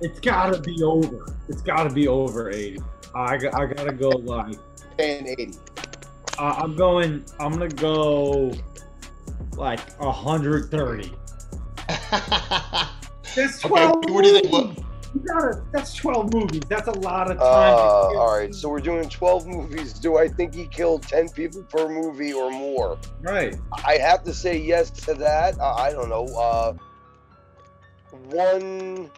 It's 0.00 0.20
gotta 0.20 0.60
be 0.60 0.82
over. 0.82 1.34
It's 1.48 1.62
gotta 1.62 1.90
be 1.90 2.06
over 2.06 2.50
80. 2.50 2.80
I, 3.14 3.36
got- 3.38 3.54
I 3.54 3.66
gotta 3.66 3.92
go 3.92 4.10
like 4.10 4.56
Saying 4.98 5.26
80. 5.26 5.54
uh, 6.38 6.54
I'm 6.58 6.76
going 6.76 7.24
I'm 7.40 7.52
gonna 7.52 7.68
go 7.68 8.52
like 9.56 9.80
130. 10.00 11.12
That's 11.88 13.64
Okay, 13.64 13.68
12 13.68 14.10
what 14.10 14.22
do 14.24 14.28
you 14.30 14.40
think? 14.40 14.52
movies. 14.52 14.84
You 15.16 15.22
gotta, 15.26 15.62
that's 15.72 15.94
12 15.94 16.34
movies. 16.34 16.60
That's 16.68 16.88
a 16.88 16.92
lot 16.92 17.30
of 17.30 17.38
Uh, 17.40 17.42
time. 17.42 17.72
to 17.72 18.12
kill. 18.12 18.20
all 18.20 18.36
right, 18.38 18.54
so 18.54 18.68
we're 18.68 18.80
doing 18.80 19.08
12 19.08 19.46
movies. 19.46 19.94
Do 19.94 20.18
I 20.18 20.28
think 20.28 20.54
he 20.54 20.66
killed 20.66 21.04
10 21.04 21.30
people 21.30 21.62
per 21.62 21.88
movie 21.88 22.34
or 22.34 22.50
more? 22.50 22.98
Right. 23.22 23.56
I 23.72 23.94
have 23.96 24.24
to 24.24 24.34
say 24.34 24.58
yes 24.58 24.90
to 24.90 25.14
that. 25.14 25.58
Uh, 25.58 25.72
I 25.74 25.92
don't 25.92 26.10
know. 26.10 26.26
Uh, 26.36 26.74
one, 28.30 29.10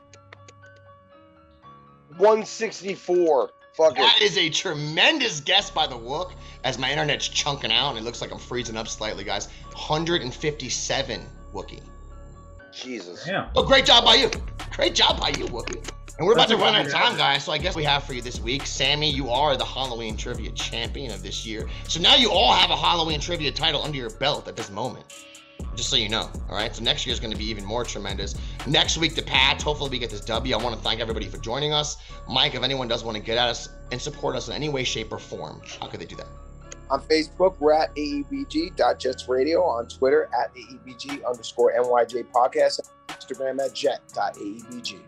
164. 2.18 3.50
Fuck 3.76 3.92
it. 3.92 3.96
That 3.98 4.20
is 4.22 4.36
a 4.38 4.48
tremendous 4.50 5.40
guess 5.40 5.70
by 5.70 5.86
the 5.86 5.94
Wook 5.96 6.32
as 6.64 6.78
my 6.78 6.90
internet's 6.90 7.28
chunking 7.28 7.72
out 7.72 7.90
and 7.90 7.98
it 7.98 8.04
looks 8.04 8.20
like 8.20 8.32
I'm 8.32 8.38
freezing 8.38 8.76
up 8.76 8.88
slightly, 8.88 9.24
guys. 9.24 9.48
157 9.72 11.20
Wookie. 11.52 11.80
Jesus. 12.82 13.26
Yeah. 13.26 13.50
Oh, 13.56 13.64
great 13.64 13.84
job 13.84 14.04
by 14.04 14.14
you. 14.14 14.30
Great 14.72 14.94
job 14.94 15.20
by 15.20 15.28
you, 15.30 15.46
Wookie. 15.46 15.90
And 16.18 16.26
we're 16.26 16.32
about 16.32 16.48
to 16.48 16.56
run 16.56 16.74
out 16.74 16.84
of 16.84 16.92
time, 16.92 17.16
guys. 17.16 17.44
So 17.44 17.52
I 17.52 17.58
guess 17.58 17.76
we 17.76 17.84
have 17.84 18.02
for 18.02 18.12
you 18.12 18.20
this 18.20 18.40
week. 18.40 18.66
Sammy, 18.66 19.08
you 19.08 19.30
are 19.30 19.56
the 19.56 19.64
Halloween 19.64 20.16
trivia 20.16 20.50
champion 20.50 21.12
of 21.12 21.22
this 21.22 21.46
year. 21.46 21.68
So 21.86 22.00
now 22.00 22.16
you 22.16 22.30
all 22.30 22.52
have 22.52 22.70
a 22.70 22.76
Halloween 22.76 23.20
trivia 23.20 23.52
title 23.52 23.82
under 23.82 23.96
your 23.96 24.10
belt 24.10 24.48
at 24.48 24.56
this 24.56 24.68
moment. 24.68 25.04
Just 25.76 25.90
so 25.90 25.96
you 25.96 26.08
know. 26.08 26.28
All 26.48 26.56
right. 26.56 26.74
So 26.74 26.82
next 26.82 27.06
year 27.06 27.12
is 27.12 27.20
going 27.20 27.32
to 27.32 27.38
be 27.38 27.44
even 27.44 27.64
more 27.64 27.84
tremendous. 27.84 28.34
Next 28.66 28.98
week, 28.98 29.14
the 29.14 29.22
Pats. 29.22 29.62
Hopefully, 29.62 29.90
we 29.90 29.98
get 30.00 30.10
this 30.10 30.20
W. 30.22 30.56
I 30.56 30.60
want 30.60 30.74
to 30.74 30.82
thank 30.82 31.00
everybody 31.00 31.28
for 31.28 31.38
joining 31.38 31.72
us. 31.72 31.98
Mike, 32.28 32.56
if 32.56 32.64
anyone 32.64 32.88
does 32.88 33.04
want 33.04 33.16
to 33.16 33.22
get 33.22 33.38
at 33.38 33.48
us 33.48 33.68
and 33.92 34.00
support 34.00 34.34
us 34.34 34.48
in 34.48 34.54
any 34.54 34.68
way, 34.68 34.82
shape, 34.82 35.12
or 35.12 35.18
form, 35.18 35.62
how 35.80 35.86
could 35.86 36.00
they 36.00 36.06
do 36.06 36.16
that? 36.16 36.26
On 36.90 37.00
Facebook, 37.02 37.56
we're 37.58 37.72
at 37.72 37.94
aebg.jetsradio. 37.96 39.62
On 39.62 39.86
Twitter, 39.86 40.28
at 40.38 40.54
aebg 40.54 41.24
underscore 41.26 41.72
nyj 41.72 42.24
podcast. 42.32 42.80
Instagram 43.08 43.64
at 43.64 43.74
jet.aebg. 43.74 44.98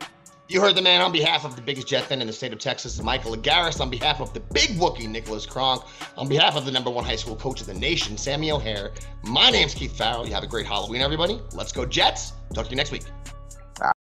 You 0.48 0.60
heard 0.60 0.74
the 0.74 0.82
man 0.82 1.00
on 1.00 1.12
behalf 1.12 1.44
of 1.44 1.54
the 1.54 1.62
biggest 1.62 1.86
jet 1.86 2.02
fan 2.06 2.20
in 2.20 2.26
the 2.26 2.32
state 2.32 2.52
of 2.52 2.58
Texas, 2.58 3.00
Michael 3.00 3.36
Agaris, 3.36 3.80
on 3.80 3.88
behalf 3.88 4.20
of 4.20 4.34
the 4.34 4.40
big 4.40 4.70
Wookie, 4.70 5.08
Nicholas 5.08 5.46
Kronk, 5.46 5.84
on 6.16 6.28
behalf 6.28 6.56
of 6.56 6.64
the 6.64 6.72
number 6.72 6.90
one 6.90 7.04
high 7.04 7.14
school 7.14 7.36
coach 7.36 7.60
of 7.60 7.68
the 7.68 7.74
nation, 7.74 8.18
Sammy 8.18 8.50
O'Hare. 8.50 8.90
My 9.22 9.50
name's 9.50 9.74
Keith 9.74 9.96
Farrell. 9.96 10.26
You 10.26 10.34
have 10.34 10.42
a 10.42 10.48
great 10.48 10.66
Halloween, 10.66 11.02
everybody. 11.02 11.40
Let's 11.52 11.70
go 11.70 11.86
Jets. 11.86 12.32
Talk 12.52 12.64
to 12.64 12.70
you 12.70 12.76
next 12.76 12.90
week. 12.90 13.04